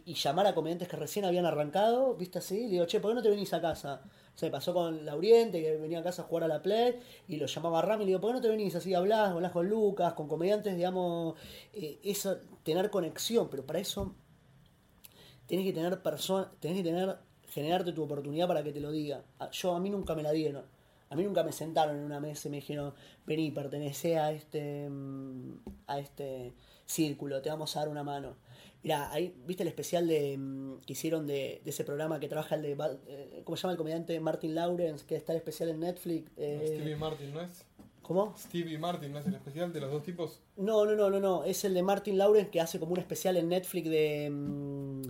[0.05, 3.15] y, llamar a comediantes que recién habían arrancado, viste así, le digo, che, ¿por qué
[3.15, 4.01] no te venís a casa?
[4.35, 7.45] Se pasó con Lauriente, que venía a casa a jugar a la Play, y lo
[7.45, 8.93] llamaba Rami, le digo, ¿por qué no te venís así?
[8.93, 11.35] Hablás, hablás con Lucas, con comediantes, digamos,
[11.73, 14.15] eh, eso, tener conexión, pero para eso
[15.47, 17.17] tenés que tener personas, tenés que tener,
[17.49, 19.23] generarte tu oportunidad para que te lo diga.
[19.39, 20.63] A- Yo, a mí nunca me la dieron.
[21.09, 22.93] A mí nunca me sentaron en una mesa y me dijeron,
[23.25, 25.53] vení, pertenece a este, mm,
[25.87, 26.53] a este
[26.93, 28.35] círculo, te vamos a dar una mano.
[28.81, 32.55] Mira, ahí, ¿viste el especial de, mm, que hicieron de, de ese programa que trabaja
[32.55, 32.77] el de,
[33.07, 34.19] eh, ¿cómo se llama el comediante?
[34.19, 36.31] Martin Lawrence, que está el especial en Netflix.
[36.37, 37.65] eh, Stevie Martin, ¿no es?
[38.01, 38.33] ¿Cómo?
[38.37, 40.39] Stevie Martin, ¿no es el especial de los dos tipos?
[40.57, 41.43] No, no, no, no, no.
[41.43, 44.29] Es el de Martin Lawrence que hace como un especial en Netflix de.
[44.31, 45.01] mm,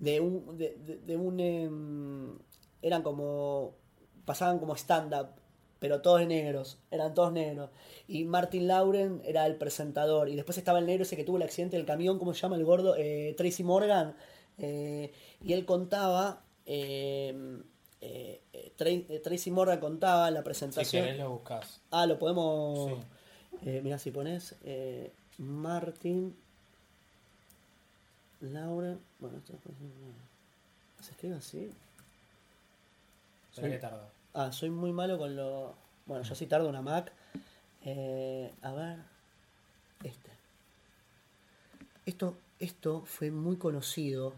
[0.00, 0.58] de un.
[0.58, 1.38] de, de- de un.
[1.38, 2.38] em,
[2.82, 3.74] eran como.
[4.24, 5.28] pasaban como stand-up,
[5.80, 6.78] pero todos negros.
[6.90, 7.70] Eran todos negros.
[8.08, 10.28] Y Martin Lawrence era el presentador.
[10.28, 12.56] Y después estaba el negro ese que tuvo el accidente del camión, ¿cómo se llama
[12.56, 12.94] el gordo?
[12.96, 14.14] Eh, Tracy Morgan.
[14.58, 15.12] Eh,
[15.42, 16.42] y él contaba.
[16.66, 17.60] eh,
[18.76, 21.04] Tra- Tracy Morgan contaba en la Si presentación.
[21.04, 21.80] querés lo buscas.
[21.90, 22.90] Ah, lo podemos.
[23.62, 23.70] Sí.
[23.82, 24.54] Mira, si pones
[25.38, 26.36] Martin
[28.40, 28.96] Laura.
[29.18, 29.74] Bueno, esto después-
[31.02, 31.70] ¿Se escribe así?
[33.52, 33.72] Será Sí.
[33.74, 34.08] que tarda.
[34.34, 35.74] Ah, soy muy malo con lo.
[36.06, 37.12] Bueno, yo sí tardo una Mac.
[37.84, 38.98] Eh, a ver.
[40.02, 40.30] Este.
[42.06, 44.34] Esto, esto fue muy conocido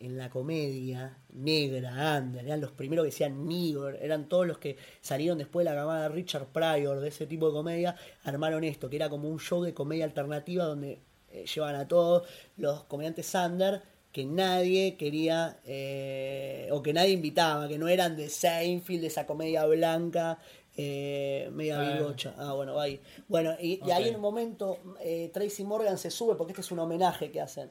[0.00, 4.76] en la comedia negra, under, eran los primeros que decían nigger, eran todos los que
[5.00, 8.90] salieron después de la camada de Richard Pryor, de ese tipo de comedia, armaron esto,
[8.90, 11.00] que era como un show de comedia alternativa donde
[11.30, 13.82] eh, llevan a todos los comediantes under
[14.14, 19.26] que nadie quería eh, o que nadie invitaba, que no eran de Seinfeld, de esa
[19.26, 20.38] comedia blanca,
[20.76, 21.94] eh, media Ah.
[21.98, 22.34] bigocha.
[22.38, 23.00] Ah, bueno, ahí.
[23.28, 26.70] Bueno, y, y ahí en un momento eh, Tracy Morgan se sube, porque este es
[26.70, 27.70] un homenaje que hacen.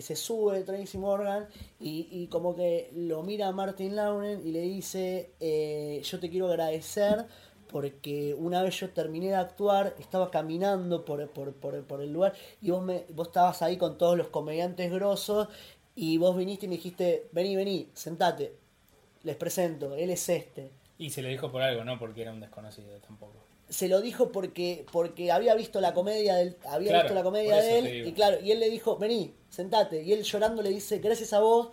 [0.00, 1.46] Se sube Tracy Morgan
[1.78, 5.32] y, y como que lo mira a Martin Lauren y le dice,
[6.02, 7.26] yo te quiero agradecer
[7.68, 12.34] porque una vez yo terminé de actuar, estaba caminando por, por, por, por el lugar
[12.60, 15.48] y vos, me, vos estabas ahí con todos los comediantes grosos
[15.94, 18.52] y vos viniste y me dijiste, vení, vení, sentate,
[19.24, 20.70] les presento, él es este.
[20.98, 23.34] Y se le dijo por algo, no porque era un desconocido tampoco.
[23.68, 27.56] se lo dijo porque porque había visto la comedia del había Claro, visto la comedia
[27.56, 30.98] de él y claro y él le dijo vení sentate y él llorando le dice
[30.98, 31.68] gracias a vos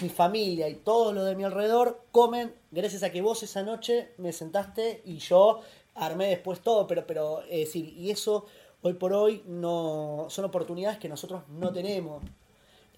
[0.00, 4.08] mi familia y todos los de mi alrededor comen gracias a que vos esa noche
[4.18, 5.60] me sentaste y yo
[5.94, 8.46] armé después todo pero pero es decir y eso
[8.82, 12.20] hoy por hoy no son oportunidades que nosotros no tenemos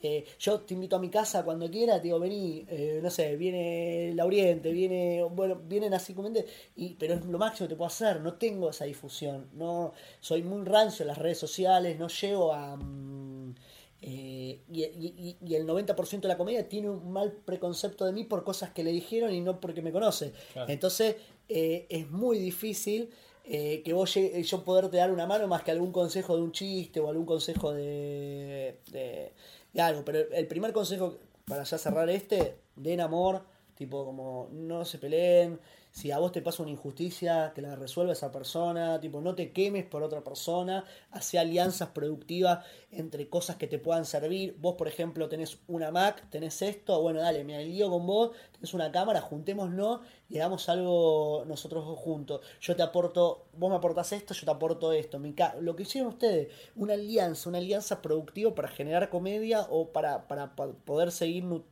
[0.06, 3.36] eh, yo te invito a mi casa cuando quiera, te digo, vení, eh, no sé,
[3.36, 6.30] viene Lauriente, viene, bueno, vienen así como
[6.76, 10.42] y pero es lo máximo que te puedo hacer, no tengo esa difusión, no, soy
[10.42, 13.54] muy rancio en las redes sociales, no llego a mm,
[14.02, 18.24] eh, y, y- y- el 90% de la comedia tiene un mal preconcepto de mí
[18.24, 20.32] por cosas que le dijeron y no porque me conoce.
[20.52, 20.70] Claro.
[20.70, 21.16] Entonces,
[21.48, 23.08] es muy difícil
[23.46, 26.52] eh, que vos llegue- yo poderte dar una mano más que algún consejo de un
[26.52, 29.32] chiste o algún consejo de, de,
[29.80, 30.04] algo.
[30.04, 33.44] Pero el primer consejo, para ya cerrar este, den amor,
[33.74, 35.60] tipo como no se peleen.
[35.98, 39.52] Si a vos te pasa una injusticia, que la resuelva esa persona, tipo no te
[39.52, 44.56] quemes por otra persona, hace alianzas productivas entre cosas que te puedan servir.
[44.58, 48.74] Vos, por ejemplo, tenés una Mac, tenés esto, bueno, dale, me alío con vos, tenés
[48.74, 52.40] una cámara, juntémonos y hagamos algo nosotros juntos.
[52.60, 55.20] Yo te aporto, vos me aportás esto, yo te aporto esto.
[55.60, 60.56] Lo que hicieron ustedes, una alianza, una alianza productiva para generar comedia o para, para,
[60.56, 61.64] pa- poder seguir nu-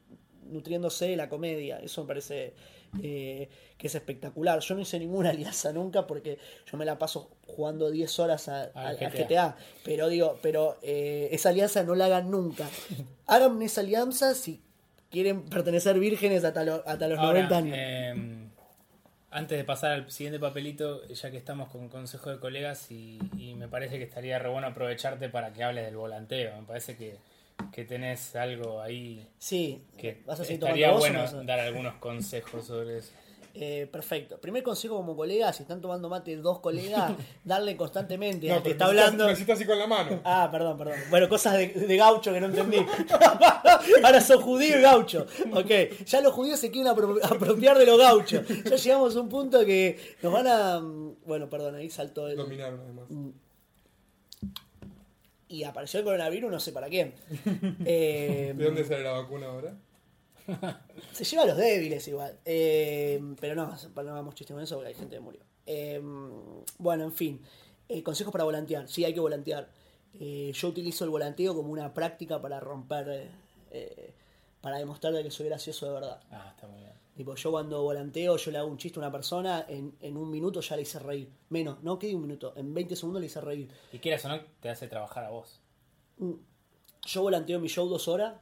[0.50, 1.78] nutriéndose de la comedia.
[1.80, 2.54] Eso me parece
[3.02, 4.58] eh, que es espectacular.
[4.60, 6.38] Yo no hice ninguna alianza nunca porque
[6.70, 9.08] yo me la paso jugando 10 horas a- a- GTA.
[9.10, 9.56] GTA.
[9.84, 12.68] Pero digo, pero eh, esa alianza no la hagan nunca.
[13.26, 14.60] Hagan esa alianza si
[15.10, 17.76] quieren pertenecer vírgenes hasta, lo- hasta los Ahora, 90 años.
[17.78, 18.48] eh,
[19.30, 23.54] antes de pasar al siguiente papelito, ya que estamos con consejo de colegas, y, y
[23.54, 26.54] me parece que estaría re bueno aprovecharte para que hables del volanteo.
[26.60, 27.16] Me parece que,
[27.70, 31.44] que tenés algo ahí sí, que vas a seguir estaría bueno no?
[31.44, 33.12] dar algunos consejos sobre eso.
[33.54, 34.40] Eh, perfecto.
[34.40, 37.12] Primer consejo como colega, si están tomando mate dos colegas,
[37.44, 39.26] darle constantemente No, pero está hablando.
[39.26, 40.20] Necesitas así con la mano.
[40.24, 40.94] Ah, perdón, perdón.
[41.10, 42.78] Bueno, cosas de, de gaucho que no entendí.
[44.02, 45.26] Ahora son judío y gaucho.
[45.52, 45.70] Ok,
[46.06, 48.42] ya los judíos se quieren apro- apropiar de los gauchos.
[48.64, 50.80] Ya llegamos a un punto que nos van a...
[51.26, 52.36] Bueno, perdón, ahí saltó el...
[52.38, 53.04] Dominaron además.
[55.52, 57.14] Y apareció el coronavirus, no sé para quién.
[57.84, 59.76] Eh, ¿De dónde sale la vacuna ahora?
[61.12, 62.38] Se lleva a los débiles igual.
[62.46, 65.42] Eh, pero no, no hagamos chistes con eso porque hay gente que murió.
[65.66, 66.00] Eh,
[66.78, 67.42] bueno, en fin.
[67.86, 68.88] Eh, consejos para volantear.
[68.88, 69.68] Sí, hay que volantear.
[70.14, 73.30] Eh, yo utilizo el volanteo como una práctica para romper.
[74.62, 76.20] para demostrar de que soy gracioso de verdad.
[76.30, 77.01] Ah, está muy bien.
[77.14, 80.30] Tipo, yo cuando volanteo, yo le hago un chiste a una persona, en, en un
[80.30, 81.28] minuto ya le hice reír.
[81.50, 83.68] Menos, no que un minuto, en 20 segundos le hice reír.
[83.92, 85.60] Y quieras o no, te hace trabajar a vos.
[87.04, 88.34] Yo volanteo mi show dos horas,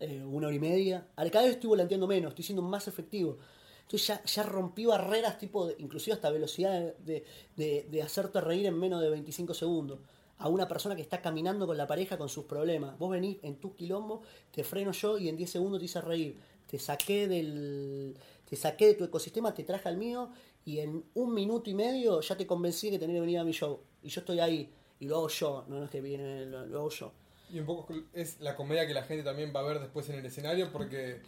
[0.00, 1.06] eh, una hora y media.
[1.16, 3.38] Cada vez estoy volanteando menos, estoy siendo más efectivo.
[3.82, 7.24] Entonces ya, ya rompí barreras, tipo, de- inclusive hasta velocidad de,
[7.56, 9.98] de- de hacerte reír en menos de 25 segundos.
[10.38, 12.96] A una persona que está caminando con la pareja con sus problemas.
[12.98, 16.38] Vos venís en tu quilombo, te freno yo y en 10 segundos te hice reír.
[16.68, 18.16] Te saqué del.
[18.48, 20.30] Te saqué de tu ecosistema, te traje al mío
[20.64, 23.52] y en un minuto y medio ya te convencí que tenés que venir a mi
[23.52, 23.80] show.
[24.02, 24.70] Y yo estoy ahí.
[25.00, 27.12] Y lo hago yo, no, no es que viene, lo, lo hago yo.
[27.52, 30.16] Y un poco es la comedia que la gente también va a ver después en
[30.18, 31.20] el escenario porque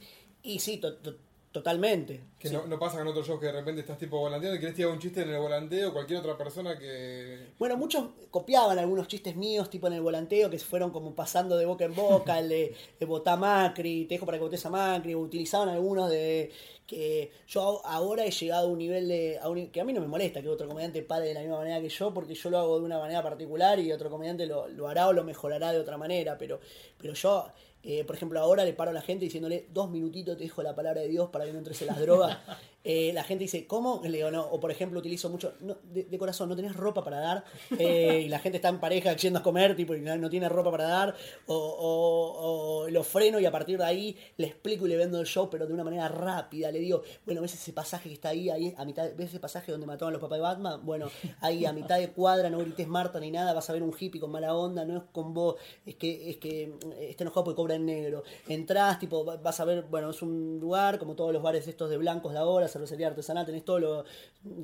[0.43, 1.17] Y sí, to- to-
[1.53, 2.21] totalmente.
[2.39, 2.55] que Sí.
[2.55, 4.93] no, no pasa con otros shows que de repente estás tipo volanteando y querés tirar
[4.93, 7.49] un chiste en el volanteo cualquier otra persona que...
[7.59, 11.57] Bueno, muchos copiaban algunos chistes míos, tipo en el volanteo, que se fueron como pasando
[11.57, 14.71] de boca en boca, el de, de votá Macri, te dejo para que votes a
[14.71, 16.51] Macri, utilizaban algunos de
[16.87, 19.39] que yo ahora he llegado a un nivel de...
[19.41, 21.59] a un- que a mí no me molesta que otro comediante pare de la misma
[21.59, 24.67] manera que yo, porque yo lo hago de una manera particular y otro comediante lo,
[24.69, 26.61] lo hará o lo mejorará de otra manera, pero,
[26.97, 27.47] pero yo...
[27.83, 30.75] eh, por ejemplo, ahora le paro a la gente diciéndole dos minutitos te dejo la
[30.75, 32.39] palabra de Dios para que no entres en las drogas.
[32.83, 34.01] Eh, la gente dice, ¿cómo?
[34.05, 34.43] Le digo, no.
[34.43, 37.45] O por ejemplo, utilizo mucho, no, de, de corazón, no tenés ropa para dar.
[37.79, 40.49] Eh, y la gente está en pareja yendo a comer, tipo, y no, no tiene
[40.49, 41.15] ropa para dar.
[41.47, 45.21] O, o- o lo freno y a partir de ahí le explico y le vendo
[45.21, 46.71] el show, pero de una manera rápida.
[46.71, 48.51] Le digo, bueno, ¿ves ese pasaje que está ahí?
[48.51, 50.81] ahí a mitad, ¿Ves ese pasaje donde mataron a los papás de Batman?
[50.85, 51.11] Bueno,
[51.41, 54.21] ahí a mitad de cuadra, no grites Marta ni nada, vas a ver un hippie
[54.21, 55.57] con mala onda, no es con vos,
[55.87, 58.23] es que, es que eh, está enojado porque cobra en negro.
[58.49, 61.91] Entrás, tipo, va- vas a ver, bueno, es un lugar como todos los bares estos
[61.91, 64.05] de blancos de ahora, cervecería artesanal, tenés todo lo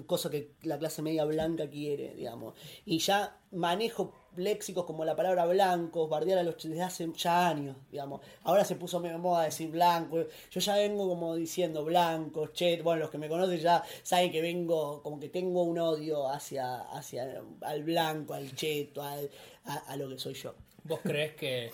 [0.07, 2.55] cosa que la clase media blanca quiere, digamos.
[2.87, 7.77] Y ya manejo léxicos como la palabra blancos, bardear a los desde hace ya años,
[7.91, 8.21] digamos.
[8.45, 10.25] Ahora se puso medio moda decir blanco.
[10.51, 14.41] Yo ya vengo como diciendo blancos, chet, bueno, los que me conocen ya saben que
[14.41, 19.31] vengo, como que tengo un odio hacia, hacia al blanco, al cheto, al-
[19.65, 20.55] a, a lo que soy yo.
[20.85, 21.71] ¿Vos crees que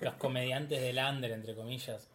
[0.00, 2.08] los comediantes del under, entre comillas,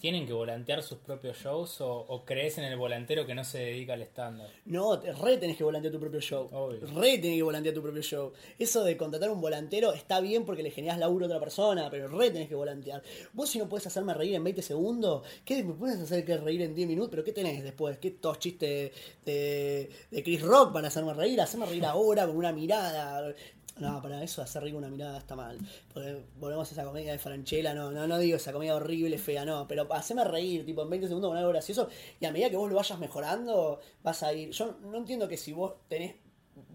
[0.00, 3.58] tienen que volantear sus propios shows o, o crees en el volantero que no se
[3.58, 4.48] dedica al estándar?
[4.64, 6.48] No, re tenés que volantear tu propio show.
[6.52, 6.80] Obvio.
[6.86, 8.32] Re tenés que volantear tu propio show.
[8.58, 12.08] Eso de contratar un volantero está bien porque le generás laburo a otra persona, pero
[12.08, 13.02] re tenés que volantear.
[13.32, 16.62] Vos si no puedes hacerme reír en 20 segundos, ¿qué me puedes hacer que reír
[16.62, 17.10] en 10 minutos?
[17.10, 17.98] ¿Pero qué tenés después?
[17.98, 18.92] ¿Qué todos chistes
[19.24, 21.40] de, de Chris Rock para hacerme reír?
[21.40, 23.34] Hacerme reír ahora con una mirada.
[23.80, 25.58] No, para eso hacer con una mirada está mal.
[25.92, 29.44] Porque volvemos a esa comedia de Franchella, no, no, no digo esa comedia horrible, fea,
[29.44, 31.88] no, pero hacerme reír, tipo, en 20 segundos con algo gracioso,
[32.20, 34.50] y a medida que vos lo vayas mejorando, vas a ir.
[34.50, 36.14] Yo no entiendo que si vos tenés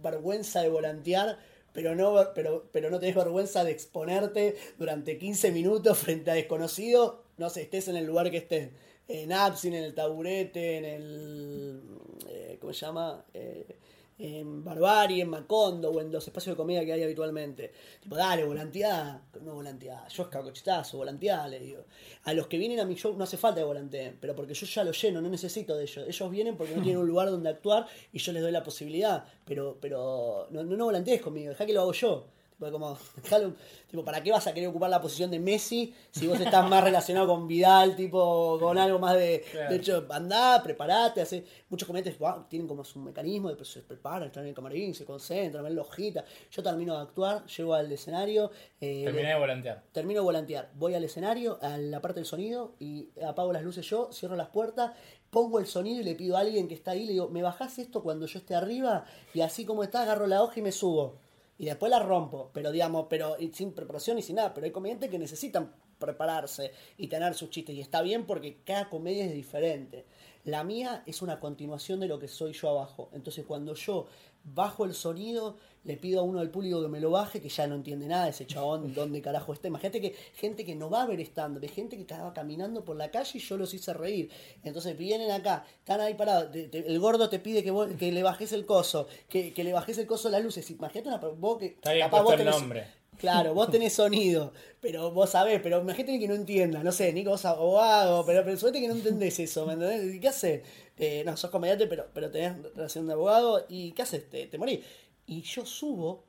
[0.02, 1.38] vergüenza de volantear,
[1.74, 7.16] pero no, pero, pero no tenés vergüenza de exponerte durante 15 minutos frente a desconocidos,
[7.38, 8.70] no sé, estés en el lugar que estés.
[9.08, 11.82] En Absin, en el taburete, en el.
[12.28, 13.24] eh, ¿Cómo se llama?
[13.36, 13.78] Eh,
[14.18, 17.72] en Barbarie, en Macondo o en los espacios de comedia que hay habitualmente.
[18.02, 19.22] Tipo, dale, volanteá.
[19.42, 20.08] No volanteá.
[20.08, 21.86] Yo es cacochitazo, volanteá, le digo.
[22.24, 24.66] A los que vienen a mi show no hace falta que volanteen, pero porque yo
[24.66, 26.06] ya lo lleno, no necesito de ellos.
[26.08, 29.26] Ellos vienen porque no tienen un lugar donde actuar y yo les doy la posibilidad.
[29.44, 32.28] Pero, pero no, no, no volantees conmigo, dejá que lo hago yo.
[32.58, 32.98] Tipo, como,
[33.92, 36.84] tipo, ¿para qué vas a querer ocupar la posición de Messi si vos estás más
[36.84, 39.44] relacionado con Vidal, tipo, con algo más de...
[39.52, 39.70] Claro.
[39.70, 41.44] De hecho, andá, preparate, hace...
[41.70, 45.04] Muchos comediantes wow, tienen como su mecanismo, de, se preparan, están en el camarín, se
[45.04, 46.24] concentran, ven la hojita.
[46.50, 48.52] Yo termino de actuar, llego al escenario...
[48.80, 49.84] eh, Terminé de volantear.
[49.92, 53.86] termino de volantear, voy al escenario, a la parte del sonido y apago las luces
[53.90, 54.92] yo, cierro las puertas,
[55.30, 57.78] pongo el sonido y le pido a alguien que está ahí, le digo, ¿me bajás
[57.80, 59.06] esto cuando yo esté arriba?
[59.34, 61.18] Y así como está, agarro la hoja y me subo.
[61.58, 64.54] Y después la rompo, pero digamos, pero sin preparación y sin nada.
[64.54, 67.76] Pero hay comediantes que necesitan prepararse y tener sus chistes.
[67.76, 70.06] Y está bien porque cada comedia es diferente.
[70.44, 73.10] La mía es una continuación de lo que soy yo abajo.
[73.14, 74.08] Entonces cuando yo
[74.46, 77.68] bajo el sonido, le pido a uno del público que me lo baje, que ya
[77.68, 79.68] no entiende nada ese chabón, dónde carajo está.
[79.68, 82.96] Imagínate que gente que no va a ver estando, de gente que estaba caminando por
[82.96, 84.30] la calle y yo los hice reír.
[84.64, 88.12] Entonces vienen acá, están ahí parados, te- te- el gordo te pide que, vos- que
[88.12, 90.70] le bajes el coso, que, que le bajes el coso a las luces.
[90.72, 91.66] Imagínate una, vos que...
[91.68, 92.88] Está bien capaz puesto vos el tenés- nombre.
[93.18, 94.52] Claro, vos tenés sonido,
[94.82, 98.58] pero vos sabés, pero imagínate que no entienda, no sé, Nico, vos abogado, pero, pero
[98.58, 100.16] suerte que no entendés eso, ¿me entendés?
[100.16, 100.64] ¿Y ¿Qué haces?
[100.98, 104.30] Eh, no, sos comediante, pero, pero tenés relación de abogado, ¿y qué haces?
[104.30, 104.82] Te, te morís.
[105.28, 106.26] Y yo subo,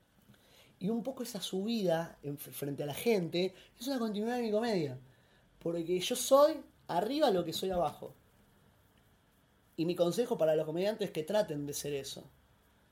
[0.80, 4.53] y un poco esa subida en- frente a la gente es una continuidad de mi
[4.53, 4.99] comedia.
[5.61, 6.55] Porque yo soy
[6.89, 8.14] arriba lo que soy abajo.
[9.76, 12.24] Y mi consejo para los comediantes es que traten de ser eso.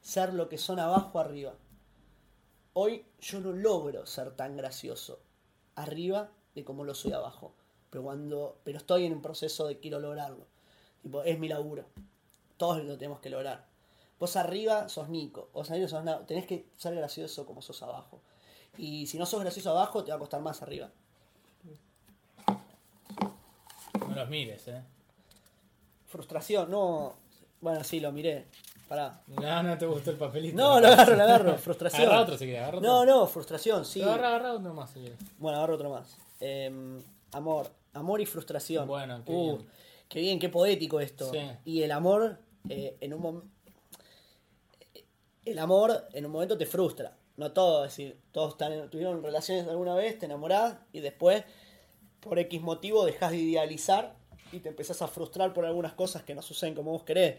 [0.02, 1.54] Ser lo que son abajo arriba.
[2.74, 5.20] Hoy yo no logro ser tan gracioso
[5.76, 7.54] arriba de como lo soy abajo.
[7.90, 8.58] Pero cuando.
[8.64, 10.46] Pero estoy en un proceso de quiero lograrlo.
[11.02, 11.86] Tipo, es mi laburo.
[12.56, 13.66] Todos lo tenemos que lograr.
[14.18, 15.48] Vos arriba sos Nico.
[15.52, 18.20] Vos arriba sos Na- Tenés que ser gracioso como sos abajo.
[18.76, 20.90] Y si no sos gracioso abajo, te va a costar más arriba.
[24.08, 24.82] No los mires, eh.
[26.06, 27.14] Frustración, no.
[27.60, 28.46] Bueno, sí, lo miré.
[28.88, 29.20] Pará.
[29.26, 30.56] No, no te gustó el papelito.
[30.56, 31.58] No, lo agarro, lo agarro.
[31.58, 32.02] Frustración.
[32.02, 32.90] Agarra otro si quieres, agarra otro.
[32.90, 34.02] No, no, frustración, sí.
[34.02, 35.18] Agarra, agarra uno más si quieres.
[35.38, 36.16] Bueno, agarro otro más.
[36.40, 37.00] Em,
[37.32, 37.70] amor.
[37.94, 38.86] Amor y frustración.
[38.86, 39.68] Bueno, qué Uh, bien.
[40.08, 41.30] Qué bien, qué poético esto.
[41.32, 41.38] Sí.
[41.64, 43.48] Y el amor, eh, en un momento.
[45.44, 47.16] El amor en un momento te frustra.
[47.36, 51.42] No todo, es decir, todos están, tuvieron relaciones alguna vez, te enamorás y después,
[52.20, 54.14] por X motivo, dejas de idealizar
[54.52, 57.36] y te empezás a frustrar por algunas cosas que no suceden como vos querés.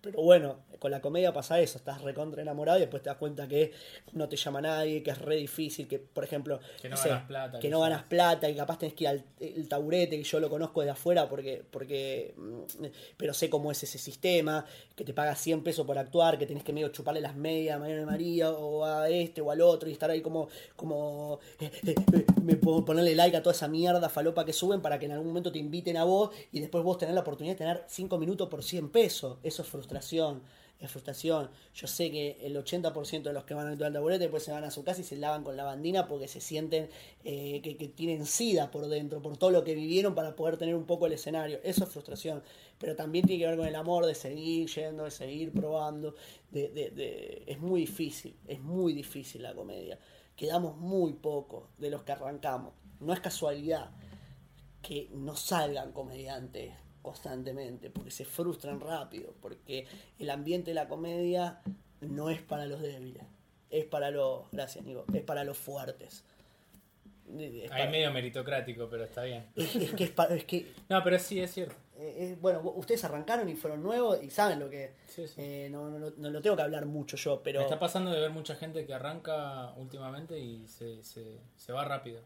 [0.00, 3.48] Pero bueno, con la comedia pasa eso, estás recontra enamorado y después te das cuenta
[3.48, 3.72] que
[4.12, 7.58] no te llama nadie, que es re difícil, que por ejemplo, Que no ganas plata,
[7.58, 10.48] que no ganas plata y capaz tenés que ir al el taburete, que yo lo
[10.48, 12.84] conozco de afuera porque, porque mm,
[13.16, 16.62] pero sé cómo es ese sistema, que te pagas 100 pesos por actuar, que tenés
[16.62, 19.88] que medio chuparle las medias a Mariano de María o a este o al otro
[19.88, 23.68] y estar ahí como, como eh, eh, eh, me puedo ponerle like a toda esa
[23.68, 26.82] mierda falopa que suben para que en algún momento te inviten a vos y después
[26.84, 29.38] vos tenés la oportunidad de tener 5 minutos por 100 pesos.
[29.42, 30.42] Eso es frustración.
[30.78, 31.50] Es frustración.
[31.74, 34.70] Yo sé que el 80% de los que van al taburete después se van a
[34.70, 36.88] su casa y se lavan con la bandina porque se sienten
[37.24, 40.84] eh, que, tienen sida por dentro, por todo lo que vivieron para poder tener un
[40.84, 41.58] poco el escenario.
[41.64, 42.44] Eso es frustración.
[42.78, 46.14] Pero también tiene que ver con el amor de seguir yendo, de seguir probando.
[46.52, 49.98] Es muy difícil, es muy difícil la comedia.
[50.36, 52.72] Quedamos muy pocos de los que arrancamos.
[53.00, 53.90] No es casualidad
[54.80, 56.72] que no salgan comediantes
[57.12, 59.86] constantemente, porque se frustran rápido, porque
[60.18, 61.60] el ambiente de la comedia
[62.00, 63.22] no es para los débiles,
[63.70, 66.24] es para los, gracias Nico, es para los fuertes.
[67.38, 69.46] Es, para- medio meritocrático, pero está bien.
[69.54, 71.74] es- es que es para- es que No, pero sí es cierto.
[71.98, 75.34] eh, eh, bueno, ustedes arrancaron y fueron nuevos y saben lo que Sí, sí.
[75.38, 78.10] eh, no, no, no, no lo tengo que hablar mucho yo, pero Me está pasando
[78.10, 82.20] de ver mucha gente que arranca últimamente y se, se, se va rápido.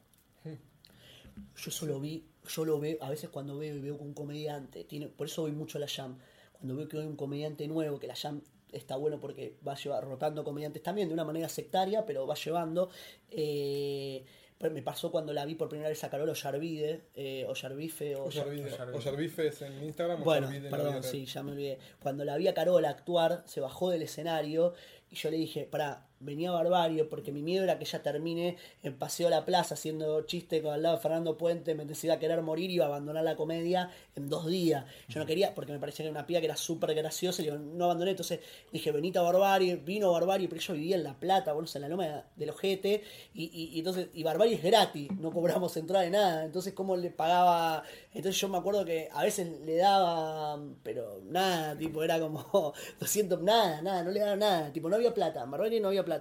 [1.56, 4.84] Yo solo vi, yo lo veo, a veces cuando veo y veo que un comediante,
[4.84, 6.18] tiene, por eso voy mucho a la jam,
[6.52, 10.04] cuando veo que hay un comediante nuevo, que la jam está bueno porque va llevar,
[10.04, 12.90] rotando comediantes también de una manera sectaria, pero va llevando.
[13.30, 14.24] eh,
[14.70, 18.72] me pasó cuando la vi por primera vez a Carol Ollarvide, eh, Ollarbife, o Ollarvide.
[18.72, 18.96] Ollarvide.
[18.96, 20.22] Ollarbife es en Instagram.
[20.22, 21.78] bueno, Ollarvide perdón, sí, ya me olvidé.
[22.00, 24.74] Cuando la vi a Carola actuar, se bajó del escenario
[25.10, 28.94] y yo le dije, pará, venía Barbario, porque mi miedo era que ella termine en
[28.96, 32.42] Paseo a la Plaza haciendo chiste con al lado de Fernando Puente, me decía querer
[32.42, 34.84] morir y iba a abandonar la comedia en dos días.
[35.08, 37.46] Yo no quería, porque me parecía que era una piba que era súper graciosa y
[37.46, 38.12] digo, no abandoné.
[38.12, 38.40] Entonces
[38.72, 42.24] dije, venita Barbario, vino Barbario, pero yo vivía en La Plata, bueno, en la loma
[42.36, 43.02] del ojete,
[43.34, 46.44] y, y, y entonces, y Barbario es gratis, no cobramos entrada de nada.
[46.44, 47.82] Entonces, ¿cómo le pagaba?
[48.14, 53.40] Entonces yo me acuerdo que a veces le daba, pero nada, tipo, era como 200,
[53.42, 56.11] nada, nada, no le daba nada, tipo, no había plata, en Barbario no había plata.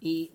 [0.00, 0.32] Y,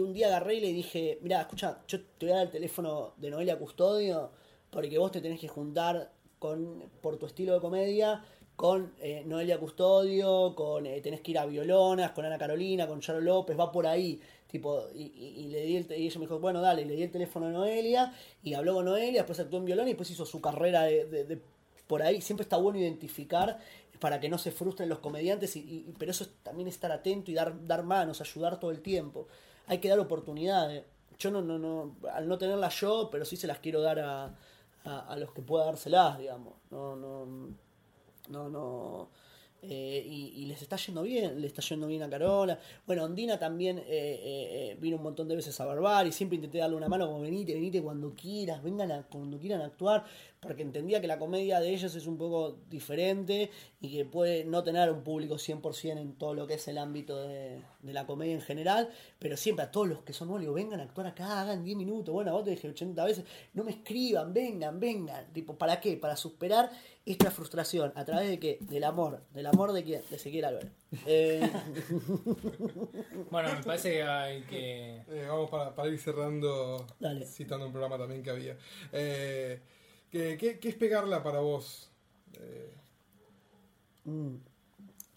[0.00, 3.14] un día agarré y le dije, mira, escucha, yo te voy a dar el teléfono
[3.16, 4.30] de Noelia Custodio,
[4.70, 8.22] porque vos te tenés que juntar con, por tu estilo de comedia
[8.58, 12.98] con eh, Noelia Custodio, con eh, tenés que ir a Violonas, con Ana Carolina, con
[12.98, 14.20] Charo López, va por ahí.
[14.48, 17.46] Tipo, y, le di el y ella me dijo, bueno, dale, le di el teléfono
[17.46, 18.12] a Noelia,
[18.42, 21.40] y habló con Noelia, después actuó en violón y después hizo su carrera de-
[21.86, 22.20] por ahí.
[22.20, 23.60] Siempre está bueno identificar
[24.00, 27.34] para que no se frustren los comediantes, y, pero eso es también estar atento y
[27.34, 29.28] dar, dar manos, ayudar todo el tiempo.
[29.66, 30.84] Hay que dar oportunidades.
[31.18, 34.34] Yo no, no, no, al no tenerlas yo, pero sí se las quiero dar a,
[34.84, 36.54] a, a los que pueda dárselas, digamos.
[36.70, 37.26] No, no,
[38.28, 39.10] no, no.
[39.60, 42.58] Eh, y, les está yendo bien, le está yendo bien a Carola.
[42.86, 46.58] Bueno, Ondina también eh, eh, vino un montón de veces a Barbar y siempre intenté
[46.58, 50.04] darle una mano como venite, venite cuando quieras, vengan a, cuando quieran actuar,
[50.40, 53.50] porque entendía que la comedia de ellos es un poco diferente
[53.80, 57.20] y que puede no tener un público 100% en todo lo que es el ámbito
[57.20, 58.88] de, la comedia en general,
[59.18, 62.12] pero siempre a todos los que son nuevos, vengan a actuar acá, hagan 10 minutos,
[62.12, 65.96] bueno, vos te dije 80 veces, no me escriban, vengan, vengan, tipo, ¿para qué?
[65.96, 66.70] Para superar
[67.12, 68.58] esta frustración, ¿a través de qué?
[68.60, 70.02] Del amor, del amor de quién?
[70.10, 70.70] De Ezequiel Álvarez.
[71.06, 71.50] Eh,
[73.30, 74.96] Bueno, me parece que hay que.
[75.08, 77.26] Eh, vamos para, para ir cerrando, Dale.
[77.26, 78.56] citando un programa también que había.
[78.92, 79.60] Eh,
[80.10, 81.90] ¿qué, qué, qué es pegarla para vos?
[82.40, 82.74] Eh,
[84.04, 84.36] mm,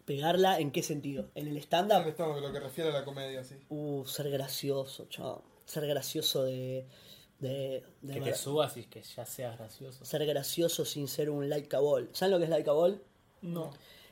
[0.06, 1.30] pegarla, ¿en qué sentido?
[1.36, 2.08] ¿En el en stand-up?
[2.08, 3.56] esto, lo que refiere a la comedia, sí.
[3.70, 5.44] Uh, ser gracioso, chao.
[5.66, 6.86] Ser gracioso de.
[7.42, 10.06] De, de Que ver- te subas y que ya seas gracioso.
[10.06, 12.08] ser gracioso sin ser un likeable.
[12.14, 13.00] ¿Saben lo que es likeable?
[13.42, 13.72] No.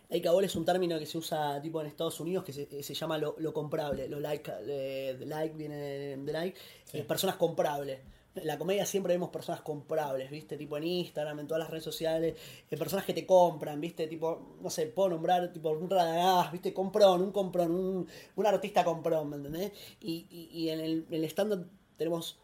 [0.10, 3.18] Likeable es un término que se usa tipo en Estados Unidos que se, se llama
[3.20, 4.10] lo, lo comprable.
[4.10, 6.60] Lo like, eh, de like viene de, de like.
[6.94, 8.00] eh, personas comprables.
[8.36, 10.56] En la comedia siempre vemos personas comprables, ¿viste?
[10.58, 12.36] Tipo en Instagram, en todas las redes sociales,
[12.70, 14.08] eh, personas que te compran, ¿viste?
[14.08, 16.74] Tipo, no sé, puedo nombrar tipo un radagás, ¿viste?
[16.74, 19.72] Comprón, un comprón, un, un artista comprón, ¿me entendés?
[20.00, 21.68] Y, y, y en el, en el stand-up
[21.98, 22.38] tenemos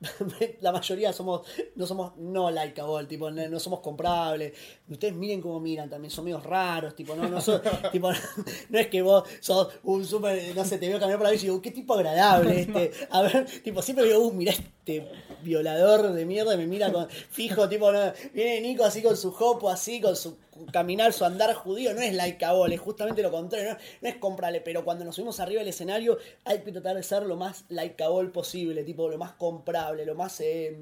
[0.60, 4.52] la mayoría somos no somos no likeable, tipo no, no somos comprables.
[4.88, 7.60] Ustedes miren cómo miran, también son medios raros, tipo no no so-
[7.92, 8.10] tipo
[8.70, 11.42] no es que vos sos un súper no sé, te veo caminar por la calle
[11.42, 12.92] y digo, qué tipo agradable este.
[13.10, 15.08] A ver, tipo siempre digo, uh, mirá este
[15.42, 19.32] violador de mierda y me mira con fijo, tipo no, viene Nico así con su
[19.32, 20.36] jopo así con su
[20.72, 24.60] caminar, su andar judío, no es likeable, es justamente lo contrario, no, no es comprable,
[24.60, 28.30] pero cuando nos subimos arriba del escenario hay que tratar de ser lo más likeable
[28.30, 30.40] posible, tipo lo más comprable, lo más...
[30.40, 30.76] eh,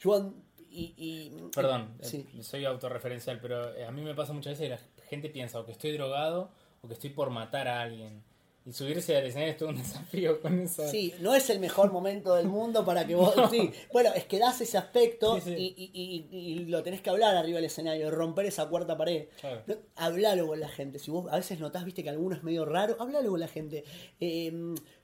[0.00, 0.32] yo-
[0.70, 2.26] y, y- Perdón, eh, Sí.
[2.42, 5.64] soy autorreferencial, pero eh, a mí me pasa muchas veces que la gente piensa o
[5.64, 6.50] que estoy drogado
[6.82, 8.22] o que estoy por matar a alguien.
[8.68, 10.86] Y subirse al escenario es todo un desafío con eso.
[10.88, 13.34] Sí, no es el mejor momento del mundo para que vos.
[13.50, 13.70] Sí.
[13.92, 15.50] Bueno, es que das ese aspecto Sí, sí.
[15.56, 19.28] Y, y- y- y lo tenés que hablar arriba del escenario, romper esa cuarta pared.
[19.40, 19.62] Claro.
[19.66, 20.98] No, hablalo con la gente.
[20.98, 23.84] Si vos a veces notás, viste que alguno es medio raro, hablalo con la gente.
[24.20, 24.52] Eh,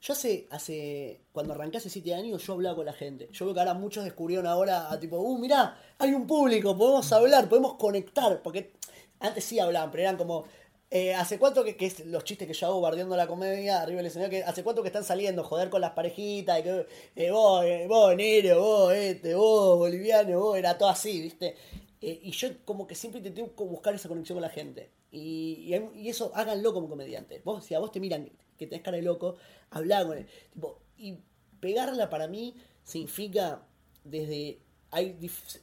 [0.01, 1.21] yo hace, hace.
[1.33, 3.29] Cuando arranqué hace 7 años, yo hablaba con la gente.
[3.33, 7.11] Yo veo que ahora muchos descubrieron ahora a tipo, uh, mirá, hay un público, podemos
[7.13, 8.43] hablar, podemos conectar.
[8.43, 8.73] Porque
[9.21, 10.45] antes sí hablaban, pero eran como.
[10.91, 13.99] Eh, ¿Hace cuánto que, que es los chistes que yo hago bardeando la comedia arriba
[13.99, 14.31] del escenario?
[14.31, 15.43] Que ¿Hace cuánto que están saliendo?
[15.45, 20.39] Joder con las parejitas, y que eh, vos, eh, vos, negro, vos, este, vos, boliviano,
[20.39, 21.57] vos, era todo así, ¿viste?
[22.01, 24.91] Y yo como que siempre intenté bu- buscar esa conexión con la gente.
[25.11, 27.41] Y, y, y eso háganlo como comediante.
[27.45, 29.37] Vos, si a vos te miran que tenés cara de loco,
[29.71, 30.27] hablá con él.
[30.99, 31.19] Y
[31.61, 33.67] pegarla para mí significa
[34.05, 34.61] desde...
[34.91, 35.17] Hay,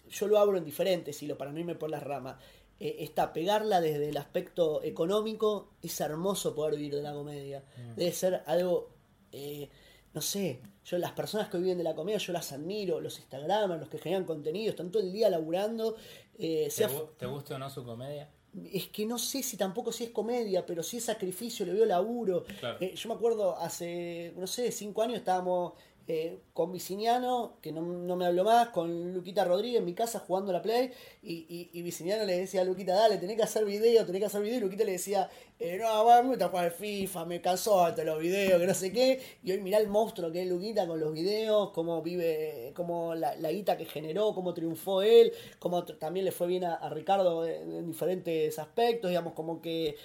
[0.10, 2.38] yo lo abro en diferentes hilos para no irme por las ramas.
[2.84, 7.64] Eh, está pegarla desde el aspecto económico, es hermoso poder vivir de la comedia.
[7.96, 8.90] Debe ser algo,
[9.32, 9.70] eh,
[10.16, 13.80] no sé, yo las personas que viven de la comedia, yo las admiro, los Instagramers,
[13.80, 15.96] los que generan contenido, están todo el día laburando.
[16.40, 18.30] eh, ¿Te, sea gu- te guste o no su comedia?
[18.74, 21.86] es que no sé si tampoco si es comedia, pero si es sacrificio, le veo
[21.86, 22.44] laburo.
[22.60, 22.78] Claro.
[22.82, 25.72] Eh, yo me acuerdo hace, no sé, cinco años estábamos
[26.14, 30.20] eh, con Viciniano, que no, no me habló más, con Luquita Rodríguez en mi casa
[30.20, 30.92] jugando la Play,
[31.24, 34.26] y, y, y Viciniano le decía a Luquita, dale, tenés que hacer video, tenés que
[34.26, 37.86] hacer video, y Luquita le decía, eh, no, va, me gusta jugar FIFA, me cansó
[37.86, 40.86] hasta los videos, que no sé qué, y hoy mirá el monstruo que es Luquita
[40.86, 45.86] con los videos, cómo vive, cómo la, la guita que generó, cómo triunfó él, cómo
[45.86, 49.96] también le fue bien a, Ricardo en diferentes aspectos, digamos, como que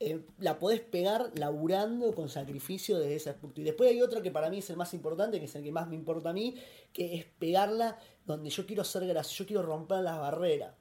[0.00, 3.60] eh, la podés pegar laburando con sacrificio desde ese aspecto.
[3.60, 5.70] Y después hay otro que para mí es el más importante, que es el que
[5.70, 6.56] más me importa a mí,
[6.92, 10.74] que es pegarla donde yo quiero ser gracioso, yo quiero romper las barreras.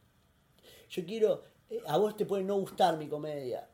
[0.90, 3.70] Yo quiero, eh, a vos te puede no gustar mi comedia,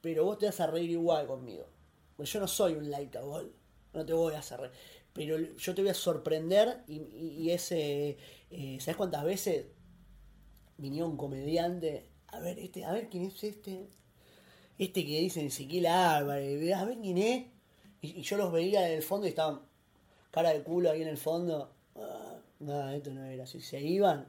[0.00, 1.66] pero vos te vas a reír igual conmigo.
[2.16, 3.50] Porque yo no soy un likeable,
[3.92, 4.72] no te voy a hacer reír.
[5.12, 8.18] Pero yo te voy a sorprender y, ese,
[8.50, 9.66] eh, ¿sabes cuántas veces
[10.76, 12.10] vinieron un comediante?
[12.28, 13.88] A ver, este, a ver quién es este.
[14.78, 17.46] Este que dicen Ezequiel Álvarez, a ver quién es.
[18.02, 19.60] Y, y yo los veía en el fondo y estaban
[20.30, 21.70] cara de culo ahí en el fondo.
[21.96, 23.60] Ah, no, esto no era así.
[23.60, 24.26] Se iban.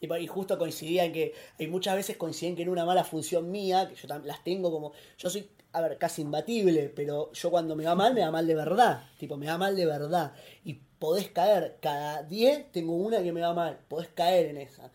[0.00, 3.94] Y justo coincidían que hay muchas veces coinciden que era una mala función mía, que
[3.94, 4.92] yo las tengo como.
[5.18, 8.46] Yo soy, a ver, casi imbatible, pero yo cuando me va mal, me va mal
[8.46, 9.04] de verdad.
[9.18, 10.32] Tipo, me va mal de verdad.
[10.64, 13.78] Y podés caer, cada 10 tengo una que me va mal.
[13.88, 14.90] Podés caer en esa.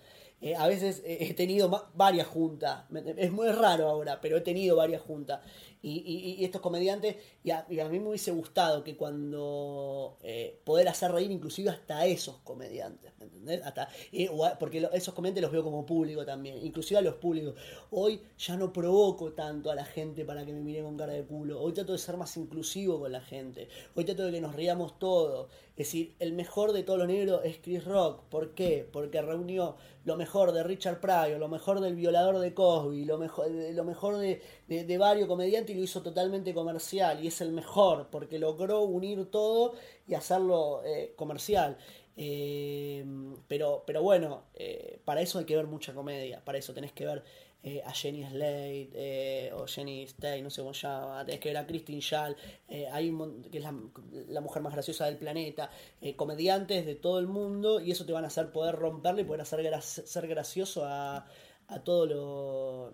[0.45, 1.65] Eh, a veces he tenido
[1.95, 2.85] varias juntas.
[3.17, 5.39] Es muy raro ahora, pero he tenido varias juntas.
[5.81, 10.59] Y, y- y estos comediantes, y a, y mí me hubiese gustado que cuando eh,
[10.63, 13.61] poder hacer reír inclusive hasta esos comediantes, ¿me entendés?
[13.63, 14.29] Hasta, eh,
[14.59, 17.53] porque esos comediantes los veo como público también, inclusive a los públicos.
[17.91, 21.23] Hoy ya no provoco tanto a la gente para que me mire con cara de
[21.23, 24.55] culo, hoy trato de ser más inclusivo con la gente, hoy trato de que nos
[24.55, 25.49] riamos todos.
[25.77, 28.23] Es decir, el mejor de todos los negros es Chris Rock.
[28.29, 28.87] ¿Por qué?
[28.91, 33.49] Porque reunió lo mejor de Richard Pryor, lo mejor del violador de Cosby, lo mejor,
[33.51, 37.21] de- lo mejor de varios comediantes y lo hizo totalmente comercial.
[37.23, 39.73] Y es el mejor porque logró unir todo
[40.07, 41.77] y hacerlo eh, comercial.
[42.17, 43.05] Eh,
[43.47, 46.43] pero, pero bueno, eh, para eso hay que ver mucha comedia.
[46.45, 47.23] Para eso tenés que ver
[47.67, 51.25] eh, a Jenny Slate eh, o Jenny Stay, no sé cómo se llama.
[51.25, 52.37] Tenés que ver a Christine Schall,
[52.69, 53.73] eh, hay un que es la,
[54.27, 55.71] la mujer más graciosa del planeta.
[55.99, 59.25] eh, comediantes de todo el mundo y eso te van a hacer poder romperle y
[59.25, 61.25] poder hacer gra- ser gracioso a,
[61.67, 62.93] a todo lo.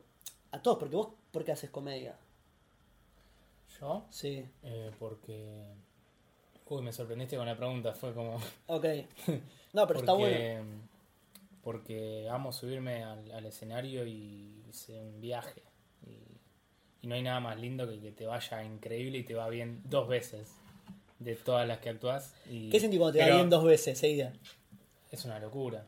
[0.52, 0.78] a todos.
[0.80, 2.16] Porque vos, ¿por qué haces comedia?
[3.80, 4.06] ¿Yo?
[4.10, 4.46] Sí.
[4.64, 5.66] Eh, porque.
[6.70, 8.40] Uy, me sorprendiste con la pregunta, fue como.
[8.68, 8.86] Ok.
[9.74, 10.38] No, pero está bueno.
[11.64, 15.62] Porque, amo subirme al, al escenario y hice un viaje.
[16.08, 19.48] Y, y no hay nada más lindo que que te vaya increíble y te va
[19.50, 20.56] bien dos veces
[21.20, 22.34] de todas las que actúas.
[22.50, 24.34] Y, ¿Qué sentís cuando te va bien dos veces seguida?
[25.12, 25.86] Es una locura.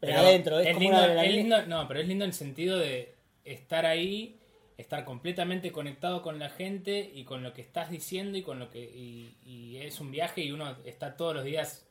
[0.00, 1.58] Pero adentro, es como lindo, una es adrenalina.
[1.62, 3.14] lindo- no, pero es lindo en el sentido de
[3.46, 4.38] estar ahí,
[4.76, 8.68] estar completamente conectado con la gente y con lo que estás diciendo y con lo
[8.70, 11.86] que y, y es un viaje y uno está todos los días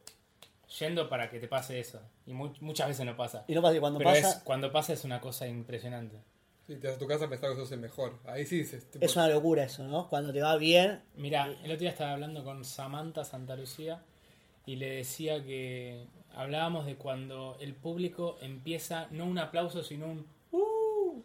[0.79, 3.45] yendo para que te pase eso y mu- muchas veces no pasa.
[3.47, 4.29] Y no pasa que cuando pero pasa.
[4.29, 6.17] es, cuando pasa es una cosa impresionante.
[6.65, 8.17] Si te vas a tu casa pensar que sos el mejor.
[8.25, 8.89] Ahí sí dices.
[8.89, 10.07] tipo, Es una locura eso, ¿no?
[10.07, 11.01] Cuando te va bien.
[11.15, 14.01] Mira, el otro día estaba hablando con Samantha Santa Lucía
[14.65, 20.25] y le decía que hablábamos de cuando el público empieza no un aplauso sino un
[20.51, 21.21] ¡Uh!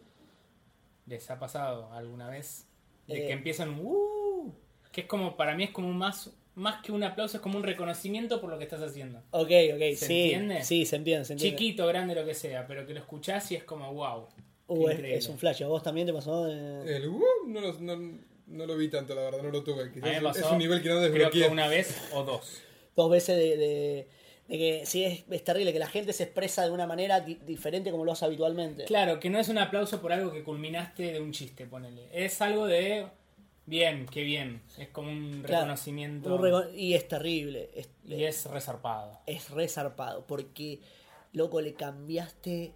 [1.05, 2.67] ¿Les ha pasado alguna vez?
[3.07, 3.27] De Eh.
[3.27, 4.53] que empiezan un ¡Uh!
[4.91, 7.63] Que es como, para mí es como más, más que un aplauso, es como un
[7.63, 9.19] reconocimiento por lo que estás haciendo.
[9.31, 10.21] Ok, ok, ¿Se sí.
[10.23, 10.63] entiende?
[10.63, 11.57] Sí, se entiende, se entiende.
[11.57, 14.27] Chiquito, grande, lo que sea, pero que lo escuchás y es como wow.
[14.67, 15.63] Uh, es, un flash.
[15.63, 16.47] ¿A vos también te pasó?
[16.47, 19.91] Eh, El uh, no, lo, no, no lo vi tanto, la verdad, no lo tuve.
[19.91, 21.41] Quizás A mí me pasó, es un nivel que no creo desbloqueé.
[21.45, 22.61] que una vez o dos.
[22.95, 24.07] dos veces de, de-
[24.47, 27.39] de que sí es, es terrible, que la gente se expresa de una manera di-
[27.45, 28.85] diferente como lo hace habitualmente.
[28.85, 32.07] Claro, que no es un aplauso por algo que culminaste de un chiste, ponele.
[32.11, 33.05] Es algo de
[33.69, 34.61] bien, qué bien.
[34.77, 36.35] Es como un Claro, reconocimiento.
[36.35, 37.69] un y es terrible.
[37.73, 39.19] Es, y es resarpado.
[39.25, 40.25] es resarpado.
[40.27, 40.79] Porque,
[41.33, 42.73] loco, le cambiaste.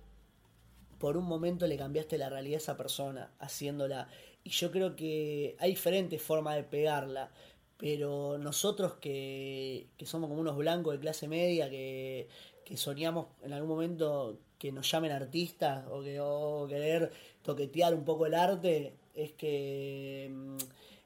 [0.99, 4.07] Por un momento le cambiaste la realidad a esa persona haciéndola.
[4.45, 7.31] Y yo creo que hay diferentes formas de pegarla.
[7.77, 12.29] Pero nosotros que, que somos como unos blancos de clase media, que,
[12.63, 17.11] que soñamos en algún momento que nos llamen artistas o, que, o querer
[17.41, 20.57] toquetear un poco el arte, es que mm,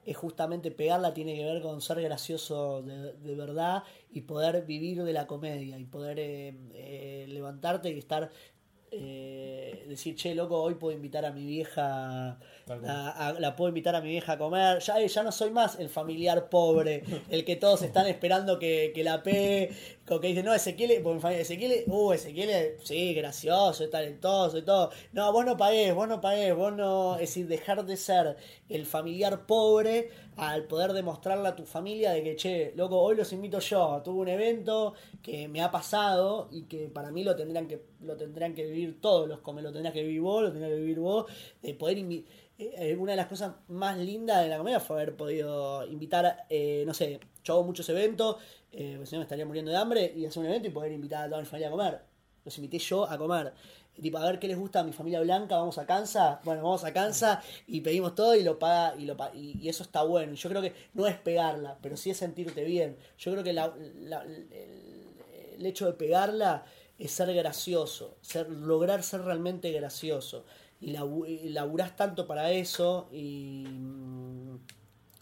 [0.06, 3.82] es justamente pegarla tiene que ver con ser gracioso de, verdad
[4.12, 8.30] y poder vivir de la comedia y poder eh, eh, levantarte y estar
[8.92, 9.37] eh,
[9.88, 12.38] decir che loco hoy puedo invitar a mi vieja
[12.70, 14.80] a- a- la puedo invitar a mi vieja a comer.
[14.80, 18.92] Ya, eh, ya no soy más el familiar pobre el que todos están esperando que,
[18.94, 19.72] que la pegue
[20.06, 24.58] como que dicen no Ezequiel porque mi familia Ezequiel uh Ezequiel sí gracioso es talentoso
[24.58, 27.98] y todo no vos no pagués vos no pagués vos no es decir dejar de
[27.98, 28.38] ser
[28.70, 33.32] el familiar pobre al poder demostrarle a tu familia de que che loco hoy los
[33.34, 37.68] invito yo tuve un evento que me ha pasado y que para mí lo tendrán
[37.68, 40.72] que lo tendrán que vivir todos los come lo tendrás que vivir vos lo tendrás
[40.72, 41.26] que vivir vos
[41.62, 42.24] de poder eh,
[42.58, 46.84] eh, una de las cosas más lindas de la comedia fue haber podido invitar, eh,
[46.88, 48.38] no sé, yo hago muchos eventos,
[48.72, 50.92] eh, porque si no me estaría muriendo de hambre, y hacer un evento y poder
[50.92, 52.02] invitar a toda mi familia a comer.
[52.44, 53.54] Los invité yo a comer.
[54.02, 56.84] Tipo, a ver qué les gusta a mi familia blanca, vamos a Kansas, bueno, vamos
[56.84, 60.34] a Kansas y pedimos todo y lo paga, y lo y, eso está bueno.
[60.36, 62.98] Yo creo que no es pegarla, pero sí es sentirte bien.
[63.18, 63.60] Yo creo que el,
[65.58, 66.66] el hecho de pegarla
[66.98, 70.46] es ser gracioso, ser, lograr ser realmente gracioso.
[70.80, 73.66] Y, labu- y laburás tanto para eso y,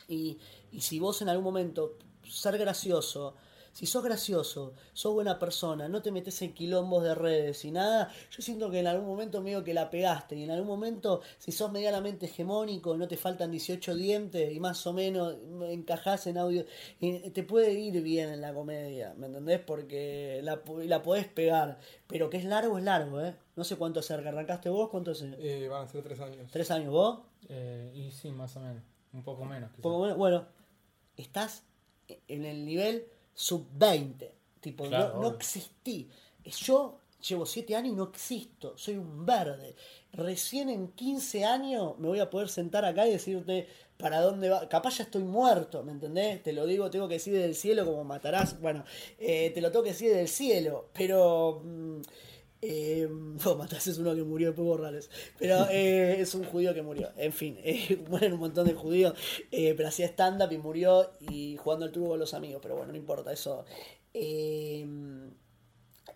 [0.08, 0.38] y,
[0.72, 1.98] y si vos en algún momento
[2.28, 3.36] ser gracioso,
[3.76, 8.10] si sos gracioso, sos buena persona, no te metes en quilombos de redes y nada,
[8.32, 11.52] yo siento que en algún momento medio que la pegaste y en algún momento si
[11.52, 15.36] sos medianamente hegemónico, no te faltan 18 dientes y más o menos
[15.68, 16.64] encajás en audio,
[17.02, 19.60] y te puede ir bien en la comedia, ¿me entendés?
[19.60, 23.36] Porque la, la podés pegar, pero que es largo, es largo, ¿eh?
[23.58, 25.36] No sé cuánto hace que arrancaste vos, cuánto hace.
[25.38, 26.50] Eh, van a ser tres años.
[26.50, 27.20] ¿Tres años vos?
[27.50, 28.84] Eh, y sí, más o menos.
[29.12, 29.70] Un poco menos.
[29.72, 29.82] quizás.
[29.82, 30.18] Poco menos.
[30.18, 30.46] Bueno,
[31.18, 31.64] estás
[32.08, 34.34] en el nivel sub 20.
[34.62, 36.10] Tipo, Claro, no, existí.
[36.44, 38.76] Yo llevo siete años y no existo.
[38.78, 39.76] Soy un verde.
[40.14, 43.68] recién en 15 años me voy a poder sentar acá y decirte
[43.98, 44.68] para dónde va.
[44.70, 46.42] Capaz ya estoy muerto, ¿me entendés?
[46.42, 48.60] Te lo digo, tengo que decir desde el cielo como matarás.
[48.62, 48.86] Bueno,
[49.20, 51.62] eh, te lo tengo que decir desde el cielo, pero...
[51.64, 52.02] mm,
[52.68, 53.08] eh,
[53.46, 55.10] no, Matás es uno que murió de Rales.
[55.38, 57.12] Pero eh, es un judío que murió.
[57.18, 59.14] En fin, eh, mueren un montón de judíos.
[59.52, 62.60] eh, pero hacía stand-up y murió y jugando al truco con los amigos.
[62.62, 63.66] Pero bueno, no importa, eso.
[64.14, 64.86] Eh,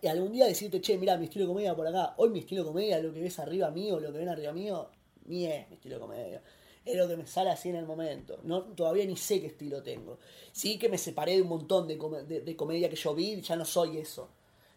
[0.02, 2.14] y algún día decirte, che, mira, mi estilo de comedia por acá.
[2.16, 4.88] Hoy mi estilo de comedia, lo que ves arriba mío, lo que ven arriba mío,
[5.26, 6.42] ni es mi estilo de comedia.
[6.84, 8.38] Es lo que me sale así en el momento.
[8.42, 10.18] No, todavía ni sé qué estilo tengo.
[10.52, 13.56] Sí que me separé de un montón de, de- de comedia que yo vi, ya
[13.56, 14.30] no soy eso.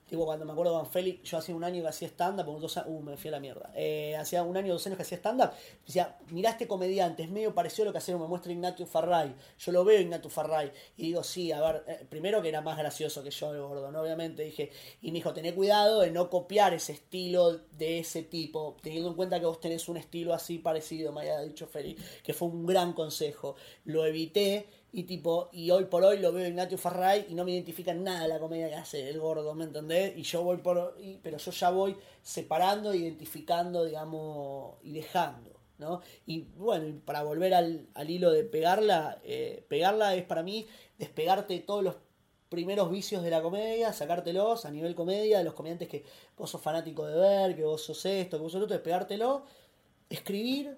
[0.08, 2.78] Tipo, cuando me acuerdo de Van Félix, yo hacía un año que hacía stand-up, dos
[2.78, 3.72] a- uh, me fui a la mierda.
[3.76, 5.52] Eh, hacía un año, dos años que hacía stand-up.
[5.86, 9.34] Decía, mirá este comediante, es medio parecido a lo que hacía, me muestra Ignatius Farray.
[9.58, 10.72] Yo lo veo Ignatius Farray.
[10.98, 13.92] Y digo, sí, a ver, eh, primero que era más gracioso que yo, el gordo,
[13.92, 14.02] ¿no?
[14.02, 14.70] Obviamente dije,
[15.02, 19.16] y me dijo, tené cuidado de no copiar ese estilo de ese tipo, teniendo en
[19.16, 22.66] cuenta que vos tenés un estilo así parecido, me había dicho Félix, que fue un
[22.66, 23.56] gran consejo.
[23.86, 27.52] Lo evité y tipo, y hoy por hoy lo veo Ignatius Farray y no me
[27.52, 30.16] identifica en nada la comedia que hace el gordo, ¿me entendés?
[30.18, 36.02] Y yo voy por, y- pero yo ya voy separando, identificando, digamos, y dejando, ¿no?
[36.28, 40.68] Y bueno, para volver al, al hilo de pegarla, eh, pegarla es para mí
[41.00, 41.96] despegarte de todos los
[42.50, 46.06] primeros vicios de la comedia, sacártelos a nivel comedia, de los comediantes que
[46.38, 49.44] vos sos fanático de ver, que vos sos esto, que vos sos lo otro, despegártelo,
[50.10, 50.78] escribir,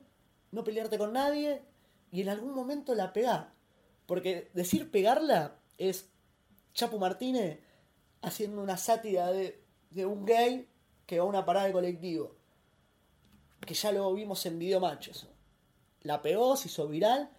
[0.52, 1.62] no pelearte con nadie
[2.12, 3.48] y en algún momento la pegás.
[4.06, 6.10] Porque decir pegarla es
[6.74, 7.60] Chapo Martínez
[8.22, 10.68] haciendo una sátira de, de un gay
[11.06, 12.36] que va a una parada de colectivo.
[13.66, 15.28] Que ya lo vimos en Video Macho eso.
[16.02, 17.30] La pegó, se hizo viral.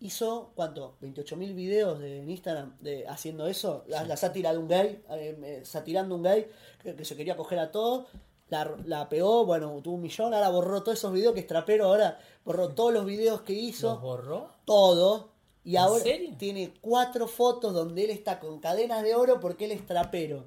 [0.00, 0.96] Hizo, ¿cuánto?
[1.00, 3.84] 28.000 videos de, en Instagram de, haciendo eso.
[3.86, 6.50] La, la sátira de un gay, eh, eh, satirando un gay
[6.82, 8.08] que, que se quería coger a todo.
[8.48, 10.34] La, la pegó, bueno, tuvo un millón.
[10.34, 11.86] Ahora borró todos esos videos que es trapero.
[11.86, 14.50] Ahora borró todos los videos que hizo ¿Los borró?
[14.64, 15.31] todo.
[15.64, 16.34] Y ¿En ahora serio?
[16.38, 20.44] tiene cuatro fotos donde él está con cadenas de oro porque él es trapero.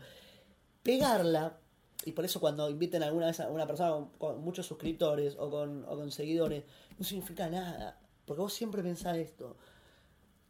[0.83, 1.57] Pegarla,
[2.05, 5.49] y por eso cuando inviten alguna vez a una persona con, con muchos suscriptores o
[5.49, 6.63] con, o con seguidores,
[6.97, 7.99] no significa nada.
[8.25, 9.55] Porque vos siempre pensás esto.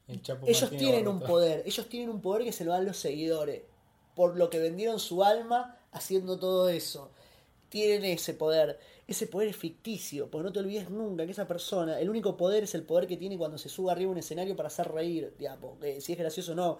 [0.07, 2.97] El Chapo Ellos tienen un poder, ellos tienen un poder que se lo dan los
[2.97, 3.63] seguidores.
[4.15, 7.11] Por lo que vendieron su alma haciendo todo eso.
[7.69, 8.79] Tienen ese poder.
[9.07, 12.63] Ese poder es ficticio, porque no te olvides nunca que esa persona, el único poder
[12.63, 15.35] es el poder que tiene cuando se sube arriba a un escenario para hacer reír,
[15.37, 16.77] digamos, que si es gracioso o no.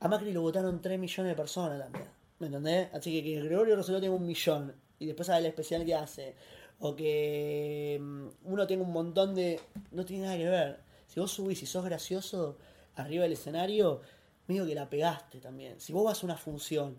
[0.00, 2.06] A Macri lo votaron 3 millones de personas también.
[2.38, 2.88] ¿Me entendés?
[2.92, 6.34] Así que que Gregorio Rosselló tenga un millón y después sabe el especial que hace.
[6.78, 9.60] O que mm, uno tenga un montón de.
[9.92, 10.80] No tiene nada que ver.
[11.06, 12.58] Si vos subís y sos gracioso
[12.94, 14.02] arriba del escenario,
[14.46, 15.80] medio que la pegaste también.
[15.80, 16.96] Si vos vas a una función,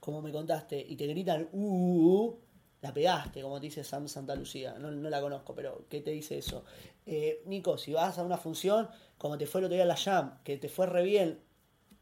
[0.00, 2.38] como me contaste, y te gritan, uh, uh, uh",
[2.80, 4.76] la pegaste, como te dice Sam Santa Lucía.
[4.78, 6.64] No, no la conozco, pero ¿qué te dice eso?
[7.06, 10.38] Eh, Nico, si vas a una función, como te fue el otro día la Jam,
[10.44, 11.40] que te fue re bien,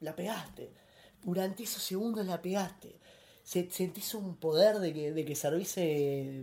[0.01, 0.73] la pegaste.
[1.23, 3.01] Durante esos segundos la pegaste.
[3.51, 6.43] Se- Sentís un poder de que, de que servís, eh,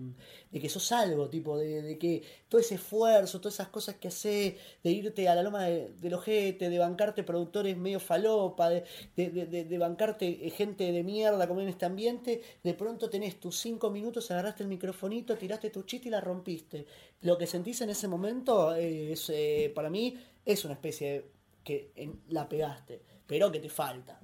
[0.52, 4.08] de que sos algo, tipo, de, de que todo ese esfuerzo, todas esas cosas que
[4.08, 8.84] haces, de irte a la loma de- del ojete, de bancarte productores medio falopa, de,
[9.18, 13.10] de, de- de- de bancarte eh, gente de mierda como en este ambiente, de pronto
[13.10, 16.86] tenés tus cinco minutos, agarraste el microfonito, tiraste tu chiste y la rompiste.
[17.22, 21.26] Lo que sentís en ese momento eh, es, eh, para mí es una especie de
[21.64, 21.92] que
[22.30, 24.20] la pegaste, pero que te falta,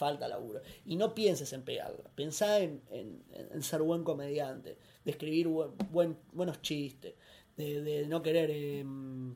[0.00, 0.60] falta laburo.
[0.86, 4.70] Y no pienses en pegarla, pensá en, en- ser buen comediante,
[5.04, 7.14] de escribir buen, buen- buenos chistes,
[7.56, 9.34] de, de no querer em,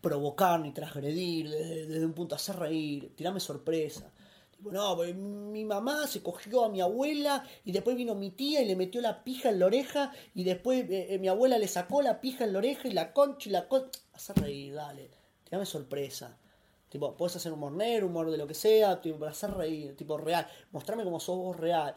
[0.00, 4.12] provocar ni transgredir, desde, desde un punto hacer reír, tirarme sorpresa.
[4.76, 8.76] No, mi mamá se cogió a mi abuela y después vino mi tía y le
[8.76, 12.20] metió la pija en la oreja y después eh, eh, mi abuela le sacó la
[12.20, 13.98] pija en la oreja y la concha y la concha.
[14.12, 15.10] Hacer reír, dale.
[15.44, 16.38] Tirame sorpresa.
[16.92, 20.16] Tipo, puedes hacer humor negro, humor de lo que sea, tipo, para hacer reír, tipo
[20.18, 20.46] real.
[20.72, 21.94] Mostrame como sos vos real.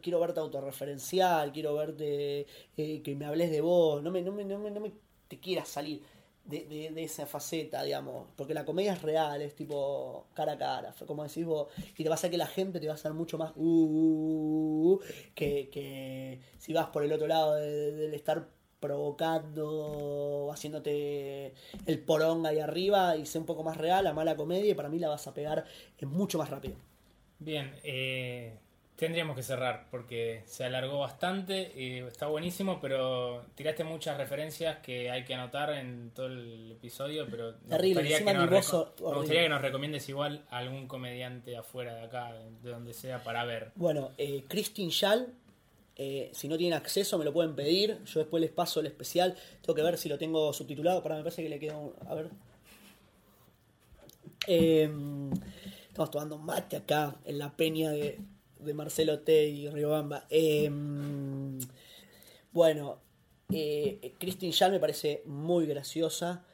[0.00, 2.46] Quiero verte autorreferencial, quiero verte
[2.76, 4.02] eh, que me hables de vos.
[4.02, 4.92] No me, no me, no me, no me
[5.28, 6.02] te quieras salir
[6.44, 8.28] de, de, esa faceta, digamos.
[8.36, 11.68] Porque la comedia es real, es tipo cara a cara, como decís vos.
[11.98, 13.60] Y te va a hacer que la gente te va a hacer mucho más uh,
[13.60, 15.00] uh, uh,
[15.34, 18.48] que, que si vas por el otro lado de- de- del estar
[18.82, 21.54] provocando, haciéndote
[21.86, 24.90] el porón ahí arriba y ser un poco más real, la mala comedia, y para
[24.90, 25.64] mí la vas a pegar
[26.02, 26.74] mucho más rápido.
[27.38, 28.58] Bien, eh,
[28.96, 35.10] tendríamos que cerrar porque se alargó bastante, y está buenísimo, pero tiraste muchas referencias que
[35.10, 38.50] hay que anotar en todo el episodio, pero me Terrible, gustaría, que nos,
[39.00, 43.22] me gustaría que nos recomiendes igual a algún comediante afuera de acá, de donde sea,
[43.22, 43.70] para ver.
[43.76, 45.32] Bueno, eh, Christine Schall
[45.96, 48.02] Eh, si no tienen acceso, me lo pueden pedir.
[48.04, 49.36] Yo después les paso el especial.
[49.60, 51.02] Tengo que ver si lo tengo subtitulado.
[51.02, 51.92] Para me parece que le queda un.
[52.06, 52.30] A ver.
[54.46, 54.90] Eh,
[55.88, 58.18] estamos tomando mate acá en la peña de,
[58.74, 60.26] Marcelo T y Riobamba.
[60.30, 60.70] Eh,
[62.52, 62.98] bueno,
[63.48, 66.44] Christine Schall me parece muy graciosa.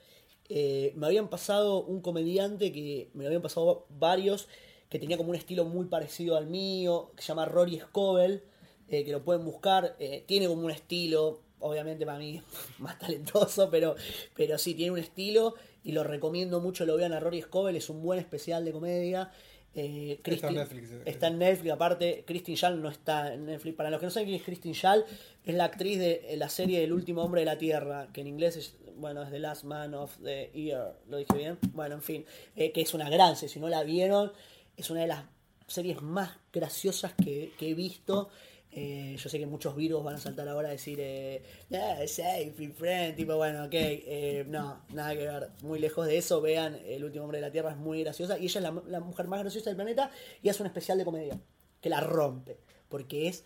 [0.49, 4.49] Eh, me habían pasado un comediante que me lo habían pasado varios
[4.89, 8.43] que tenía como un estilo muy parecido al mío, que se llama Rory Scovel,
[8.89, 9.97] eh, que lo pueden buscar.
[9.99, 12.43] eh, tiene como un estilo, obviamente para mí
[12.79, 13.97] más talentoso, pero,
[14.35, 15.55] pero sí, tiene un estilo
[15.85, 16.85] y lo recomiendo mucho.
[16.87, 19.31] Lo vean a Rory Scovel, es un buen especial de comedia.
[19.75, 21.03] Eh, Está en Netflix, eh.
[21.05, 23.77] Está en Netflix, aparte, Christine Schall no está en Netflix.
[23.77, 25.05] Para los que no saben quién es Christine Schall,
[25.45, 28.57] es la actriz de la serie El último hombre de la Tierra, que en inglés
[28.57, 31.59] es, bueno, es The Last Man of the Year, ¿lo dije bien?
[31.75, 32.25] Bueno, en fin,
[32.57, 34.33] eh, que es una gran serie, si no la vieron,
[34.77, 35.25] es una de las
[35.69, 38.31] series más graciosas que, que he visto.
[38.71, 41.43] Eh, yo sé que muchos virus van a saltar ahora a decir, eh,
[41.73, 46.41] "Ah, safe, friend, tipo, bueno, ok, eh, no, nada que ver, muy lejos de eso,
[46.43, 49.01] vean, El último hombre de la Tierra es muy graciosa y ella es la, la
[49.01, 50.11] mujer más graciosa del planeta
[50.43, 51.41] y hace un especial de comedia,
[51.81, 52.59] que la rompe,
[52.89, 53.45] porque es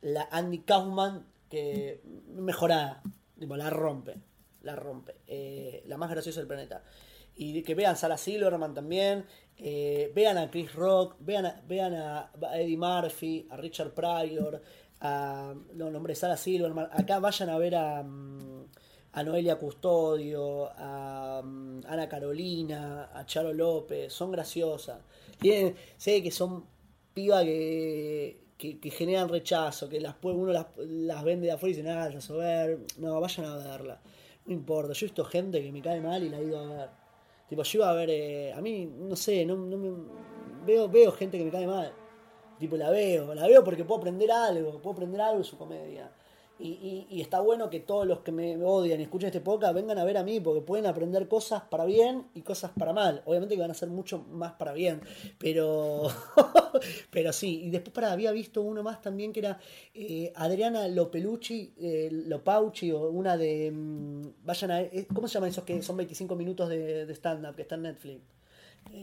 [0.00, 2.00] la Andy Kaufman que
[2.34, 3.02] mejorada,
[3.38, 4.16] tipo, la rompe,
[4.62, 6.82] la rompe, eh, la más graciosa del planeta.
[7.38, 9.26] Y que vean Sarah Silverman también,
[9.58, 14.60] eh, vean a Chris Rock, vean a, vean a Eddie Murphy, a Richard Pryor,
[15.00, 18.64] a, no, nombre Sarah Silverman, acá vayan a ver a, mm,
[19.12, 24.98] a Noelia Custodio, a mm, Ana Carolina, a Charo López, son graciosas.
[25.38, 26.66] Tienen, sé que son
[27.14, 31.88] pibas que, que, generan rechazo, que las uno las, las vende de afuera y dice,
[31.88, 34.00] nada, las a ver, no, vayan a verla.
[34.44, 36.66] No importa, yo he visto gente que me cae mal y la he ido a
[36.66, 37.05] ver.
[37.48, 40.04] Tipo, yo iba a ver, eh, a mí, no sé, no, me-
[40.64, 41.92] veo, veo gente que me cae mal.
[42.58, 46.10] Tipo, la veo, la veo porque puedo aprender algo, puedo aprender algo de su comedia.
[46.58, 49.74] Y, y- y está bueno que todos los que me odian y escuchen este podcast
[49.74, 53.22] vengan a ver a mí porque pueden aprender cosas para bien y cosas para mal.
[53.26, 55.00] Obviamente que van a ser mucho más para bien,
[55.38, 56.08] pero
[57.10, 57.62] pero sí.
[57.64, 59.58] Y después para había visto uno más también que era
[59.94, 63.70] eh, Adriana Lopelucci, eh, Lopauci o una de...
[63.72, 64.80] mm, vayan a...
[64.82, 67.82] eh, ¿Cómo se llaman esos que son 25 minutos de, de stand-up que está en
[67.82, 68.35] Netflix?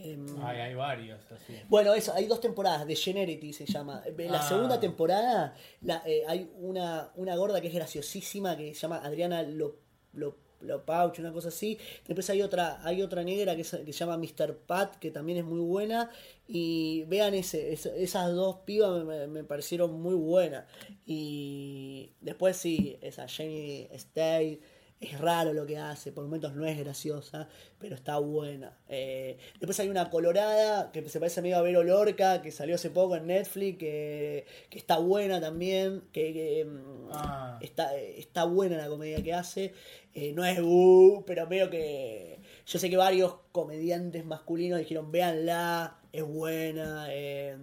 [0.02, 1.54] Em, Hay, hay varios así.
[1.68, 4.02] bueno, eso, hay dos temporadas, de Generity se llama.
[4.06, 4.48] En la Ah.
[4.48, 9.42] segunda temporada la, eh, hay una, una gorda que es graciosísima que se llama Adriana
[9.42, 9.76] Lo,
[10.14, 11.76] Lo- Lopauch, una cosa así.
[12.06, 14.56] Después hay otra, hay otra negra que, es- que se llama Mr.
[14.66, 16.08] Pat, que también es muy buena.
[16.48, 20.64] Y vean ese, es- esas dos pibas me, me- me parecieron muy buenas.
[21.04, 24.60] Y después sí, esa Jenny Stay.
[25.00, 27.46] Es raro lo que hace, por momentos no es graciosa,
[27.78, 28.78] pero está buena.
[28.88, 32.88] Eh, después hay una colorada que se parece medio a Vero Lorca, que salió hace
[32.88, 37.58] poco en Netflix, que, que está buena también, que, que, mm, Ah.
[37.60, 39.74] está, está buena la comedia que hace.
[40.14, 42.38] Eh, no es uh, pero veo que.
[42.66, 47.06] Yo sé que varios comediantes masculinos dijeron, véanla, es buena.
[47.10, 47.56] eh,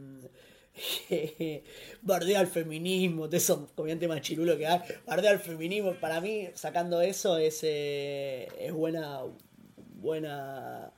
[2.01, 4.79] bardea al feminismo, de esos comediantes machirulos que hay.
[5.05, 9.21] Bardea al feminismo, para mí, sacando eso, es, eh, es buena.
[9.95, 10.91] Buena.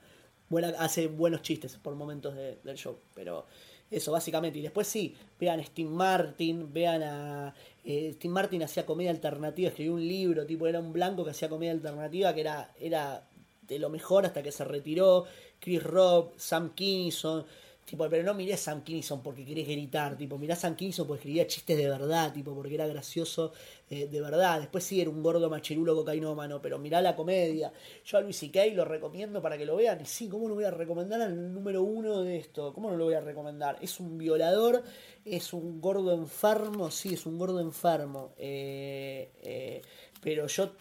[0.48, 3.46] Buena, hace buenos chistes por momentos de- del show, pero
[3.90, 4.58] eso básicamente.
[4.58, 7.54] Y después sí, vean a Steve Martin, vean a.
[7.84, 11.48] eh, Steve Martin hacía comedia alternativa, escribió un libro, tipo, era un blanco que hacía
[11.48, 13.26] comedia alternativa, que era, era
[13.62, 15.24] de lo mejor hasta que se retiró.
[15.60, 17.44] Chris Rock, Sam Kinison.
[17.84, 21.06] Tipo, pero no miré a Sam Kinison porque querés gritar, tipo, mirá a Sam Kinison
[21.06, 23.52] porque escribía chistes de verdad, tipo, porque era gracioso
[23.90, 24.60] eh, de verdad.
[24.60, 27.72] Después sí era un gordo machirulo cocainómano, pero mirá la comedia.
[28.06, 28.66] Yo a Luis C.K.
[28.72, 30.00] lo recomiendo para que lo vean.
[30.00, 32.72] Y sí, ¿cómo lo voy a recomendar al número uno de esto?
[32.72, 33.76] ¿Cómo no lo voy a recomendar?
[33.82, 34.82] Es un violador,
[35.26, 38.32] es un gordo enfermo, sí, es un gordo enfermo.
[38.38, 39.82] Eh, eh,
[40.22, 40.72] pero yo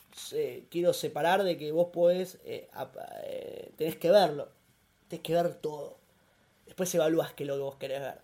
[0.70, 2.40] quiero separar de que vos podés,
[3.76, 4.48] tenés que verlo,
[5.10, 6.03] tenés que ver todo.
[6.74, 8.20] Después evalúas qué es lo que vos querés ver.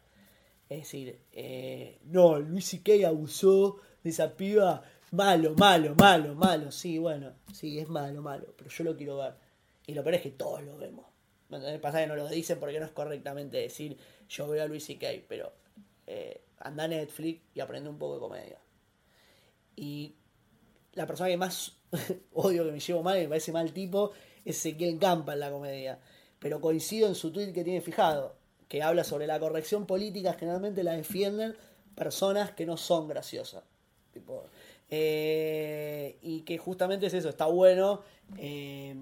[0.69, 3.07] Es decir, eh, no, Luis C.K.
[3.07, 4.81] abusó de esa piba.
[5.11, 6.71] Malo, malo, malo, malo.
[6.71, 8.55] Sí, bueno, sí, es malo, malo.
[8.57, 9.35] Pero yo lo quiero ver.
[9.85, 11.05] Y lo peor es que todos lo vemos.
[11.79, 13.95] Pasa que no lo dicen porque no es correctamente decir
[14.27, 15.07] yo veo a Luis C.K.
[15.27, 15.53] Pero
[16.07, 18.59] eh, anda a Netflix y aprende un poco de comedia.
[19.75, 20.15] Y
[20.93, 21.77] la persona que más
[22.33, 24.11] odio que me llevo mal, que me parece mal tipo,
[24.43, 25.99] es Ezequiel Campa en la comedia.
[26.39, 28.38] Pero coincido en su tweet que tiene fijado,
[28.69, 31.55] que habla sobre la corrección política, generalmente la defienden
[31.95, 33.63] personas que no son graciosas.
[34.13, 34.45] Tipo,
[34.89, 38.01] eh, y que justamente es eso, está bueno.
[38.37, 38.95] eh,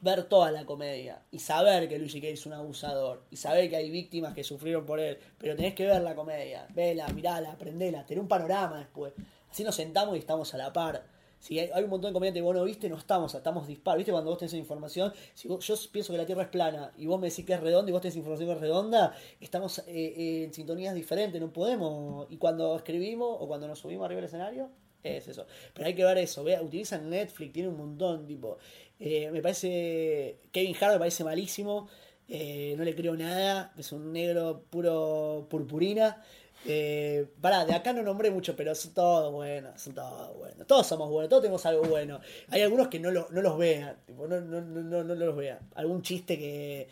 [0.00, 2.28] ver toda la comedia y saber que Luis C.K.
[2.28, 5.86] es un abusador y saber que hay víctimas que sufrieron por él, pero tenés que
[5.86, 9.12] ver la comedia, vela, mirala, aprendela, tener un panorama después.
[9.50, 11.04] Así nos sentamos y estamos a la par.
[11.38, 13.98] Si hay, un montón de comediantes que vos no viste, no estamos, estamos disparos.
[13.98, 15.12] ¿Viste cuando vos tenés información?
[15.34, 17.60] Si vos- yo pienso que la Tierra es plana y vos me decís que es
[17.60, 21.52] redonda y vos tenés información que es redonda, estamos eh, eh, en sintonías diferentes, no
[21.52, 22.26] podemos.
[22.30, 24.70] Y cuando escribimos o cuando nos subimos arriba del escenario,
[25.02, 25.46] es eso.
[25.74, 28.58] Pero hay que ver eso, vea, utilizan Netflix, tiene un montón, tipo.
[28.98, 30.40] eh, me parece.
[30.52, 31.88] Kevin Hart me parece malísimo.
[32.28, 33.72] no le creo nada.
[33.76, 36.22] Es un negro puro purpurina.
[36.64, 40.66] Eh, pará, de acá no nombré mucho, pero son todos buenos, son todos buenos.
[40.66, 42.20] Todos somos buenos, todos tenemos algo bueno.
[42.48, 45.58] Hay algunos que no, lo- no los vean, tipo, no, no, no, no, los vean.
[45.74, 46.88] Algún chiste que.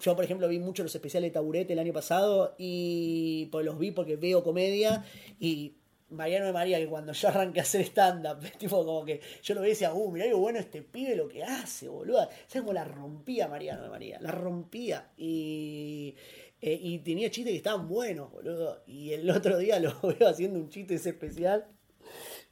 [0.00, 3.78] Yo, por ejemplo, vi mucho los especiales de Taburete el año pasado y pues los
[3.78, 5.04] vi porque veo comedia
[5.40, 5.74] y
[6.10, 9.60] Mariano de María, que cuando yo arranqué a hacer stand-up, tipo como que yo lo
[9.60, 12.20] veía y decía, uh, mirá qué bueno este pibe lo que hace, boludo.
[12.46, 14.18] ¿Sabes cómo la rompía Mariano de María?
[14.20, 15.10] La rompía.
[15.16, 16.14] Y,
[16.60, 18.82] eh, y tenía chistes que estaban buenos, boludo.
[18.86, 21.66] Y el otro día lo veo haciendo un chiste ese especial.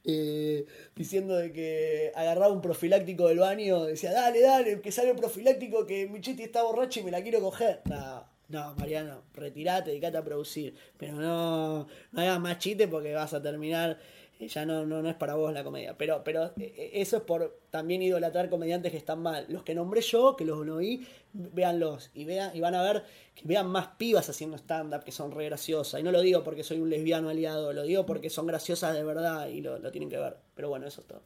[0.03, 0.65] eh,
[0.95, 5.85] diciendo de que agarraba un profiláctico del baño, decía, dale, dale, que sale el profiláctico,
[5.85, 7.81] que mi chiste está borracho y me la quiero coger.
[7.85, 10.75] No, no, Mariano, retirate, dedicate a producir.
[10.97, 13.99] Pero no, no hagas más chistes porque vas a terminar,
[14.39, 15.97] ya no, no, no es para vos la comedia.
[15.97, 19.45] Pero, pero eh, eso es por también idolatrar comediantes que están mal.
[19.49, 23.03] Los que nombré yo, que los no vi, véanlos y vean, y van a ver
[23.33, 25.99] que vean más pibas haciendo stand-up que son re graciosas.
[25.99, 29.03] Y no lo digo porque soy un lesbiano aliado, lo digo porque son graciosas de
[29.03, 30.37] verdad y lo, lo tienen que ver.
[30.55, 31.21] Pero bueno, eso es todo.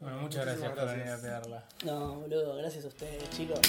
[0.00, 1.64] Bueno, muchas gracias por venir a pegarla.
[1.84, 3.60] No, boludo, gracias a ustedes, chicos.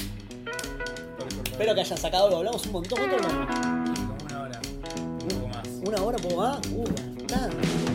[1.52, 2.38] Espero que hayan sacado algo.
[2.38, 3.00] Hablamos un montón.
[3.00, 3.60] ¿Cuánto hablamos?
[4.00, 4.62] Como una hora,
[4.96, 5.68] un poco más.
[5.68, 6.68] ¿Una hora, un poco más?
[6.72, 7.87] Uh, bastante.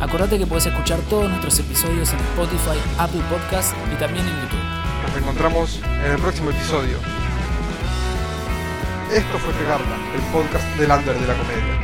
[0.00, 4.60] Acordate que puedes escuchar todos nuestros episodios en Spotify, Apple Podcast y también en YouTube.
[5.02, 6.98] Nos reencontramos en el próximo episodio.
[9.12, 11.77] Esto fue Pegarla, el podcast del under de la comedia.